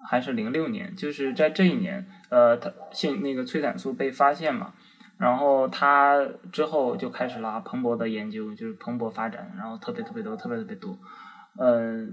[0.06, 4.74] 还是零六年，就是在这一年，呃，它信那个催产素被发现嘛，
[5.16, 10.98] 然后它之后就开始了蓬勃的研究，就是蓬勃发展，然后特别特别多，特别特别多。
[11.56, 12.06] 呃，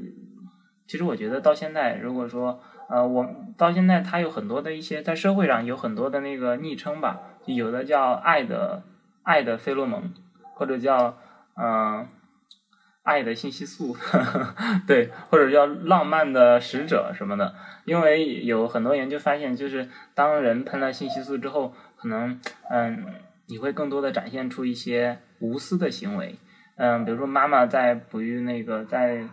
[0.88, 8.84] 其实我觉得到现在，如果说呃，我到现在它有很多的一些在社会上有很多的那个昵称吧，有的叫爱的
[9.24, 10.14] 爱的费洛蒙，
[10.56, 11.18] 或者叫
[11.56, 12.08] 嗯。
[13.06, 13.98] 爱的信息素，
[14.88, 17.54] 对，或者叫浪漫的使者什么的。
[17.84, 22.40] 因为有很多研究发现，就是当人喷了信息素之后，可能
[22.70, 23.04] 嗯，
[23.48, 26.38] 你会更多的展现出一些无私的行为。
[26.78, 29.28] 嗯，比如说妈妈在哺育那个在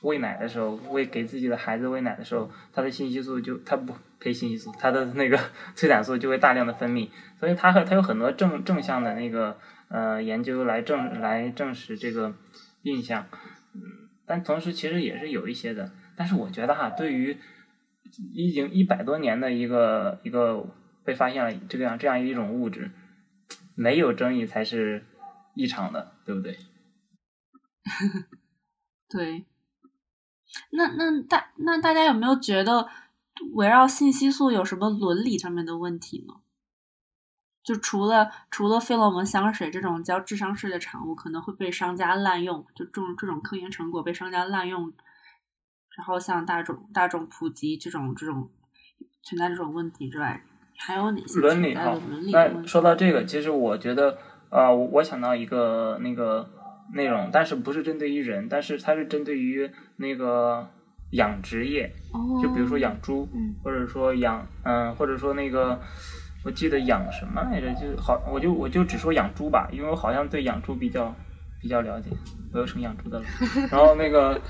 [0.00, 5.38] 喂奶的时候，喂给自己的孩子喂奶的时候，他的信息素就他不呸信息素，它的那个
[5.74, 12.34] 催产素就会大量的分泌，所以它和它有很多正正向的那个呃研究来证来证实这个
[12.82, 13.26] 印象。
[13.74, 13.80] 嗯，
[14.26, 17.38] 但同时其实也是有一些的，但是我觉得哈，对于
[18.34, 20.66] 已经一百多年的一个一个
[21.04, 22.90] 被发现了这个样这样一种物质，
[23.74, 25.06] 没有争议才是
[25.54, 26.58] 异常的，对不对？
[29.08, 29.46] 对，
[30.72, 32.86] 那那大那大家有没有觉得
[33.52, 36.34] 围绕信息素有什么伦理上面的问题呢？
[37.62, 44.92] 就除了除了费洛蒙香水这种叫智商税的产物可能会被商家滥用，就这种这种科研成果被商家滥用，
[45.96, 48.50] 然后像大众大众普及这种这种
[49.22, 50.42] 存在这种问题之外，
[50.76, 51.98] 还有哪些伦理哈？
[52.32, 54.18] 那说到这个，其实我觉得
[54.50, 56.50] 呃，我想到一个那个。
[56.92, 60.68] 内容，但是不是针对于人，但是它是针对于那个
[61.10, 61.92] 养殖业，
[62.42, 63.28] 就比如说养猪，
[63.62, 65.78] 或者说养，嗯，或者说那个，
[66.44, 71.14] 我记得养什么来着，就好，我就我就只说养猪吧，因为我好像对养猪比较
[71.60, 72.10] 比较了解，
[72.52, 73.24] 我又成养猪的了。
[73.70, 74.40] 然后那个，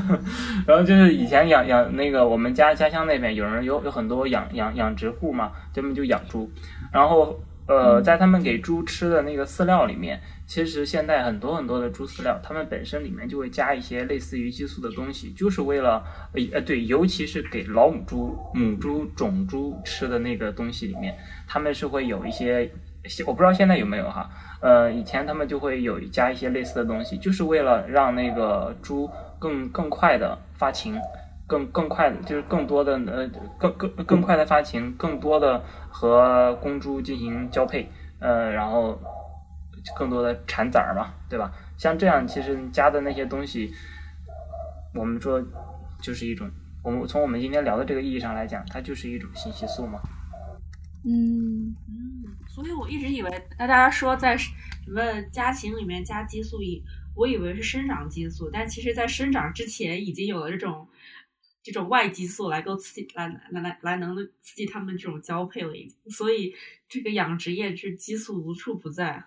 [0.66, 6.50] 然后就是以前养养那个我们家家乡那边有人有有很多养养养殖户嘛，他们就养猪，
[6.92, 10.20] 然后呃，在他们给猪吃的那个饲料里面。
[10.48, 16.02] 其实现在很多很多的猪饲料，它们本身里面就会加一些类似于激素的东西，就是为了
[16.54, 21.14] 呃对，尤其是给老母猪、母猪、种猪吃的那个东西里面，
[21.46, 22.70] 他们是会有一些，
[23.26, 24.30] 我不知道现在有没有哈，
[24.62, 29.08] 呃，以前他们就会有加一些类似的东西，就是为了让那个猪
[29.38, 30.98] 更更快的发情，
[31.46, 38.98] 更更快的，就是更多的呃更更更快的发情，更多的和公猪进行交配，呃，然后。
[39.96, 41.52] 更多的产崽儿嘛，对吧？
[41.76, 43.72] 像这样，其实加的那些东西，
[44.94, 45.40] 我们说
[46.02, 46.50] 就是一种，
[46.82, 50.00] 我们从我们今天聊的这个意义上来讲，它就是一种信息素嘛。
[51.04, 54.50] 嗯嗯，所以我一直以为，那大家说在什
[54.88, 56.82] 么家禽里面加激素，以
[57.14, 60.88] 我以为是生长激素，但其实在生长之前已经有了这种
[61.62, 66.10] 这种外激素来够刺激，来来来来能刺激它们这种交配了，已经。
[66.10, 66.52] 所以
[66.88, 69.24] 这个养殖业是激素无处不在。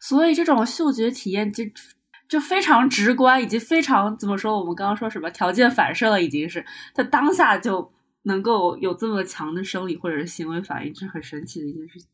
[0.00, 1.64] 所以这种嗅觉体验就
[2.28, 4.58] 就非常直观，以及非常怎么说？
[4.58, 6.64] 我们刚刚说什么条件反射了，已经是
[6.94, 7.92] 他当下就
[8.22, 12.08] 能够有这么强的生理或者是行为反应，这是很神奇的一件事情。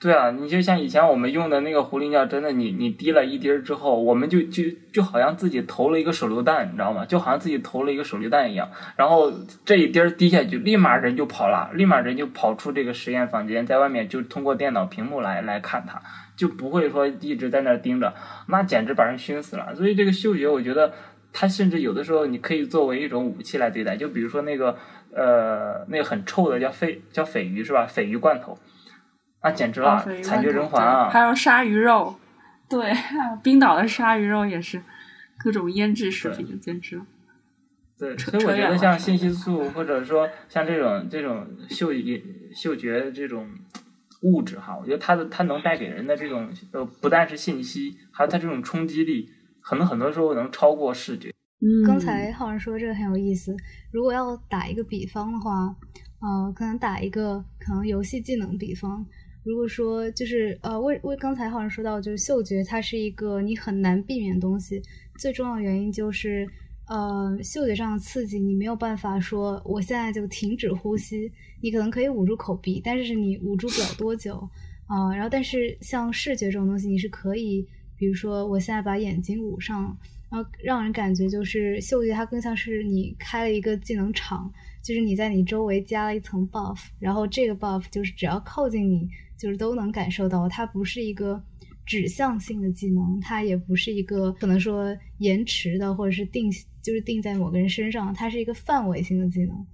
[0.00, 7.04] 对啊，你就像以前我们用的那个狐狸尿，真的，你你滴了一滴儿之后，我们就就就好像自己投了一个手榴弹，你知道吗？
[7.04, 8.70] 就好像自己投了一个手榴弹一样。
[8.96, 9.30] 然后
[9.66, 16.00] 这一滴儿滴下去，立马人就跑了，立马人就跑出这个实验房间，在外面就通过电脑屏幕来来看它。
[16.34, 18.14] 就不会说一直在那盯着，
[18.48, 19.74] 那简直把人熏死了。
[19.74, 20.94] 所以这个嗅觉，我觉得
[21.34, 23.98] 它甚至有的时候你可以作为一种武器来对待。
[23.98, 24.74] 就比如说那个
[25.12, 27.86] 呃，那个很臭的叫鲱叫鲱鱼是吧？
[27.86, 28.58] 鲱鱼罐头，
[29.42, 31.08] 那简直了，惨绝人寰啊！
[31.10, 32.14] 还有鲨鱼肉，
[32.68, 32.92] 对，
[33.42, 34.82] 冰岛的鲨鱼肉也是
[35.38, 37.00] 各种腌制食品，简直。
[37.98, 41.88] 对，所以我觉得像信息素，或者说像这种这种嗅
[42.54, 43.48] 嗅觉这种。
[44.22, 49.30] 物质哈，我觉得它的它能带给人的这种呃，不但是信息，还有它这种冲击力，
[49.62, 51.30] 可能很多时候能超过视觉。
[51.62, 53.56] 嗯，刚才浩然说这个很有意思。
[53.90, 55.74] 如果要打一个比方的话，
[56.20, 59.06] 呃，可能打一个可能游戏技能比方。
[59.42, 64.82] 如果说就是呃，为为刚才浩然说到，就是嗅觉它是一个你很难避免的东西。
[65.18, 66.48] 最重要的原因就是
[66.86, 71.30] 呃，嗅觉上的刺激，你没有办法说我现在就停止呼吸。
[71.62, 74.36] 你可能可以捂住口鼻，但是你捂住不了多久
[74.86, 75.14] 啊。
[75.14, 79.96] 然后，但是像视觉这种东西，你是可以，比如说我现在把眼睛捂上，
[80.30, 84.52] 然后让人感觉就是嗅觉，它更像是你开了一个技能场，
[84.82, 89.08] 就是你在你周围加了一层 buff，然后这个 buff 就是只要靠近你，
[89.40, 90.46] 就是都能感受到。
[90.48, 91.42] 它不是一个
[91.86, 96.50] 指向性的技能，它也不是一个可能说延迟的，或者是定
[96.82, 99.66] 就是定在某个人身上，它是一个范围性的技能。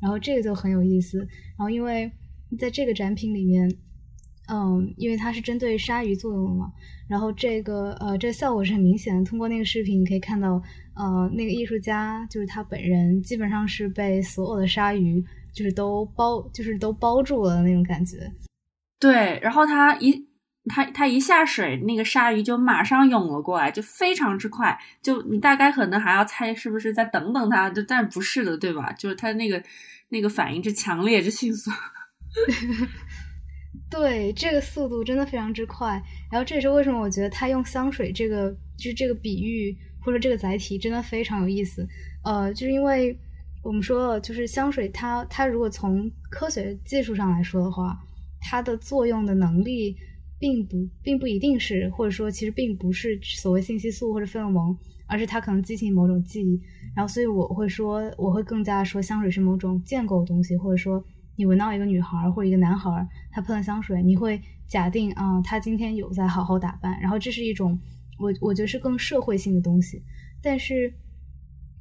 [0.00, 1.18] 然后这个就很有意思。
[1.18, 2.10] 然后因为
[2.58, 3.72] 在这个展品里面，
[4.48, 6.72] 嗯，因为它是针对鲨鱼作用的嘛，
[7.08, 9.22] 然后这个呃，这效果是很明显的。
[9.24, 10.60] 通过那个视频，你可以看到，
[10.94, 18.30] 呃，那个艺术家就是他本人，基本上是被所有的鲨鱼就是都包，就是都包住了那种感觉。
[19.02, 20.24] 对，然后他一
[20.66, 24.78] 它它一下水，那个鲨鱼就马上涌了过来，就非常之快。
[25.02, 28.92] 就你大概可能还要猜是不是在等等它，就但不是的，对吧？
[28.92, 29.60] 就是它那个
[30.10, 31.68] 那个反应之强烈之迅速。
[33.90, 36.00] 对，这个速度真的非常之快。
[36.30, 38.48] 然后这也是为什么我觉得他用香水这个
[38.78, 41.84] 就是这个比喻或者这个载体真的非常有意思。
[42.24, 43.18] 呃，就是因为
[43.64, 47.98] 我们说，就是香水它它如果从科学技术上来说的话，
[48.42, 49.96] 它的作用的能力。
[50.38, 56.60] 并不，并不一定是，或者说，其实并不是所谓信息素或者费洛蒙，而是它可能激起某种记忆。
[56.96, 61.04] 然后，所以我会说，我会更加说香水是某种建构的东西，或者说，
[61.36, 62.90] 你闻到一个女孩或者一个男孩
[63.30, 67.00] 他喷了香水，你会假定啊，他今天有在好好打扮。
[67.00, 67.78] 然后，这是一种
[68.18, 70.02] 我我觉得是更社会性的东西。
[70.42, 70.92] 但是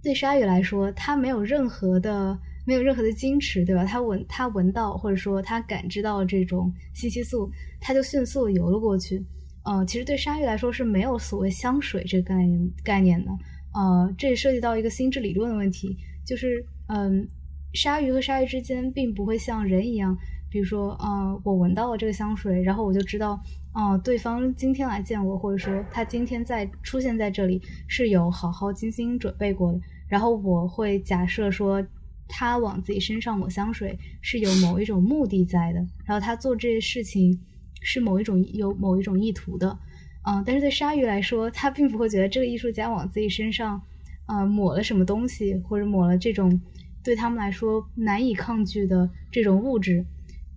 [0.04, 2.40] 对鲨鱼来说，它没有任何的。
[2.72, 3.84] 没有任何的矜持，对吧？
[3.84, 9.22] 他闻，他闻到，或者说他感知到这种信息素，他就迅速游了过去。
[9.66, 13.30] 呃，其实对鲨鱼来说是没有所谓香水这个概念概念的。
[13.74, 17.28] 呃，这也涉及到一个心智理论的问题，就是，嗯，
[17.74, 20.18] 鲨鱼和鲨鱼之间并不会像人一样，
[20.50, 23.38] 比如说，呃，我闻到了这个香水，然后我就知道，
[23.74, 31.86] 哦，对方今天来见我，或者说他今天在出现在这里是有好好精心准备过的，然后我会假设说。
[32.34, 37.38] 他往自己身上抹香水是有某一种目的在的，然后他做这些事情
[37.82, 39.78] 是某一种有某一种意图的，
[40.26, 43.82] 嗯，但是对鲨鱼来说，他并不会觉得这个艺术家往自己身上，
[44.28, 46.58] 呃，抹了什么东西，或者抹了这种
[47.04, 50.06] 对他们来说难以抗拒的这种物质，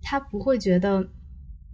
[0.01, 1.05] 他不会觉得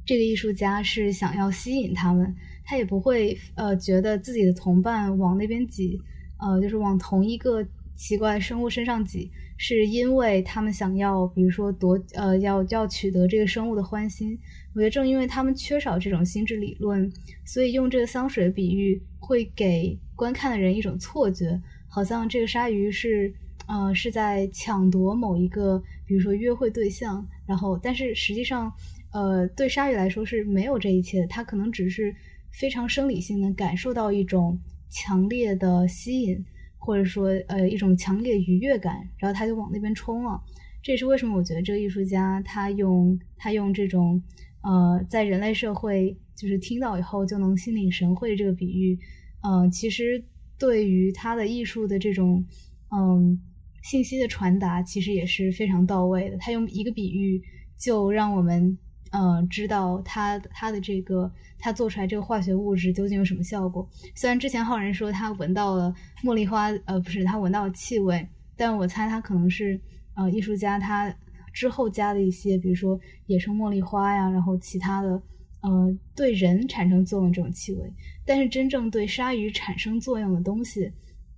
[0.04, 6.02] 这个艺术家是想要吸引他们，他也不会呃觉得自己的同伴往那边挤，
[6.40, 7.64] 呃，就是往同一个。
[7.94, 9.30] 奇怪生物身上挤，
[9.64, 14.36] 是因为他们想要，比如说夺呃，要要取得这个生物的欢心。
[14.74, 17.08] 我觉得正因为他们缺少这种心智理论，
[17.46, 23.32] 所以用这个香水的比喻，会给观看的人一种错觉，好像这个鲨鱼是
[23.68, 25.78] 呃是在抢夺某一个，
[26.08, 27.24] 比如说约会对象。
[27.46, 28.74] 然后，但是实际上，
[29.14, 32.16] 呃，对鲨鱼来说是没有这一切的，它可能只是
[32.50, 34.60] 非常生理性的感受到一种
[34.90, 36.44] 强烈的吸引。
[36.84, 40.42] 或者说，呃，一种强烈愉悦感，然后他就往那边冲了。
[40.82, 44.20] 这也是为什么我觉得这个艺术家他用他用这种，
[44.64, 48.98] 呃，在人类社会就是听到以后就能心领神会这个比喻，
[49.44, 50.24] 呃，其实
[50.58, 52.44] 对于他的艺术的这种，
[52.90, 53.40] 嗯，
[53.84, 56.38] 信息的传达其实也是非常到位的。
[56.38, 57.40] 他用一个比喻
[57.78, 58.76] 就让我们。
[59.14, 61.30] 嗯，知道他他的这个
[61.60, 63.86] 他做出来这个化学物质究竟有什么效果？
[64.16, 65.94] 虽然之前浩然说他闻到了
[66.24, 68.26] 茉莉花，呃，不是他闻到了气味，
[68.56, 69.78] 但我猜他可能是
[70.16, 71.14] 呃艺术家他
[71.52, 75.22] 之后加的一些，比如说野生茉莉花呀，然后其他的
[75.60, 77.94] 呃对人产生作用这种气味。
[78.26, 80.90] 但是真正对鲨鱼产生作用的东西，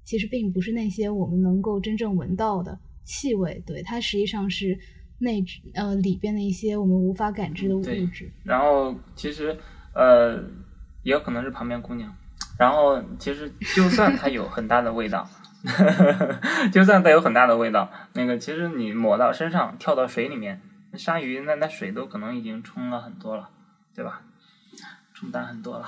[0.03, 4.77] 其实并不是那些我们能够真正闻到的气味，对它实际上是。
[5.19, 9.57] 内质呃里边的一些我们无法感知的物质，然后其实
[9.93, 10.35] 呃
[11.03, 12.13] 也有可能是旁边姑娘，
[12.57, 15.29] 然后其实就算它有很大的味道，
[16.73, 20.61] 就算它有很大的味道，那个其实你抹到身上跳到水里面，
[20.91, 23.49] 那鲨鱼那那水都可能已经冲了很多了，
[23.95, 24.21] 对吧？
[25.13, 25.87] 冲淡很多了。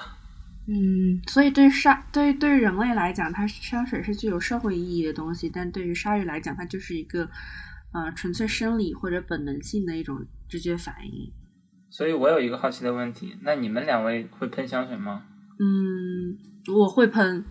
[0.67, 7.29] 嗯，所以对鲨对对人类来讲，它香水是具有社会意义的东西，但对于鲨鱼来讲，它就是一个。
[7.95, 10.17] 呃，纯粹生理或者本能性的一种
[10.49, 11.31] 直觉反应。
[11.89, 15.23] 所以我有一个好奇的问题，那你们两位会喷香水吗？
[15.57, 16.37] 嗯，
[16.75, 17.45] 我会喷。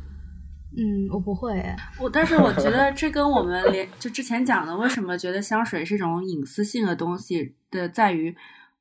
[0.76, 1.64] 嗯，我不会。
[1.98, 8.36] 我但是我觉得这跟我们连就之前讲的，为什么觉得香水是一种隐私性的东西的，在于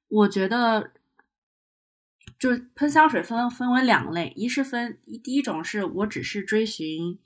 [0.10, 0.92] 我觉得，
[2.38, 7.18] 就是喷香水分分为两类，一是分第一种是我只是追寻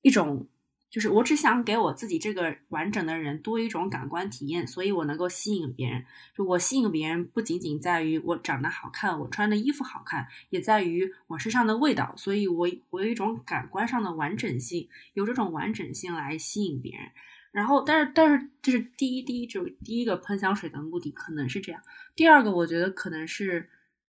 [0.00, 0.48] 一种。
[0.92, 6.04] 就是我只想给我自己这个完整的人多一种感官体验，所以我能够吸引别人。
[6.36, 12.12] 就我吸引别人不仅仅在于我长得好看，我穿的衣服好看，也在于我身上的味道。
[12.18, 17.08] 所以我我有一种感官上的完整性，有这种完整性来吸引别人。
[17.52, 21.80] 然后，但是但是这是第一第一就第一个喷香水的目的可能是这样。
[22.14, 23.70] 第二个，我觉得可能是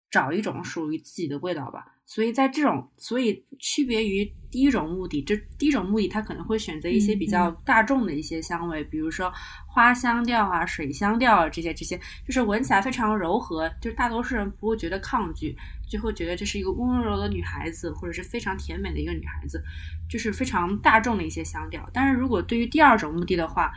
[0.10, 1.96] 找一种属于自己的味道吧。
[2.14, 9.32] 所以在这种，所以区别于第一种目的，这第一种目的，它可能会选择一些比较大众的一些香味，比如说
[9.66, 11.98] 花香调啊、水香调啊这些，这些
[12.28, 15.56] 就是闻起来非常柔和，就是大多数人不会觉得抗拒，
[15.90, 19.64] 就会觉得这是一个温柔的女孩子，或者是非常甜美的一个女孩子，
[20.10, 21.90] 就是非常大众的一些香调。
[21.94, 23.72] 但是如果对于第二种目的的话，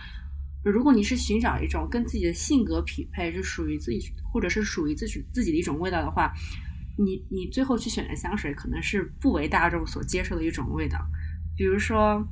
[0.65, 6.33] 如果你是寻找一种跟自己的性格匹配，是属于自己，或者是属于自己自己的一种味道的话。
[6.97, 10.99] 你你最后去选的香水可能是不为大众所接受的一种味道，
[11.57, 12.25] 比如说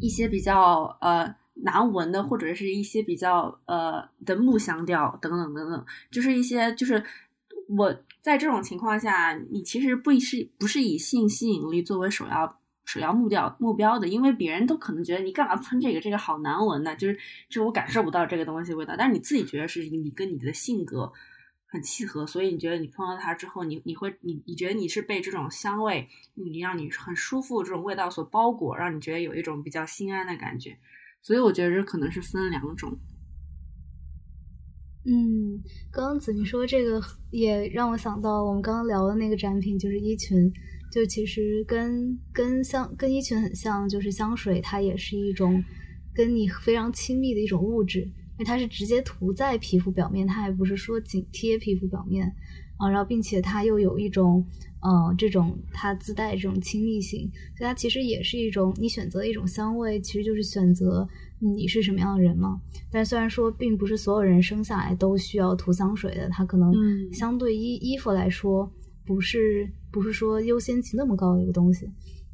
[0.00, 7.04] 一些比较呃难闻的，或者是一些比较呃的木香调等等等等，就是一些就是
[7.68, 17.16] 我在这种情况下，你其实不是不是以性吸引力作为首要首要目标目标的，因为别人都可能觉得你干嘛喷这个，这个好难闻的，就是
[17.48, 21.12] 就我感受不到这个东西味道，但是你自己觉得是你跟你的性格。
[21.70, 30.76] 很契合，所以你觉得你碰到它之后，你你会你你觉得你是被这种香味，你让你很舒服这种味道所包裹，让你觉得有一种比较心安的感觉。
[31.22, 32.98] 所以我觉得这可能是分两种。
[35.04, 40.52] 嗯，刚刚子明说这个也让我想到我们刚刚聊的那个展品，就是衣裙，
[40.92, 45.62] 就其实跟跟香跟衣裙很像，就是香水它也是一种
[46.12, 48.10] 跟你非常亲密的一种物质。
[48.40, 52.26] 因为它是直接涂在皮肤表面，它还不是说紧贴皮肤表面
[52.78, 54.42] 啊，然后并且它又有一种
[54.80, 61.06] 呃这种它自带这种亲密性，所以它其实也是一种你选择一种香味，其实就是选择
[61.38, 62.58] 你是什么样的人嘛。
[62.90, 66.72] 但虽然说并不是所有人生下来都需要涂香水的，它可能
[67.12, 68.72] 相对衣衣服来说
[69.04, 71.86] 不是不是说优先级那么高的一个东西。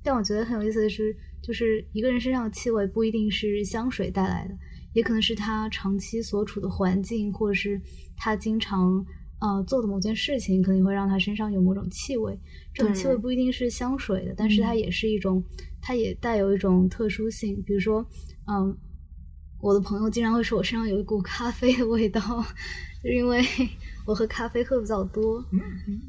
[0.05, 4.57] 但我觉得很有意思的是，就是一个人身上的气味不一定是香水带来的。
[4.97, 7.79] 也可能是他长期所处的环境，或者是
[8.17, 9.05] 他经常
[9.41, 12.35] 呃做的某件事情，可能会让他身上有某种气味。
[12.73, 15.45] 这种气味不一定是香水的，但是它也是一种，
[15.83, 17.63] 它也带有一种特殊性。
[17.67, 18.03] 比如说，
[18.47, 18.75] 嗯，
[19.61, 22.23] 我的朋友经常会说我身上有一股咖啡的味道，
[23.05, 23.45] 就因为。
[24.07, 25.45] 我喝咖啡喝比较多，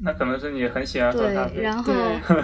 [0.00, 1.54] 那可能是你很喜欢喝咖啡。
[1.56, 1.92] 对然后，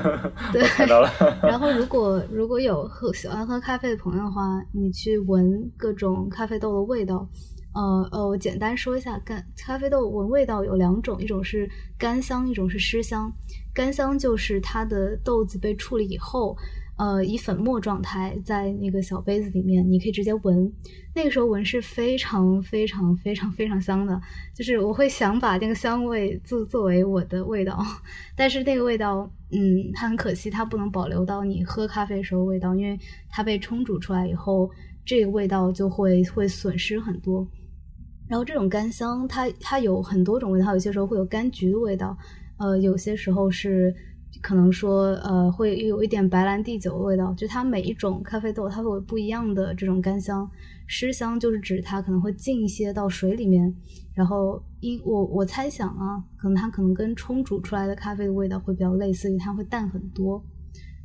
[0.53, 1.09] 对，看到了。
[1.43, 7.29] 然后，如果如果有喝喜欢喝咖啡的朋友的话，你去闻各种咖啡豆的味道。
[7.73, 13.33] 呃呃，我简单说一下，干咖啡豆闻味道有两种，一种是干香，一种是湿香。
[13.73, 16.57] 干香就是它的豆子被处理以后。
[16.97, 20.73] 呃，以粉末状态在那个小杯子里面，你可以直接闻。
[21.13, 24.21] 那个时候闻是非常非常非常非常香的，
[24.55, 27.85] 就是我会想把那个香味作作为我的味道。
[28.37, 32.97] 但是那个味道，嗯，它很可惜，它不能保留到你喝咖啡的时候味道，因为
[33.29, 34.71] 它被冲煮出来以后，
[35.05, 37.45] 这个味道就会会损失很多。
[38.29, 42.17] 然后这种干香，它它有很多种味道，有些时候会有柑橘的味道，
[42.59, 43.93] 呃，有些时候是。
[44.43, 47.33] 可能说，呃，会有一点白兰地酒的味道。
[47.35, 50.49] 就它每一种咖啡豆，它会有不一样的这种干香。
[50.87, 53.75] 湿香就是指它可能会浸一些到水里面，
[54.13, 60.45] 然后因我我猜想啊，可能它可能跟冲煮出来的咖啡的味道会比较类似，于它会淡很多。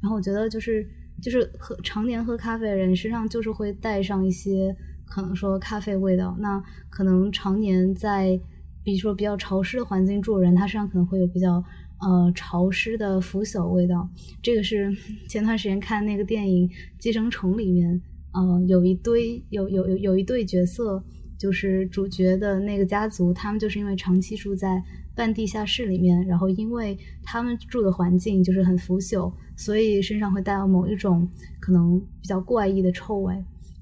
[0.01, 0.85] 然后我觉得就是
[1.21, 4.75] 就是喝常年喝咖啡的人身上就是会带上一些
[5.05, 6.35] 可能说咖啡味道。
[6.39, 8.37] 那可能常年在
[8.83, 11.63] 比如说比较潮湿的环境住人，他身上可能会有比较。
[12.01, 14.09] 呃，潮湿的腐朽味道，
[14.41, 14.95] 这个是
[15.27, 16.67] 前段时间看那个电影
[16.97, 18.01] 《寄生虫》里面，
[18.31, 21.03] 呃，有一堆有有有有一对角色，
[21.37, 24.81] 就是主角的那个家族，他们就是因为长期住在
[25.13, 31.27] 半地下室里面，然后因为他们住的环境就是很腐朽，所以身上会带有某一种
[31.59, 33.33] 可能比较怪异的臭味。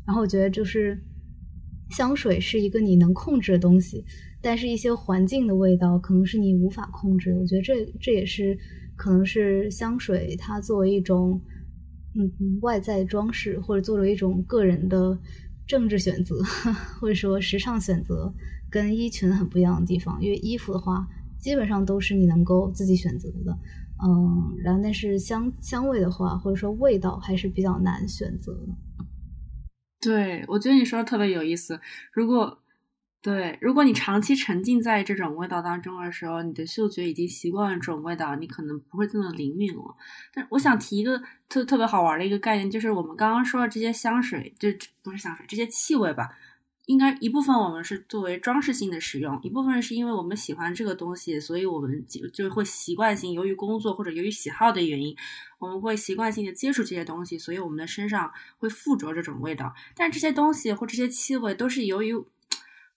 [0.08, 1.00] 然后我觉得就是
[1.92, 4.04] 香水是一个你能控制的东西。
[4.42, 7.40] 但是，一些环境的味道可能是你无法控制的。
[7.40, 8.58] 我觉得这这也是
[8.96, 11.42] 可能是香水它作为一种
[12.16, 15.18] 嗯外在装饰，或者作为一种个人的
[15.68, 16.36] 政治选择，
[17.00, 18.34] 或者说时尚选择，
[18.70, 20.22] 跟衣裙很不一样的地方。
[20.22, 21.08] 因为衣服的话，
[21.40, 23.58] 基本上都是你能够自己选择的，
[24.04, 28.76] 嗯，然后但是香香味的话，或者说味道还是比较难选择的。
[30.00, 31.80] 对，我觉得你说的特别有意思。
[32.14, 32.60] 如果
[33.20, 39.84] 对，如果你长期沉浸在这种味道当中的时候，你的嗅觉已经习惯了这种味道，你可能不会这么灵敏了。
[40.34, 44.70] 但我想提一个特特别好玩的一个概念，就是我们刚刚说的这些香水，就
[45.02, 46.30] 不是香水，这些气味吧，
[46.86, 55.14] 应该一部分我们是作为装饰性的使用，一部分是因为我们喜欢这个东西，所以我们就就会习惯性，由于工作或者由于喜好的原因，
[55.60, 59.74] 我们会习惯性的接触这些东西，所以我们的身上会附着这种味道。
[59.96, 62.16] 但这些东西或这些气味都是由于。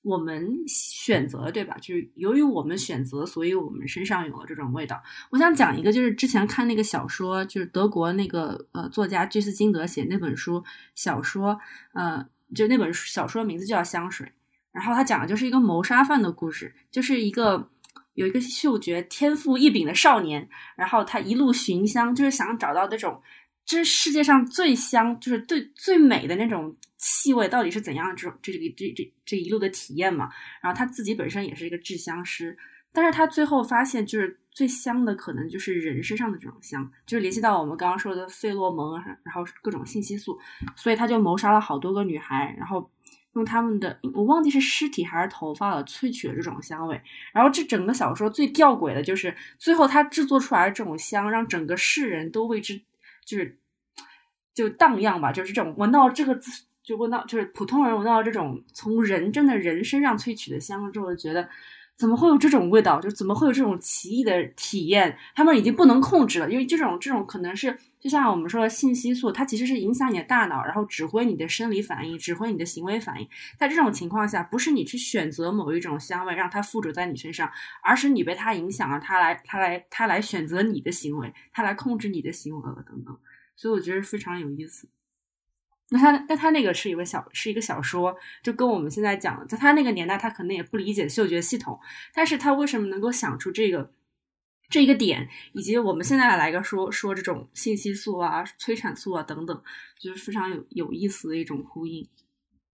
[0.02, 1.77] 我们选择对吧？
[1.78, 5.02] 就是由于我们选择，所以我们身上有了这种味道。
[5.28, 10.64] 我想讲一个，就是之前看那个小说，就是德国那个呃作家居斯金德写那本书
[10.94, 11.59] 小说，
[11.93, 14.27] 呃，就那本小说名字就叫《香水》。
[14.72, 17.68] 然后他讲的就是一个谋杀犯的故事，就是一个
[18.14, 23.20] 有一个嗅觉天赋异禀的少年，然后他一路寻香，就是想找到那种
[23.66, 26.74] 这世界上最香，就是最最美的那种。
[27.01, 28.14] 气味到底是怎样？
[28.14, 30.28] 这种这这个这这这一路的体验嘛。
[30.62, 32.56] 然后他自己本身也是一个制香师，
[32.93, 40.39] 但是他最后发现，就是最香的可能就是人身上的这种香，就是联系到我们刚刚说的费洛蒙，然后各种信息素，
[40.77, 42.90] 所以他就谋杀了好多个女孩，然后
[43.32, 47.01] 用他们的我忘记是尸体还是头发了，萃取了这种香味。
[47.32, 52.82] 然后这整个小说最吊诡的就是最后他制作出来的这种香，让整个世人都为之
[53.24, 53.59] 就是
[54.52, 56.39] 就荡漾吧，就是这种闻到这个
[56.90, 61.48] 就闻到就是普通人闻到这种从人真的人身上萃取的香之后，就觉得。
[61.96, 62.98] 怎么会有这种味道？
[62.98, 65.14] 就怎么会有这种奇异的体验？
[65.34, 73.28] 他们已经不能控制了，因为这种这种可能是就像我们说的信息素，它其实是影响你的大脑，然后指挥你的生理反应，指挥你的行为反应。
[73.58, 77.50] 在这种情况下，不是你去选择某一种香味让它附着在你身上，
[77.82, 83.14] 而是你被它影响了，它来它来它来选择你的行为，它来控制你的行为了等等。
[83.56, 84.88] 所以我觉得非常有意思。
[85.92, 91.78] 那他那他那个是一个小是一个小说，就跟我们现在讲，在他那个年代，他可能也不理解嗅觉系统，
[92.14, 93.92] 但是他为什么能够想出这个
[94.68, 99.62] 这一个点，以及我们现在来个说说这种信息素啊、催产素啊等等，
[99.98, 102.08] 就是非常有有意思的一种呼应。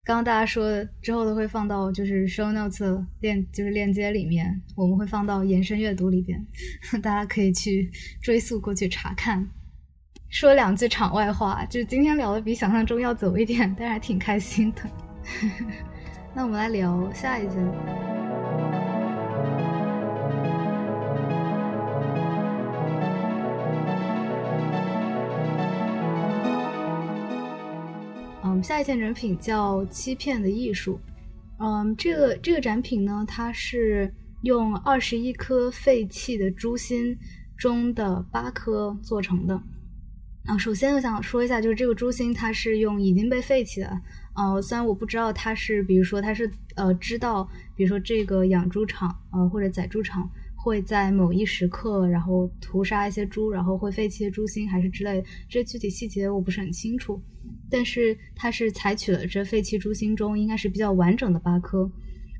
[0.04, 6.46] 刚刚大家说的之后都会放到就是 show notes 链就是链接里面，我们会放到延伸阅读里边，
[7.02, 7.90] 大家可以去
[8.22, 9.48] 追溯过去查看。
[10.38, 14.82] 说两句场外话，就是今天聊的比想象中要走一点，但是还挺开心的。
[16.36, 17.56] 那我们来聊下一件。
[28.44, 31.00] 嗯，下一件展品叫《欺骗的艺术》。
[31.64, 37.18] 嗯，这个这个展品呢，它是用二十一颗废弃的猪心
[37.56, 39.58] 中的八颗做成的。
[40.46, 44.00] 啊，首先我想说一下，就是这个猪心它是用已经被废弃的，
[44.34, 57.20] 呃，虽然我不知道它是，比如说它是呃知道，比如说这个养猪场呃或者宰猪场会在某一时刻然后屠杀一些猪，然后会废弃的猪心还是之类，这具体细节我不是很清楚，
[57.68, 61.90] 但是它是采取了这废弃猪心中应该是比较完整的八颗。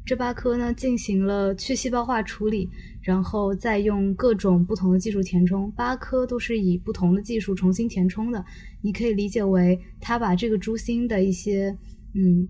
[0.07, 2.71] 这八颗呢，进行了去细胞化处理，
[3.03, 5.69] 然后再用各种不同的技术填充。
[5.73, 8.45] 八颗都是以不同的技术重新填充的。
[8.83, 11.77] 你可以理解为，他把这个猪心的一些
[12.15, 12.47] 嗯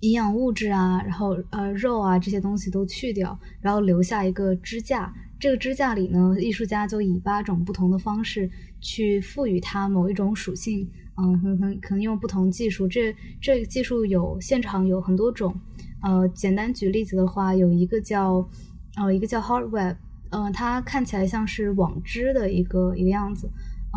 [0.00, 5.14] 营养物质啊，然后呃肉啊这些东西都去掉，然后留下一个支架。
[5.38, 8.50] 这个支架里呢，艺术家就以八种不同的方式
[8.80, 10.90] 去赋予它某一种属性。
[11.16, 12.88] 嗯，可能可能用不同技术。
[12.88, 15.54] 这这个技术有现场有很多种。
[16.02, 18.48] 呃，简单举例子的话，有一个叫
[18.96, 19.96] 呃一个叫 Hard Web，
[20.30, 23.50] 嗯，它看起来像是网织的一个一个样子，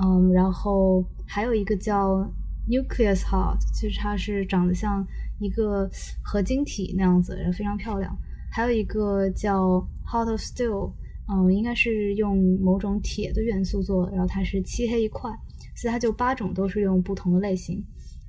[0.04, 2.30] 嗯，然后还有一个叫
[2.68, 5.06] Nucleus Heart，其实它是长得像
[5.40, 5.90] 一个
[6.22, 8.14] 合金体那样子，然后非常漂亮。
[8.52, 10.92] 还有一个叫 Heart of Steel，
[11.30, 15.32] 嗯，应该是用某种铁的元素做的，然后它是漆黑一块，
[15.76, 17.82] 所以它就八种都是用不同的类型，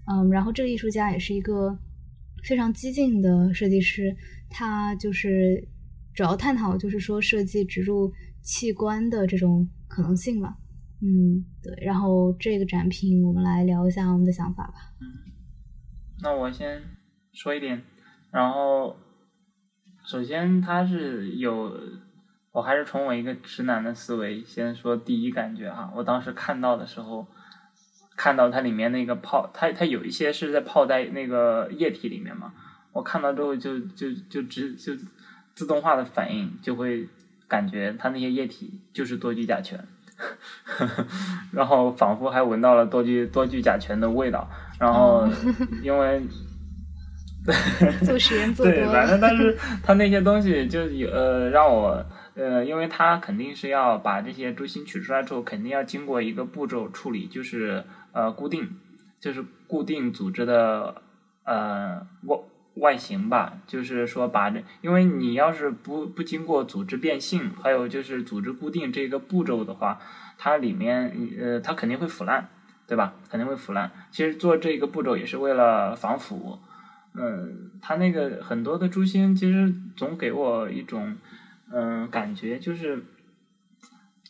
[0.07, 1.77] 嗯，然后这个艺术家也是一个。
[2.47, 4.15] 非常激进的设计师，
[4.51, 5.67] 他就是
[6.15, 8.13] 主要探讨，就是说设计植入
[8.43, 10.57] 器官的这种可能性吧。
[11.01, 11.75] 嗯，对。
[11.85, 14.75] 然后这个展品，我们来聊一下我们的想法吧。
[15.01, 15.05] 嗯，
[16.23, 16.83] 那我先
[17.33, 17.83] 说一点。
[18.31, 18.97] 然后，
[20.05, 21.73] 首先他是有，
[22.53, 25.93] 我还是从我一个直男的思维先说第一感觉哈。
[25.97, 27.27] 我当时看到的时候。
[28.17, 32.53] 看到它里面那个泡，它它有一些是在泡在那个液体里面嘛。
[32.93, 34.93] 我看到之后就就就直就
[35.53, 37.09] 自动化的反应，就会
[37.49, 39.85] 感觉它那些液体就是多聚甲醛，
[41.51, 44.49] 然后仿佛还闻到了多聚多聚甲醛的味道。
[44.79, 45.29] 然后
[45.83, 46.23] 因为
[48.07, 57.83] 做实验做对，反正但是它那些东西就有呃让我呃，因为它肯定是要把这些猪心取出来之后，肯定要经过一个步骤处理，就是。
[58.15, 58.79] 呃，固定
[59.19, 61.03] 就是固定组织的
[61.43, 62.39] 呃外
[62.77, 69.99] 外形吧，就是说把这，因为你要是不不经过组织变性，还有就是组织固定这个步骤的话，
[70.39, 72.49] 它里面呃它肯定会腐烂，
[72.87, 73.15] 对吧？
[73.29, 73.91] 肯定会腐烂。
[74.13, 76.59] 其实做这个步骤也是为了防腐。
[77.15, 81.17] 嗯，它那个很多的猪心，其实总给我一种
[81.73, 83.05] 嗯感觉就是。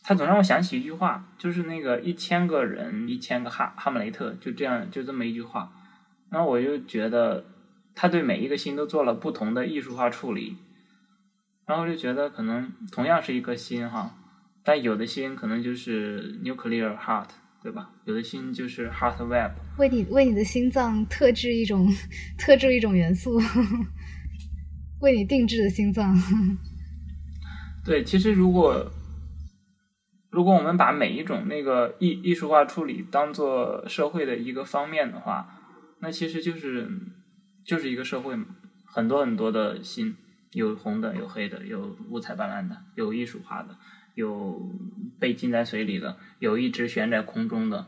[0.07, 5.71] 他总让我想起一句话，就是那个一千个人，一千个哈哈姆雷特，就这样，就这么一句话。
[6.29, 7.43] 然后我就觉得，
[7.95, 10.57] 他对每一个心都做了不同的艺术化处理。
[11.65, 14.15] 然后就觉得，可能同样是一颗心哈，
[14.63, 17.29] 但有的心可能就是 nuclear heart，
[17.63, 17.89] 对吧？
[18.05, 19.53] 有的心就是 heart web。
[19.79, 21.91] 为你为你的心脏特制一种
[22.37, 23.41] 特制一种元素，
[25.01, 26.15] 为你定制的心脏。
[27.83, 28.91] 对，其实如果
[30.35, 35.47] 如果我们把每一种那个艺艺术化处理当做社会的一个方面的话，
[36.01, 36.91] 那其实就是
[37.65, 38.47] 就是一个社会嘛，
[38.85, 40.17] 很多很多的心，
[40.51, 43.77] 有红的，有黑的，有五彩斑斓的，有艺术化的，
[44.15, 44.69] 有
[45.17, 47.87] 被浸在水里的，有一直悬在空中的。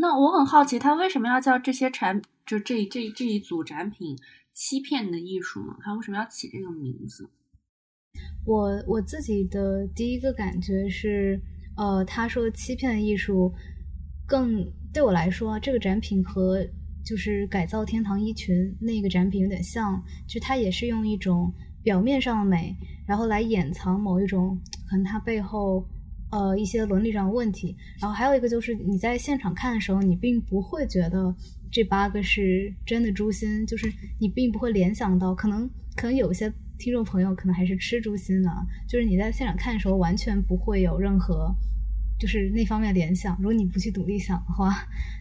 [0.00, 4.16] 那我很好奇，他为什么要叫这些产就这这这一组展品
[4.54, 5.76] “欺骗的艺术”呢？
[5.82, 7.28] 他为什么要起这个名字？
[8.44, 11.40] 我我自己的第一个感觉是，
[11.76, 13.52] 呃，他说“欺骗的艺术”，
[14.26, 16.66] 更对我来说，这个展品和
[17.04, 22.76] 就是改造天堂衣裙那个展品有点像，就它也是用一种表面上的美，
[23.06, 24.58] 然后来掩藏某一种
[24.88, 25.86] 可能它背后。
[26.32, 31.34] 呃，一些伦理上的问题，然后还有一个就是你在现场看的时候，你并不会觉得
[31.72, 36.48] 这八个是真的诛心，就是你并不会联想到，可能可能有些
[36.80, 38.50] 听众朋友可能还是吃猪心的，
[38.88, 41.54] 就是你在现场看的时候完全不会有任何
[42.18, 43.36] 就是那方面联想。
[43.36, 44.74] 如果你不去独立想的话，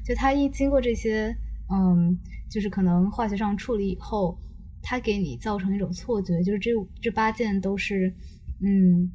[0.06, 1.36] 就它一经过这些
[1.70, 2.18] 嗯，
[2.50, 4.40] 就是可能化学上处理以后，
[4.82, 6.72] 它给你造成一种错觉，就是这
[7.02, 8.14] 这八件都是
[8.62, 9.12] 嗯。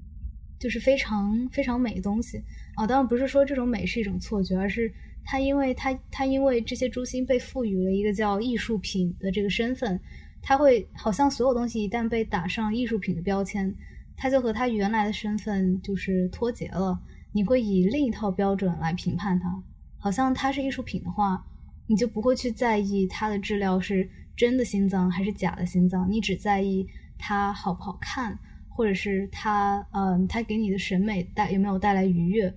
[0.57, 2.43] 就是非常非常美的东西
[2.75, 2.87] 啊！
[2.87, 4.91] 当然不是说这种美是一种错觉，而是
[5.23, 10.01] 它因为它它因为这些珠心被赋予了一个叫艺术品的这个身份，
[10.47, 13.75] 它会好像所有东西一旦被打上艺术品的标签，
[14.15, 17.01] 它就和它原来的身份就是脱节了。
[17.33, 19.63] 你会以另一套标准来评判它，
[19.99, 21.43] 好像它是艺术品的话，
[21.87, 24.07] 你就不会去在意它的质量是
[24.37, 28.39] 真的心脏还是假的心脏，你只在意它好不好看。
[28.77, 32.53] 或者是他，嗯，他给你的审美带有没有带来愉悦？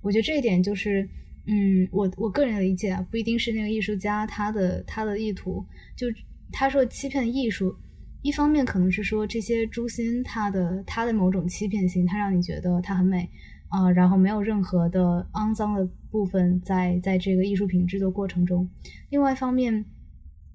[0.00, 1.08] 我觉得这一点就是，
[1.46, 5.64] 嗯，我我个人理解啊，不一定是那个艺术家他的他的意图。
[5.94, 6.08] 就
[6.52, 7.74] 他说欺骗艺术，
[8.22, 13.28] 一方面可能是说这些诛心他的他的某种欺骗性，他让你觉得它很美
[13.68, 18.68] 啊，然后没有任何的肮脏的部分在在这个艺术品制作过程中。
[19.10, 19.84] 另外一方面，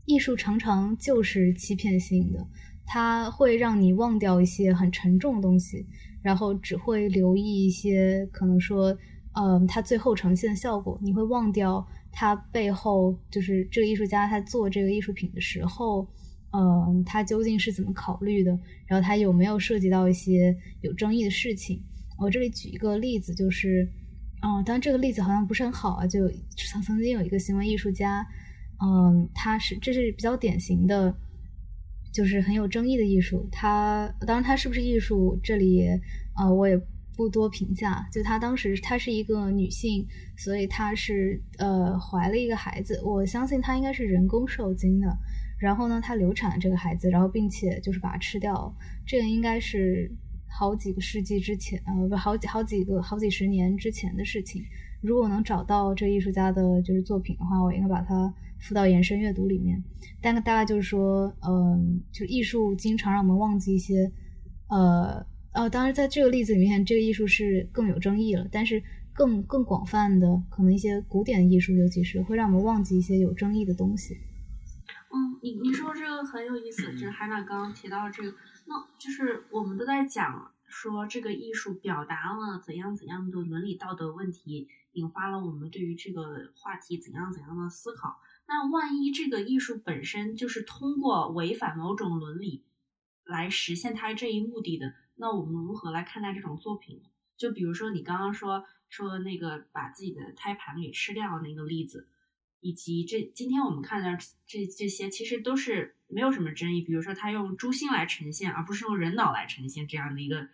[0.06, 2.48] 艺术常常就是欺骗性的。
[2.88, 5.88] 它会让你忘掉一些很沉重的东西，
[6.22, 8.96] 然后只会留意一些可能说，
[9.34, 10.96] 嗯，它最后呈现的效果。
[11.02, 11.84] 你会忘掉
[12.18, 16.08] 它背后就是这个艺术家他做这个艺术品的时候，
[16.54, 18.58] 嗯，他究竟是怎么考虑的？
[18.88, 21.84] 然后他有没有涉及到一些有争议的事情？
[22.18, 23.86] 我这里举一个例子，就是，
[24.42, 26.08] 嗯，当然这个例子好像不是很好啊。
[26.08, 26.30] 就
[26.72, 28.26] 曾曾经有一个行为艺术家，
[28.82, 31.14] 嗯，他是这是比较典型的。
[32.14, 35.86] 就是很有争议的艺术，它当然它是不是艺术，这里
[36.34, 36.80] 啊我也
[37.16, 38.08] 不多评价。
[38.12, 40.06] 就她当时她是一个女性，
[40.38, 45.08] 所以她是呃怀了一个孩子，我相信她应该是人工受精的。
[45.60, 48.76] 然后呢，她流产了这个孩子，然后并且就是把它吃掉。
[49.06, 50.12] 这个应该是
[50.48, 54.64] 好几个世纪之前，呃不好几好几个好几十年之前的事情。
[55.02, 58.34] 如果能找到这艺术家的就是作品的话，我应该把它。
[58.58, 59.84] 附到延伸阅读里面，
[60.22, 64.10] 但大概就是说，嗯，就艺术经常让我们忘记一些，
[64.70, 65.24] 呃，
[65.56, 68.84] 哦，当然在这个例子里面，这个艺术是更有争议了，但是
[69.14, 74.16] 更更广泛的，可能一些古典艺术，尤其是会让我们忘记一些有争议的东西。
[75.10, 88.20] 嗯，你你说这个很有意思，就是海娜刚刚提到这个，那就是我们都在讲说这个艺术表达了怎样怎样的伦理道德问题，引发了我们对于这个话题怎样怎样的思考。
[88.46, 92.66] 那万一这个艺术本身就是通过违反某种伦理
[93.24, 97.02] 来实现它这一目的的，那我们如何来看待这种作品？
[97.38, 102.08] 就比如说你刚刚说说那个把自己的胎盘给吃掉那个例子，
[102.60, 106.82] 以及这今天我们看的这这些，其实都是没有什么争议。
[106.82, 110.48] 比如说他用猪心来呈现，而不是用人脑来呈现这样的一个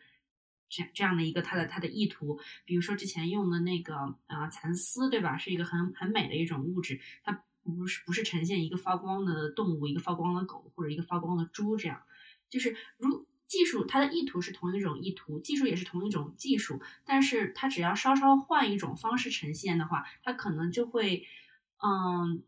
[0.69, 2.39] 这这样的一个他的他的意图。
[2.65, 3.95] 比如说之前用的那个
[4.27, 5.37] 啊蚕丝，对吧？
[5.37, 7.43] 是一个很很美的一种物质，它。
[7.63, 12.01] 不是不是呈现一个发光的动物，一个发光的狗，或者一个发光的猪，这样
[12.49, 21.27] 就是如技术它的意图是同一种意图，技术也是同一种技术，但是它只要稍稍换一种方式呈现的话，它可能就会
[21.83, 22.41] 嗯，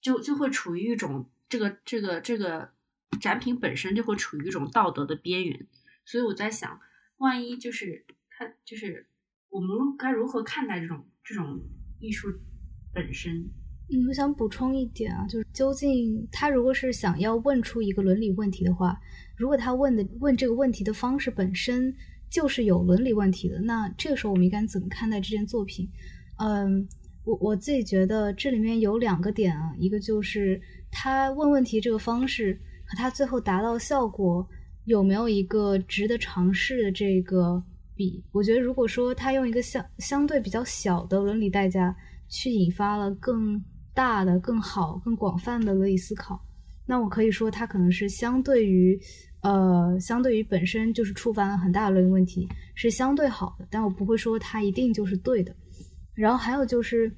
[0.00, 2.72] 就就会处于一种这个这个这个
[3.20, 5.66] 展品本身就会处于一种道德的边缘，
[6.06, 6.80] 所以我在想，
[7.18, 9.10] 万一就是它就是
[9.50, 11.60] 我们该如何看待这种这种
[12.00, 12.32] 艺术
[12.94, 13.50] 本身？
[13.88, 18.98] 嗯，我想补充一点啊，就是究竟他如果是想要问出一个伦理问题的话，
[19.36, 21.94] 如果他问的问这个问题的方式本身
[22.28, 25.88] 就是有伦理问题的，那这个时候我们应该怎么看待这件作品？
[26.38, 26.86] 嗯，
[27.24, 30.60] 我我自己觉得这里面有两个点啊，一个就是
[30.90, 34.44] 他问问题这个方式和他最后达到效果，
[34.84, 37.62] 有没有一个值得尝试的这个
[37.94, 38.24] 比？
[38.32, 41.94] 我觉得，如果说他用一个相相对比较小的伦理代价
[42.28, 43.62] 去引发了更
[43.96, 46.38] 大的、更好、更广泛的伦理思考，
[46.86, 49.00] 那我可以说，它可能是相对于
[49.40, 53.66] 呃，相对于本身就是触犯了很大的伦理问题，是相对好的。
[53.70, 55.56] 但我不会说它一定就是对的。
[56.14, 57.10] 然后还有就是，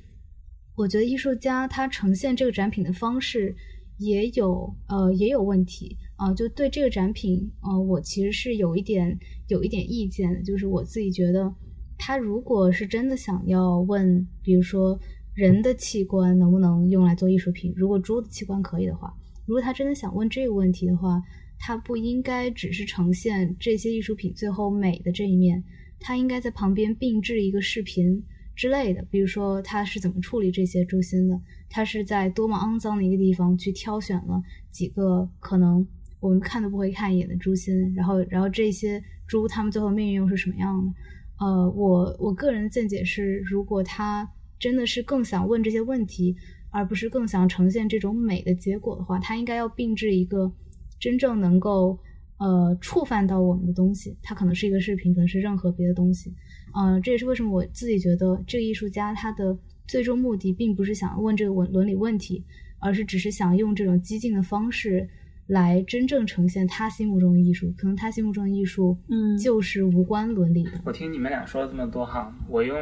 [0.76, 3.54] 我觉得艺术家他呈现这个展品的方式
[3.98, 5.96] 也有呃也有问题。
[6.16, 11.54] 啊，就对这个展品，呃，我其实是有一点有一点意见的，就是我自己觉得，
[11.96, 14.98] 他如果是真的想要问，比如说
[15.38, 19.14] 人的器官能不能用来做艺术品，如果猪的器官可以的话，
[19.46, 21.22] 如果他真的想问这个问题的话，
[21.60, 25.62] 他不应该只是呈现这些艺术品最后美的这一面，
[26.00, 28.20] 他应该在旁边并置一个视频
[28.56, 31.40] 之类的，比如说他是怎么处理这些猪心的，
[31.70, 34.42] 他是在多么肮脏的一个地方去挑选了
[34.72, 35.86] 几个可能。
[36.18, 40.92] 我们看都不会看一眼的猪心，然后，然后这些猪它们最后命运又是什么样的？
[41.38, 44.28] 呃，我我个人的见解是，如果他
[44.58, 46.36] 真的是更想问这些问题，
[46.70, 50.52] 而不是更想呈现这种美的结果的话，他应该要并置一个
[50.98, 51.98] 真正能够
[52.38, 54.16] 呃触犯到我们的东西。
[54.22, 56.34] 它可能是一个视频，可能是任何别的东西。
[56.74, 59.56] 呃，这也是为什么我自己觉得这个艺术家他的
[59.86, 62.44] 最终目的并不是想问这个伦伦理问题，
[62.80, 65.08] 而是只是想用这种激进的方式。
[65.48, 70.72] 来真正呈现他心目中的艺术，可能他心目中的艺术，嗯，就是无关伦理的。
[70.84, 72.76] 我听你们俩说了这么多哈，我用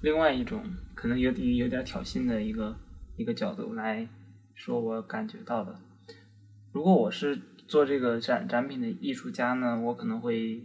[0.00, 0.60] 另外一种
[1.06, 2.76] 可能有有点挑衅的一个
[3.16, 4.08] 一个角度来
[4.54, 5.78] 说，我感觉到的。
[6.72, 10.64] 如果我是做这个展展品的艺术家呢，我可能会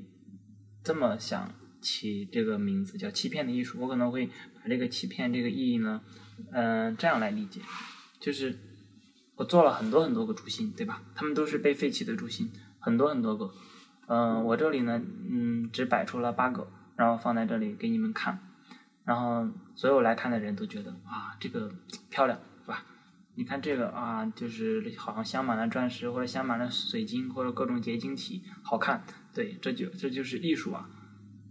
[0.84, 3.78] 这么想起这个名字叫“欺骗的艺术”。
[3.86, 6.02] 我可能会把这个“欺骗”这个意义呢，
[6.52, 7.62] 嗯，这样来理解，
[8.20, 8.58] 就是。
[9.36, 11.04] 我做了很多很多个猪心，对吧？
[11.16, 13.52] 他们都是被废弃的猪心，很多很多个。
[14.08, 15.00] 嗯，我这里呢，
[15.30, 18.40] 嗯，只摆出了八个，然后放在这里给你们看。
[19.04, 21.72] 然后所有来看的人都觉得啊，这个
[22.10, 22.86] 漂亮，是吧？
[23.36, 29.04] 你看这个啊，就是好像镶满了钻石，或者镶满了水晶，或者各种结晶体，好看。
[29.34, 30.90] 对，这就这就是艺术啊。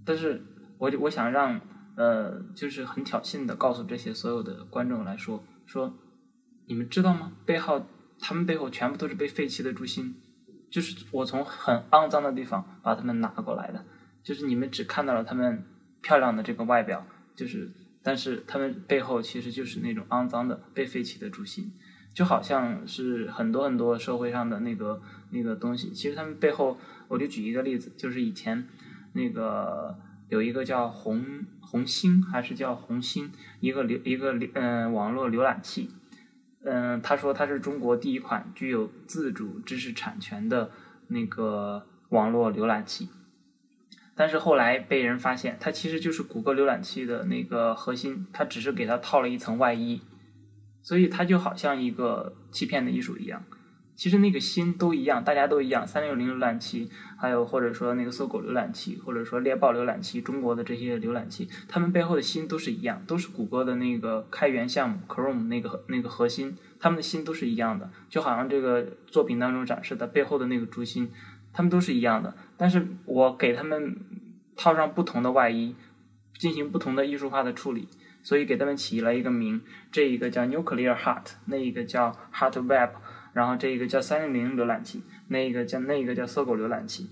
[0.04, 0.42] 但是
[0.78, 1.60] 我我想让
[1.96, 5.94] 呃，就是很挑衅的告诉这些所有的观众来说说。
[6.66, 7.32] 你们知道吗？
[7.44, 7.84] 背后，
[8.20, 10.14] 他们背后全部都是被废弃的珠心，
[10.70, 13.84] 就是我从很肮脏的地方把他们拿过来的。
[14.22, 15.66] 就是你们只看到了他们
[16.00, 17.04] 漂亮的这个外表，
[17.40, 17.70] 就是，
[18.02, 21.72] 但是他们背后其实就是那种肮脏的被废弃的猪心，
[22.12, 25.00] 就好像是很多很多社会上的那个
[25.30, 25.90] 那个东西。
[25.90, 28.68] 其实他们背后，我就举一个例子，就是以前
[29.14, 29.98] 那个
[30.28, 35.88] 有一个叫红红星还是叫红星，一个浏一个嗯网络浏览器。
[36.62, 40.70] 嗯，他说他是中国第一款具有自主知识产权的
[41.08, 43.08] 那个网络浏览器，
[44.20, 50.02] 但是后来被人发现，它其实就是谷歌浏览器的那个核心，它只是给它套了一层外衣，
[50.82, 53.42] 所以它就好像一个欺骗的艺术一样。
[53.96, 55.86] 其实那个心都一样，大家都一样。
[55.86, 67.90] 三六零浏览器，还有或者说那个搜狗浏览器，或者说猎豹浏览器，中国的这些浏览器，它们背后的心都是一样，都是谷歌的那个开源项目 Chrome 那个那个核心，它们的心都是一样的。
[68.10, 71.10] 就好像这个作品当中展示的背后的那个猪心，
[71.52, 72.36] 它们都是一样的。
[72.56, 73.96] 但是我给他们
[74.56, 75.74] 套上不同的外衣，
[76.38, 77.88] 进行不同的艺术化的处理，
[78.22, 79.60] 所以给他们起了一个名，
[79.90, 82.90] 这一个叫 Nuclear Heart，那一个叫 Heart Web。
[83.32, 87.10] 然后这一个叫三六零浏览器，那一个叫那一个叫搜狗浏览器，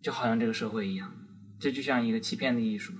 [0.00, 1.12] 就好像这个社会一样，
[1.58, 2.92] 这就像一个欺骗的艺术。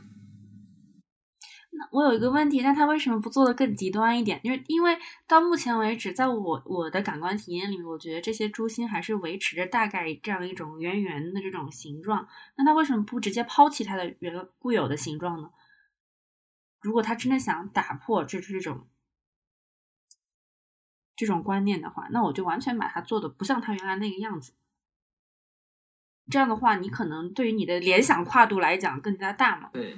[1.91, 4.41] 我有一个问题，那他为什么不做的更极端一点？
[4.43, 4.97] 就是因为
[5.27, 12.29] 到目前为止，在我我的感官体验里面，我觉得这些猪心还是维持着大概这样一种圆圆的这种形状。
[12.57, 15.51] 那他为什么不直接抛弃它的原固有的形状呢？
[16.81, 18.87] 如果他真的想打破这这种。
[21.15, 24.55] 这种观念的话，那我就完全把它做的不像他原来那个样子。
[26.29, 29.69] 这样的话，你可能对于你的联想跨度来讲更加大嘛？
[29.73, 29.97] 对。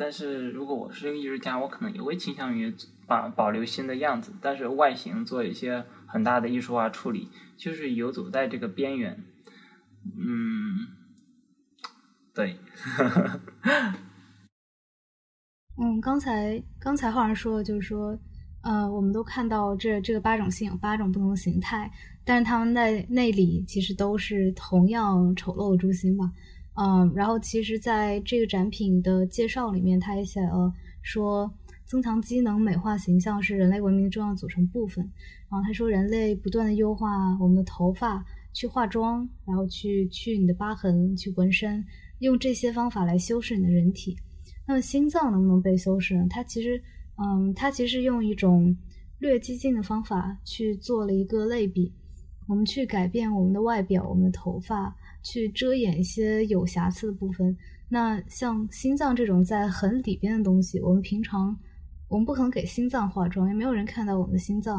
[0.00, 2.74] 但是如果我是一个艺术家，我可能也会倾向于
[3.06, 7.28] 把保留新的样子，但是外形做一些很大的艺术化处理，
[7.58, 9.22] 就是游走在这个边缘。
[10.16, 10.88] 嗯，
[12.32, 12.56] 对。
[15.76, 18.18] 嗯，刚才刚才好像说的就是说。
[18.62, 21.90] 呃，我们都看到这这个八种性有八种不同的形态，
[22.26, 26.30] 但是他们在内里其实都是同样丑陋的猪心吧。
[26.74, 30.72] 嗯，然后其实在这个展品的介绍里面，他也写了
[31.02, 31.52] 说，
[31.84, 35.04] 增强机能、美化形象是人类文明的重要组成部分。
[35.50, 41.84] 然后他说，人类不断的优化我们的头发、去化妆，然后去去你的疤痕，去纹身，
[42.20, 44.16] 用这些方法来修饰你的人体。
[44.66, 46.26] 那么心脏能不能被修饰呢？
[46.30, 46.80] 它其实，
[47.16, 48.76] 嗯，它其实用一种
[49.18, 51.92] 略激进的方法去做了一个类比。
[52.46, 57.56] 我们去改变我们的外表，我们的头发，去遮掩一些有瑕疵的部分。
[57.88, 61.58] 那像心脏这种在很里边的东西，我们平常
[62.08, 64.78] 我们不可能给心脏化妆，也没有人看到我们的心脏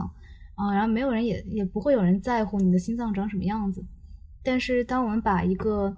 [0.56, 3.84] 啊，然后没有人也也不会有人在乎你的心脏长什么样子。
[4.42, 5.96] 但是当我们把一个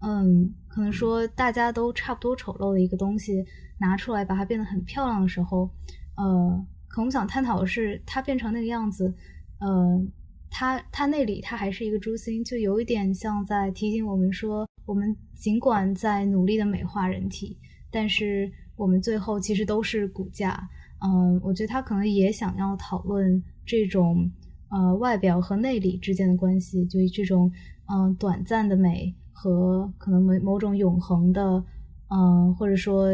[0.00, 3.44] 嗯，可能说大家都差不多丑陋的一个东西
[3.78, 5.68] 拿出来，把它变得很漂亮的时候，
[6.16, 9.12] 呃，可能想探讨的是它变成那个样子，
[9.58, 10.06] 呃。
[10.50, 17.58] 它它那里它还是一个珠心，就有一点像在提醒我们说，我们尽管在努力的美化人体，
[17.90, 20.68] 但是我们最后其实都是骨架。
[21.00, 24.30] 嗯，我觉得他可能也想要讨论这种
[24.70, 27.52] 呃外表和内里之间的关系，就这种
[27.86, 31.64] 嗯短暂的美和可能某某种永恒的
[32.08, 33.08] 嗯或者说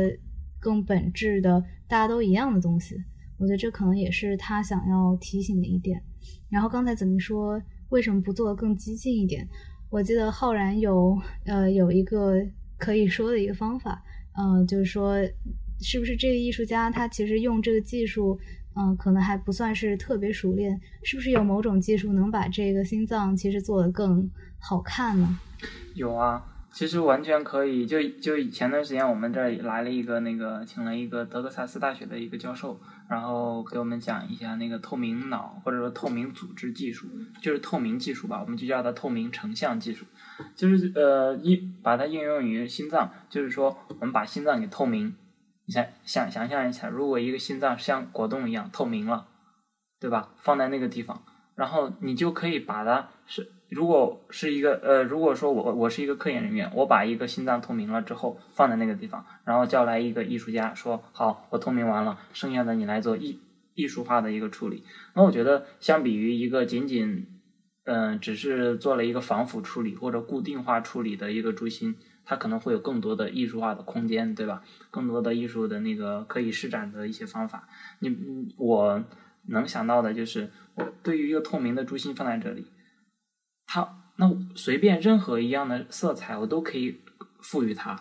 [0.59, 2.97] 更本质的大家都一样的东西。
[3.39, 6.03] 我觉得这可能也是他想要提醒的一点。
[6.51, 7.61] 然后刚才怎么说？
[7.91, 9.47] 为什么不做更激进一点？
[9.91, 12.35] 我记得浩然有呃有一个
[12.77, 14.03] 可以说的一个方法，
[14.37, 15.17] 呃，就是说
[15.81, 18.37] 是不是这个艺术家他其实用这个技术，
[18.75, 24.29] 嗯，可能还不算是特别熟练，是不是有某种技术能把这个心脏其实做得更
[24.59, 25.39] 好看呢？
[25.95, 26.51] 有啊。
[26.73, 37.07] 其实完全可以，就就前段时间我们这儿来了一个那个，请了一个德克萨斯大学的一个教授，然后给我们讲一下那个透明脑或者说透明组织技术，
[37.43, 40.05] 就是透明技术吧，我们就叫它透明成像技术，
[40.55, 45.15] 就是呃应把它应用于心脏，就是说我们把心脏给透明，
[45.67, 49.27] 你想想想象一下，如果一个心脏像果冻一样透明了，
[50.01, 50.31] 对吧？
[50.37, 51.23] 放在那个地方，
[51.55, 53.51] 然后你就可以把它是。
[53.71, 63.41] 如果是一个呃，如果说我我是一个科研人员，我把一个心脏透明了之后放在那个地方，然后叫来一个艺术家说好，我透明完了，剩下的你来做艺
[63.75, 64.85] 艺术化的一个处理。
[65.15, 67.27] 那我觉得相比于一个仅仅
[67.85, 74.63] 嗯只是做了一个防腐处理或者固定化处理的一个珠心，它可能会有更多的艺术化的空间，对吧？
[74.91, 77.67] 更多的艺术的那个可以施展的一些方法。
[77.99, 78.17] 你
[78.57, 79.03] 我
[79.49, 82.67] 能想到的就是，我对于一个透明的珠心放在这里。
[83.67, 87.01] 它那随便任何一样的色彩，我都可以
[87.41, 87.99] 赋予它。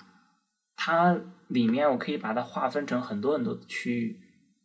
[0.75, 1.17] 它
[1.47, 4.19] 里面我可以把它划分成很多很多的区域，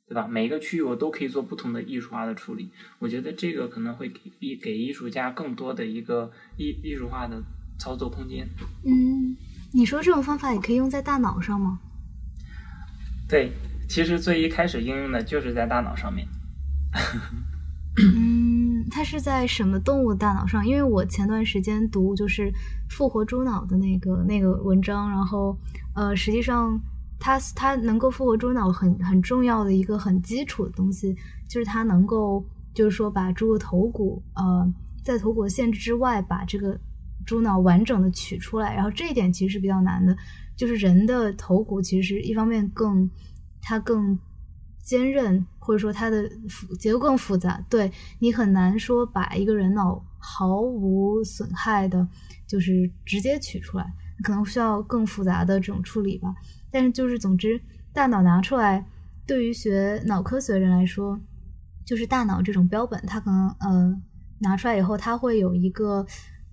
[0.08, 0.26] 对吧？
[0.26, 2.70] 每一个区域我都可以做不同的艺术化的处理。
[2.98, 7.42] 我觉得这个可能会给艺给艺术家更多的一个艺艺术化的
[7.78, 8.48] 操作空间。
[8.84, 9.36] 嗯，
[9.72, 11.78] 你说这种方法也可以用在大脑上吗？
[13.28, 13.52] 对，
[13.88, 16.26] 其实最一开始应用的就是在大脑上面。
[18.00, 18.37] 嗯，
[18.90, 20.66] 它是在什么动物大脑上？
[20.66, 22.52] 因为我前段时间读就是
[22.90, 25.56] 复活猪脑的那个那个文章，然后
[25.94, 26.80] 呃，实际上
[27.18, 31.16] 它它能够复活猪脑很很重要的一个很基础的东西，
[31.48, 32.44] 就是它能够
[32.74, 36.78] 就是说把猪的头骨呃在头骨限制之外把这个
[37.26, 40.16] 猪脑完整的取出来，然后这一点其实是比较难的，
[40.56, 43.10] 就是人的头骨其实一方面更
[43.60, 44.18] 它更。
[44.88, 46.26] 坚韧，或者说它的
[46.78, 52.08] 结构更复杂，对你很难说把一个人脑毫无损害的，
[52.46, 53.84] 就是直接取出来，
[54.22, 56.34] 可能需要更复杂的这种处理吧。
[56.70, 57.60] 但是就是总之，
[57.92, 58.86] 大脑拿出来，
[59.26, 61.20] 对于学脑科学的人来说，
[61.84, 63.94] 就是大脑这种标本，它可能呃
[64.38, 66.02] 拿出来以后，它会有一个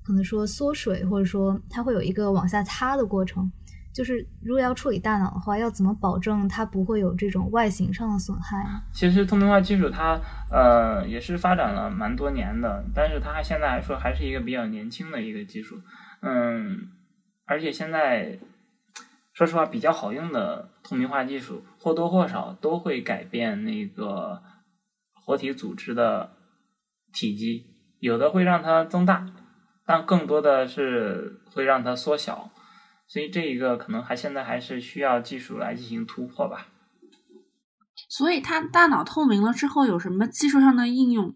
[0.03, 3.49] 可能说缩水，或者说它会有一个往下塌的过程。
[3.95, 8.57] 就是如果要处理大脑的话，要怎么保证它不会有这种外形上的损害？
[8.91, 10.19] 其实透明化技术它
[10.51, 15.79] 呃也是发展了蛮多年的，但是它现在来说还是一个比较年轻的一个技术。
[16.21, 16.89] 嗯，
[17.45, 18.37] 而且现在
[19.33, 24.41] 说实话比较好用的透明化技术或多或少都会改变那个
[25.13, 26.31] 活体组织的
[27.13, 27.65] 体积，
[27.99, 29.25] 有的会让它增大，
[29.85, 32.51] 但更多的是会让它缩小。
[33.07, 36.67] 所以这一个可能还现在还是需要技术来进行突破吧。
[38.09, 41.33] 所以它大脑透明了之后有什么技术上的应用？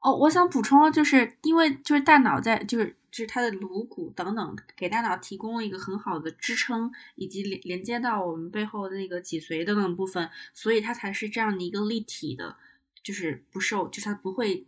[0.00, 12.56] 哦，我想补充，就是因为就是大脑在就是就是它的颅骨等等给大脑提供了一个很好的支撑，以及连连接到我们背后的那个脊髓等等部分，所以它才是这样的一个立体的，
[13.02, 14.66] 就是不受，就它不会。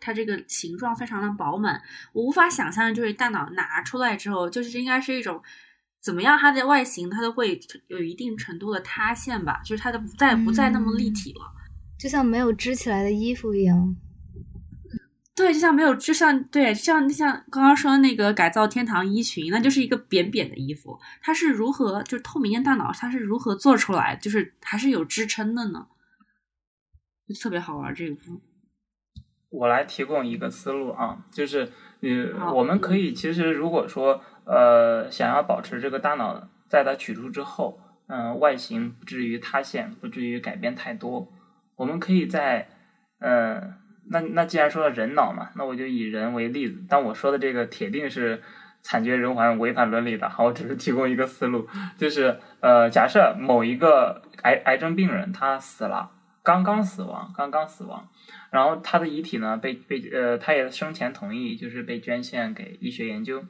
[0.00, 5.42] 它这个形状非常的饱满，我无法想象，就是大脑拿出来之后，就是应该是一种
[6.00, 6.38] 怎么样？
[6.38, 11.40] 它的外形它都会有一定程度的塌陷吧，就是它的不再不再那么立体了，
[11.98, 13.96] 就像没有织起来的衣服一样。
[15.34, 25.86] 对，就像没有，就像对，像像刚刚说那个改造天堂衣裙，那就是一个扁扁的衣服，它是如何就是透明的大脑，它是如何做出来，就是还是有支撑的呢？
[27.28, 28.40] 就特别好玩这个部分。
[29.50, 31.70] 我来提供一个思路啊，就是
[32.00, 41.28] 呃，我们可以其实如果说呃想要保持这个大脑在它取出之后，嗯，外形不至于塌陷，不至于改变太多，
[41.76, 42.68] 我们可以在
[43.20, 43.74] 呃。
[44.10, 46.82] 那那既然说了人脑嘛，那我就以人为例子。
[46.88, 48.40] 但我说的这个铁定是
[48.80, 50.26] 惨绝人寰、违反伦理的。
[50.30, 51.68] 好，我只是提供一个思路，
[51.98, 56.10] 就是呃，假设某一个癌癌症病人他死了，
[56.42, 58.08] 刚刚死亡，刚刚死亡，
[58.50, 63.44] 然后他的遗体呢被被呃，他也生前同意就是被捐献给医学研究。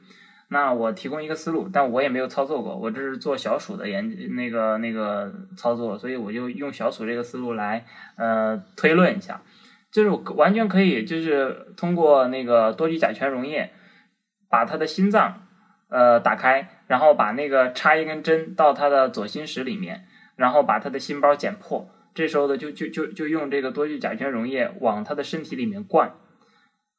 [0.51, 7.85] 那我提供一个思路，但我也没有操作过，我这是做小鼠的研那个那个操作，所以我就用小鼠这个思路来
[8.17, 9.41] 呃推论一下。
[9.91, 13.71] 就是完全可以，就是通过那个多聚甲醛溶液，
[14.47, 15.47] 把他的心脏
[15.89, 21.89] 呃打开，然后把那个插一根针到他的左心室里面，然后把他的心包剪破。
[22.13, 26.13] 这时候呢，就就就就用这个多聚甲醛溶液往他的身体里面灌，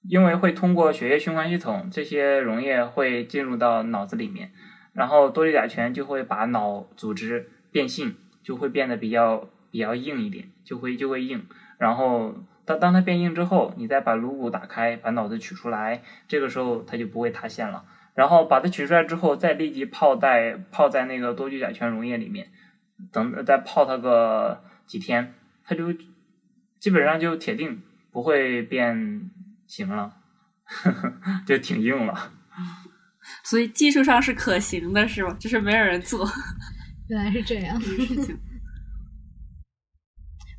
[0.09, 4.53] 因为会通过血液循环系统，这些溶液会进入到脑子里面，
[4.93, 11.47] 然后多聚甲醛就会把脑组织变性，就会变得比较比较硬一点，就会就会硬，
[11.79, 12.35] 然后。
[12.67, 17.85] 当当它变硬之后，你再把颅骨打开，把脑子取出来，这个时候它就不会塌陷了。
[18.15, 22.49] 然后把它取出来之后，再立即泡在泡在那个多聚甲醛溶液里面，
[23.13, 25.93] 等再泡它个几天，它就
[26.81, 27.81] 基本上就铁定
[28.11, 29.31] 不会变
[29.69, 30.13] 形了，
[31.47, 32.33] 就挺硬了。
[33.45, 35.33] 所以技术上是可行的，是吧？
[35.39, 36.29] 就是没有人做。
[37.07, 37.81] 原来是这样。
[37.81, 38.37] 事情。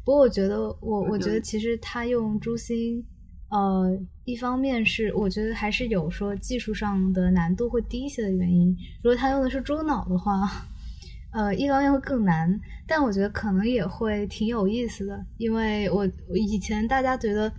[0.06, 3.06] 不过我觉得，我我觉得其实他用猪心，
[3.50, 8.74] 呃，一方面是我觉得还是有说技术上的难度会低一些的原因。
[9.04, 10.48] 如果他用的是猪脑的话，
[11.32, 15.26] 呃，一方面会更难，但我觉得可能也会挺有意思的。
[15.38, 17.52] 因为我以前大家觉得，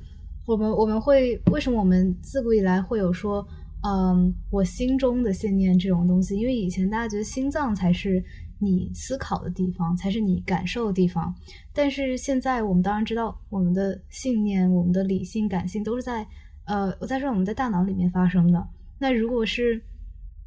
[0.46, 3.46] 我们我们会为什么我们自古以来会有说，
[3.82, 6.36] 嗯，我心中的信念这种东西？
[6.36, 8.22] 因为以前大家觉得心脏才是。
[8.64, 11.34] 你思考的地方才是你感受的地方，
[11.72, 16.24] 但是现在我们当然知道，我们的信念、我们的理性、感性都是在
[16.66, 18.64] 呃，我在说我们在大脑里面发生的。
[19.00, 19.82] 那如果是，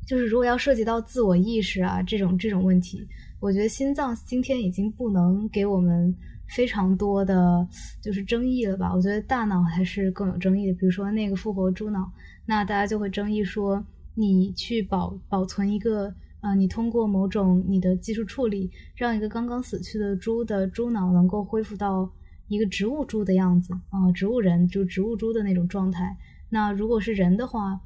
[0.06, 3.08] 就是如果要涉及到自我意识啊这种这种问题，
[3.40, 6.16] 我觉得心脏今天已经不能给我们
[6.56, 7.68] 非常多的
[8.02, 8.94] 就是争议了吧？
[8.94, 10.74] 我觉得大脑还是更有争议的。
[10.74, 12.12] 比如说那个复活猪脑，
[12.46, 13.84] 那大家就会争议说，
[14.14, 16.14] 你去保保存一个。
[16.42, 22.08] 啊，你通过某种你的技术处理，让一个刚刚死去的猪的猪脑能够恢复到
[22.50, 26.16] 一个植物猪的样子啊，植物人就植物猪的那种状态。
[26.50, 27.82] 那如果是人的话，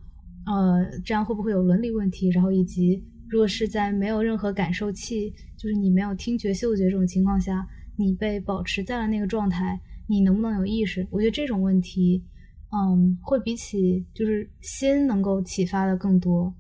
[0.52, 2.30] 呃，这样会不会有伦理问题？
[2.30, 7.68] 然后以及，如果是在没有任何感受器，就是你没有听觉、嗅觉这种情况下，
[7.98, 11.08] 你被保持在了那个状态，你能不能有意识？
[11.12, 12.26] 我觉得这种问题，
[12.72, 16.56] 嗯，会比起就是心能够启发的更多。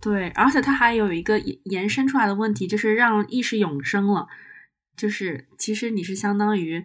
[0.00, 4.26] 对，而且它还有一个延伸出来的问题，就是让意识永生了。
[4.96, 6.84] 就是其实你是相当于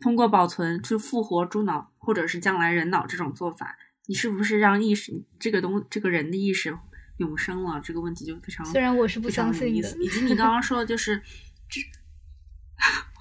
[0.00, 3.76] 通过保存去复活猪脑，或者是将来人脑这种做法，
[4.10, 6.76] 你是不是让意识这个东这个人的意识
[7.18, 7.80] 永生了？
[7.80, 11.22] 这个问题就非常虽然我是不相信的，以及你刚刚说的就是
[11.70, 11.80] 这。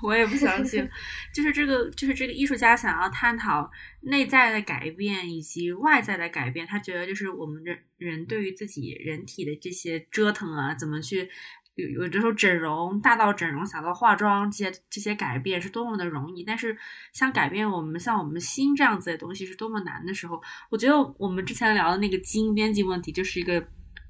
[0.02, 0.90] 我也不相信，
[1.34, 6.66] 就是这个，就是这个艺术家想要探讨内在的改变以及外在的改变。
[6.66, 11.30] 他觉得，就是我们人人对于自己人体的这些折腾啊，怎么去
[11.80, 16.43] 有有的时候整容，大到整容，小到化妆，这些这些改变是多么的容易。
[16.43, 16.77] 但是，
[17.14, 23.65] 像改变我们像我们心这样子的东西是多么难的时候，我觉得我们之前聊的那个基因编辑问题就是一个。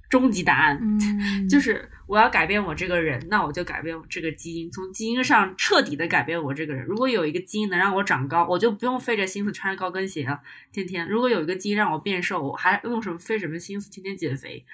[0.10, 0.82] 终极答案
[1.48, 6.84] 就是我要改变我这个人，那我就改变我这个基因，从基因上彻底的改变我这个人。
[6.88, 10.42] 如果有一个基因能让我长高，我就不用费着心思穿高跟鞋了，
[10.72, 11.08] 天天。
[11.08, 14.66] 如果有一个基因让我变瘦，我还用什么费什么心思天天减肥？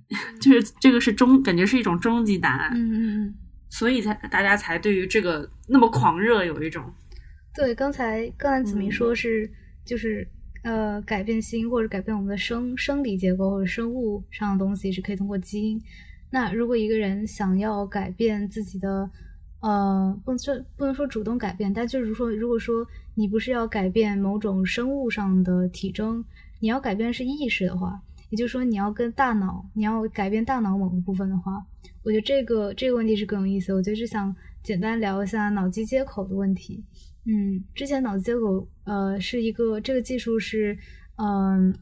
[0.40, 2.72] 就是这个是终，感觉是一种终极答案。
[2.74, 3.34] 嗯嗯嗯。
[3.68, 6.84] 所以才大家才对于这个那么狂热，有一种。
[7.54, 9.50] 对，刚才刚才子明说是
[9.84, 10.26] 就是。
[10.64, 15.82] 呃，改变心或者改变我们的生生理结构或者生物上的东西是可以通过基因。
[16.30, 19.10] 那如果一个人想要改变自己的，
[19.60, 22.86] 呃，不能说不能说主动改变，但就是说，如果说
[23.16, 26.24] 你不是要改变某种生物上的体征，
[26.60, 28.00] 你要改变是意识的话，
[28.32, 31.52] 也就是说你要跟大脑，你要改变大脑某个部分的话，
[32.02, 33.74] 我觉得这个这个问题是更有意思。
[33.74, 36.82] 我就是想简单聊一下脑机接口的问题。
[37.26, 40.78] 嗯，之前脑机接口呃是一个这个技术是
[41.16, 41.76] 嗯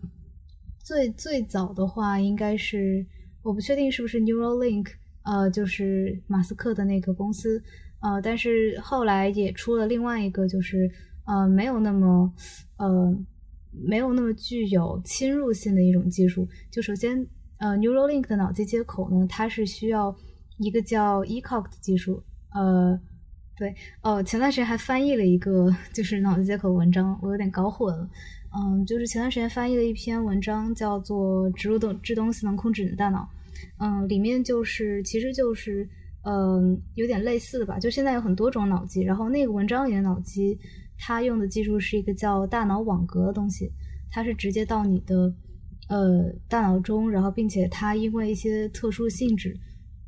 [0.80, 3.06] 最最早的话应该是
[3.42, 4.88] 我不确定是不是 Neuralink
[5.22, 7.62] 呃就是马斯克的那个公司
[8.00, 10.90] 呃，但是后来也出了另外一个就是
[11.26, 12.34] 呃没有那么
[12.76, 13.16] 呃
[13.72, 16.48] 没有那么具有侵入性的一种技术。
[16.70, 17.26] 就首先
[17.58, 20.16] 呃 Neuralink 的脑机接口呢，它是需要
[20.58, 22.22] 一个叫 ECOG 的技术
[22.52, 23.00] 呃。
[23.56, 28.08] 对哦，前段时间还翻译了一个就是脑机接口文章，我有点搞混了。
[28.56, 33.18] 嗯，就是前段时间翻译了一篇文章，叫做《植入动这东西能控制你的大脑》。
[33.76, 35.86] 嗯，里面就是其实就是
[36.22, 37.78] 嗯有点类似的吧。
[37.78, 40.58] 就现在有很多种脑机，然后那个文章里的脑机，
[41.00, 43.72] 它用的技术是一个叫大脑网格的东西，
[44.10, 45.34] 它是直接到你的
[45.88, 49.58] 呃大脑中，然后并且它因为一些特殊性质。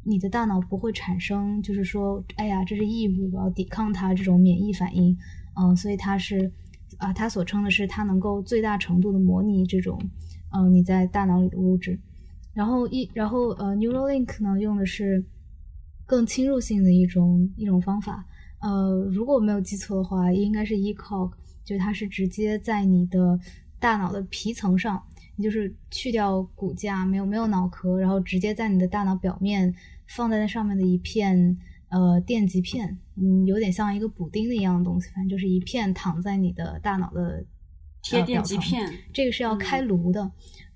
[0.05, 5.17] 你的大脑不会产生，就是说，哎呀，这是异物，我要抵抗它这种免疫反应，
[5.55, 6.51] 嗯，所以它是，
[6.99, 9.97] 啊，它所称的是它能够最大程度的模拟这种，
[10.51, 12.01] 嗯，你在大脑里的物质。
[12.53, 15.25] 然后一，然后呃，Neuralink 呢用的是
[16.05, 18.27] 更侵入性的一种一种方法，
[18.63, 21.33] 呃，如果我没有记错的话，应该是 ECOG，
[21.65, 23.39] 就它是直接在你的
[23.79, 25.03] 大脑的皮层上。
[25.43, 29.75] 就是去掉骨架，没有没有脑壳，然后直接在你的大脑表面
[30.07, 31.59] 放在那上面的一片
[31.89, 37.45] 呃电极片，嗯，有点像一个补丁的一样的东西，反正就是一片躺在你的大脑的
[38.03, 38.89] 贴电极片。
[39.13, 40.31] 这个是要开颅的，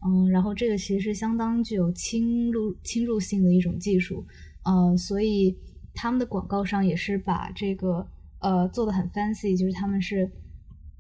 [0.05, 4.27] 嗯，然后这个其实是相当具有侵入侵入性的一种技术，
[4.65, 5.57] 呃，所以
[5.97, 8.07] 他们的广告上也是把这个
[8.39, 10.31] 呃做的很 fancy，就是他们是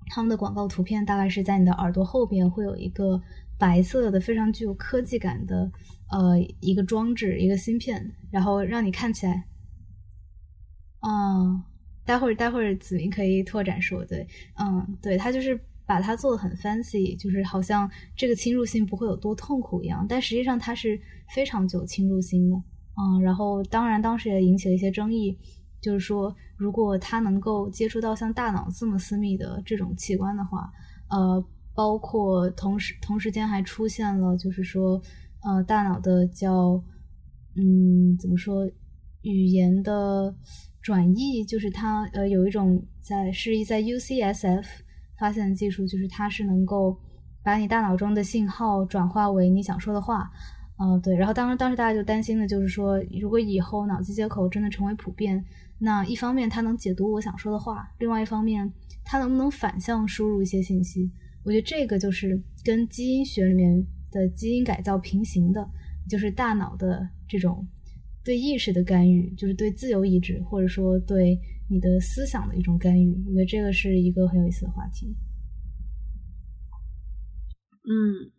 [0.06, 3.22] 他们的广告图片大概是在你的耳朵后边会有一个。
[3.58, 5.72] 白色的非常具有科技感的
[6.10, 9.46] 呃一个装置一个芯片，然后让你看起来，
[11.00, 11.64] 嗯，
[12.04, 14.28] 待会儿待会儿子明可以拓展说，对，
[14.60, 21.00] 嗯，对，他就是把它做的很 fancy，就是好像这个侵入性不会有多痛苦一样，但实际上它是
[21.34, 22.62] 非常具有侵入性的，
[22.96, 25.38] 嗯，然后当然当时也引起了一些争议，
[25.80, 30.70] 就是说如果它能够接触到像大脑这么私密的这种器官的话，
[31.10, 31.44] 呃。
[31.76, 34.98] 包括同时同时间还出现了，就是说，
[35.44, 36.82] 呃，大脑的叫，
[37.54, 38.66] 嗯，怎么说，
[39.20, 40.34] 语言的
[40.80, 44.64] 转译，就是它呃有一种在是在 UCSF
[45.18, 46.98] 发现的技术，就是它是能够
[47.44, 50.30] 把你大脑中的信号转化为你想说的话，
[50.78, 51.16] 呃，对。
[51.16, 55.44] 然后当时当时大家就担心的就是说，如果以后脑机接口真的成为普遍，
[55.78, 58.70] 那一方面它能解读我想说的话，另外一方面
[59.04, 61.10] 它能不能反向输入一些信息？
[61.44, 65.66] 我觉得这个就是跟基因学里面的基因改造平行的，
[66.08, 67.66] 就是大脑的这种
[68.24, 71.38] 对意识的干预，就是对自由意志或者说对
[71.68, 73.14] 你的思想的一种干预。
[73.28, 75.14] 我觉得这个是一个很有意思的话题。
[77.84, 78.32] 嗯，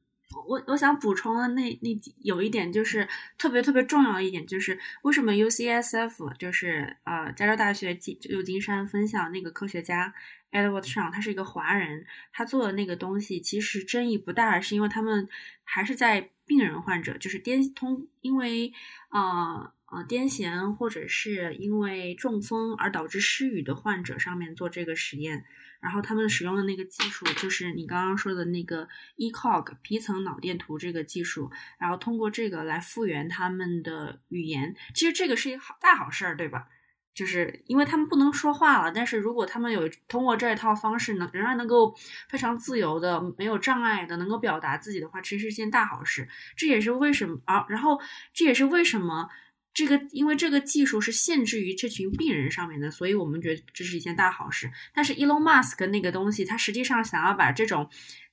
[0.48, 1.90] 我我想补充的那那
[2.22, 10.14] 有一点就是特别特别重要的一点，就是为什么 UCSF 就是呃加州大学金旧金山分校那个科学家。
[10.50, 15.28] Edward 上，他是一个华人，他做的那个东西其实争议不大，是因为他们
[15.66, 18.72] 还是在病人患者，就是癫通，因为
[19.12, 25.44] 呃呃癫痫或者是因为中风而导致失语的患者上面做这个实验，
[25.82, 28.88] 然后他们使用的那个技术就是你刚刚说的那个
[29.18, 36.68] ECOG 皮层脑电图这个技术，然后通过这个来复原他们的语言，其实这个是一个好大好事儿，对吧？
[37.14, 41.96] 就是因为他们不能说话了，但是如果他们有通过这一套方式呢，仍然能够
[42.30, 46.30] 非常自由的、没有障碍的能够表达自己的话，其实是件大好事。
[46.56, 48.00] 这也是为什么啊，然后
[48.34, 49.30] 这也是为什么
[49.78, 54.72] 这个，因为这个技术是限制于这群病人上面的，所以我们觉得这是一件大好事。
[54.92, 57.88] 但是 Elon Musk 那个东西，他实际上想要把这种。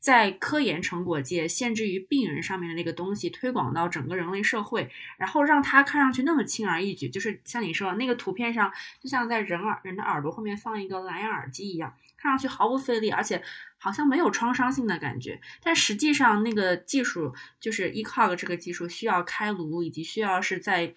[0.04, 13.42] 在科研成果界限制于病人上面的那个东西推广到整个人类社会，然后让它看上去那么轻而易举，就是像你说那个图片上，就像在人耳人的耳朵后面放一个蓝牙耳机一样，看上去毫不费力，而且
[13.78, 15.40] 好像没有创伤性的感觉。
[15.62, 20.94] 但实际上那个技术就是 ECOG 这个技术需要开颅，以及需要是在。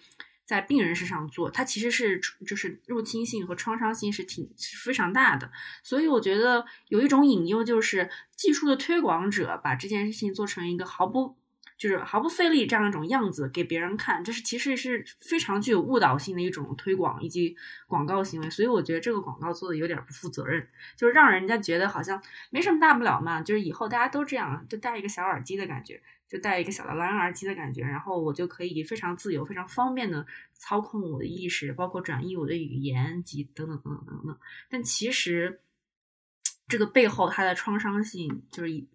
[0.48, 5.52] 在病人身上做，它其实是就是入侵性和创伤性是挺是非常大的，
[5.82, 11.36] 所以我觉得有一种隐忧，就是技术的推广者把这件事情做成一个毫不
[11.76, 17.54] 就是毫不费力这样一种样子给别人看，这是其实是非常具有误导性的一种推广以及
[17.86, 20.66] 广告行为，所以我觉得这个广告做的有点不负责任，
[20.96, 26.02] 就是让人家觉得好像没什么大不了嘛，就是以后大家都这样，就戴一个小耳机的感觉。
[26.28, 34.38] 就带一个小的蓝牙耳机的感觉，然后我就可以非常自由、非常方便的操控我的意识，包括转移我的语言及等等等等等等。
[34.68, 35.60] 但其实
[36.68, 38.86] 这个背后它的创伤性，就是以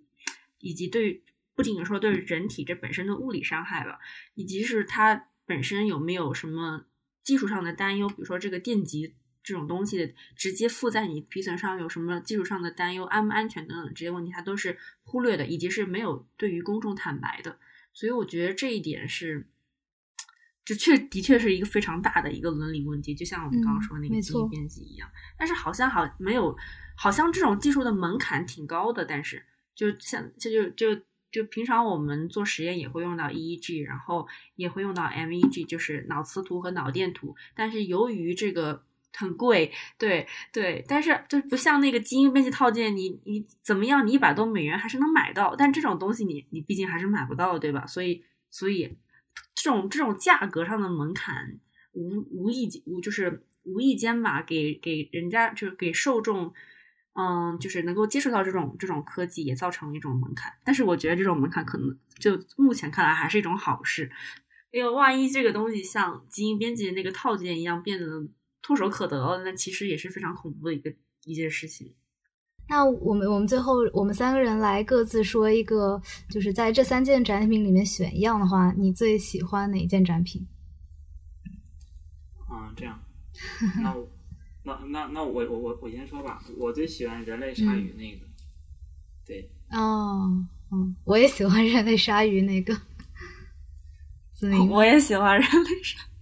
[0.59, 1.23] 以及对
[1.55, 3.99] 不仅仅说对人体这本身的物理伤害吧，
[4.35, 6.85] 以及是它本身有没有什么
[7.23, 17.57] 技术上的担忧，比如说这个电极这种东西直接附在你皮层上有什么技术上的担忧，安不安全等等这些问题，它都是忽略的，以及是没有对于公众坦白的。
[17.93, 19.47] 所以我觉得这一点是。
[20.65, 25.11] 就确的确是一个非常大的一个伦理问题，就像我们刚刚说那个基因编辑一样。
[25.37, 26.55] 但是好像好没有，
[26.95, 29.03] 好像这种技术的门槛挺高的。
[29.03, 29.43] 但是
[29.75, 31.01] 就像这就就
[31.33, 34.25] 就平常我们做实验也会用到 EEG，然后
[34.55, 37.35] 也会用到 MEG，就是脑磁图和脑电图。
[37.53, 38.85] 但是由于这个
[39.17, 45.55] 很贵，对对，但是就不像那个基因编辑套件，你你怎么样，你一百多美元还是能买到。
[45.55, 47.85] 但这种东西你你毕竟还是买不到，对吧？
[47.87, 48.97] 所以所以。
[49.55, 51.59] 这种这种价格上的门槛，
[51.93, 56.53] 无无意无就是无意间吧，给给人家就是给受众，
[57.13, 60.51] 嗯，就是能够接触到这种这种科技，也造成了一种门槛。
[60.65, 64.11] 但是我觉得这种门槛可能就目前看来还是一种好事，
[64.71, 68.05] 因为万一这个东西像基因编辑那个套件一样变得
[68.63, 70.91] 唾手可得，那其实也是非常恐怖的一个
[71.25, 71.93] 一件事情。
[72.69, 80.47] 那我们我们最后我们三个人来各自说一个，就是在这三件展品里面选一样的话，你最喜欢哪一件展品？
[82.49, 82.97] 嗯，这样，
[83.81, 84.09] 那我
[84.63, 88.25] 那那那我我我我先说吧，我最喜欢人类鲨鱼那个，
[89.25, 92.73] 对，哦，嗯，我也喜欢人类鲨鱼那个，
[94.71, 96.12] 我也喜欢人类鲨鱼。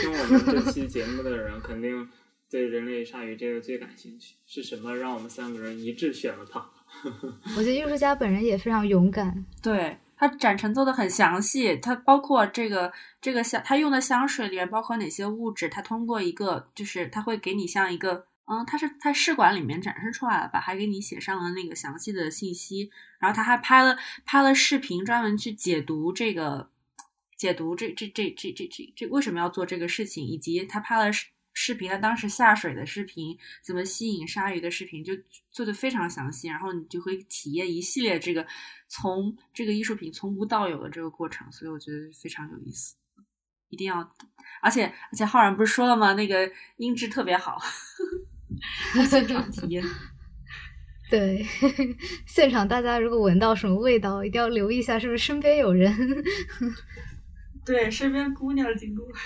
[0.00, 2.08] 听我们这期节目的人肯定。
[2.50, 6.64] 对人类鲨鱼这个最感兴趣，是什么让我们三个人一致选了它？
[7.56, 22.88] 我觉得艺术家本人也非常勇敢，对他展陈做的很详细，他包括这个这个香，他用的香水里面包括哪些物质，他通过一个就是他会给你像一个嗯，他是在试管里面展示出来了吧，还给你写上了那个详细的信息，
[23.18, 26.70] 然后他还拍了拍了视频，专门去解读这个
[27.36, 31.12] 解读这这这这这这这为什么要做这个事情，以及他拍了。
[31.12, 35.12] 视视频，他当时下水的视频，怎么吸引鲨鱼的视频，就
[35.52, 38.44] 做的非常详细，然后你就会体验一系列这个
[38.88, 42.96] 从这个艺术品从无到有的这个过程，所以我觉得非常有意思，
[43.68, 44.00] 一定要，
[44.62, 46.14] 而且而且浩然不是说了吗？
[46.14, 47.56] 那个音质特别好，
[49.08, 49.84] 现场体验，
[51.08, 51.46] 对，
[52.26, 55.94] 现场大家如果闻到什么味道，一定要留意一下，是不是身边有人，
[57.64, 59.06] 对，身边姑娘经过。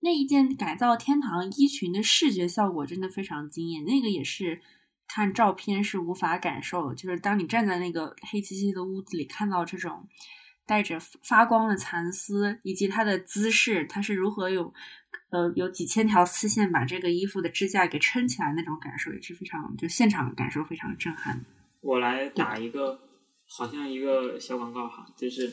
[0.00, 4.60] 那一件改造天堂衣裙的视觉效果真的非常惊艳，那个也是
[5.08, 10.08] 看照片是无法感受，就是当你站在那个黑漆漆的屋子里，看到这种
[10.64, 14.72] 带着发光的蚕丝，以及它的姿势，它是如何有
[15.30, 21.44] 呃有几千条丝线把这个衣服的支架给撑起来，那种感受也是非常就现场感受非常震撼。
[21.80, 23.00] 我来打一个
[23.48, 25.52] 好像一个小广告哈，就是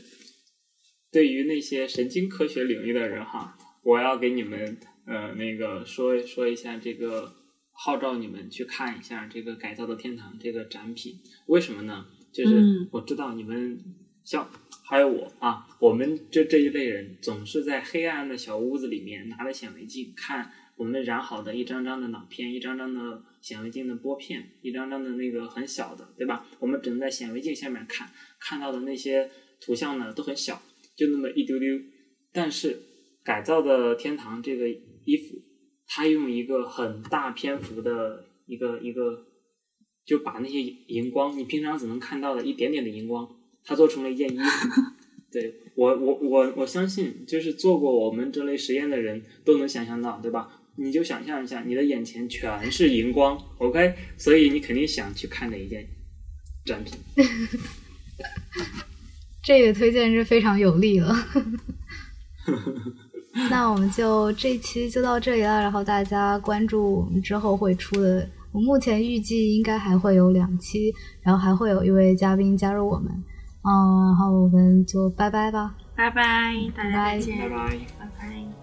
[1.14, 3.58] 对于那些神经科学领域的人哈。
[3.84, 7.36] 我要给你们呃那个说说一下这个
[7.74, 12.06] 号召你们去看一下这个改造的天堂这个展品，为什么呢？
[12.32, 13.78] 就是我知道你们
[14.24, 14.50] 像
[14.86, 26.46] 还有我啊，我们这这一类人总是在黑暗的小屋子里面拿着显微镜看我们染好的一张张的脑片，一张张的显微镜的玻片，一张张的那个很小的，对吧？
[26.60, 28.10] 我们只能在显微镜下面看
[28.40, 29.30] 看到的那些
[29.60, 30.62] 图像呢都很小，
[30.96, 31.68] 就那么一丢丢，
[32.32, 32.80] 但是。
[33.26, 34.68] 改造的天堂这个
[35.06, 35.42] 衣服，
[35.88, 39.26] 它用一个很大篇幅的一个一个，
[40.06, 43.26] 就把那些荧光，你平常只能看到的一点点的荧光，
[43.64, 44.70] 它做成了一件衣服。
[45.32, 50.62] 对我我我我相信，就是做过我们这类实验的人都能想象到，对吧？
[50.76, 53.96] 你就想象一下，你的眼前全是荧光，OK？
[54.18, 55.88] 所以你肯定想去看哪一件
[56.66, 57.00] 展品。
[59.44, 61.14] 这个推荐是非常有力了。
[63.50, 73.12] 那我们就这一期就到这里了，然后大家关注我们之后会出的，我目前预计应该还会有两期，然后还会有一位嘉宾加入我们，
[73.64, 78.63] 嗯，然后我们就拜拜吧，拜拜，大家再见，拜拜，拜拜。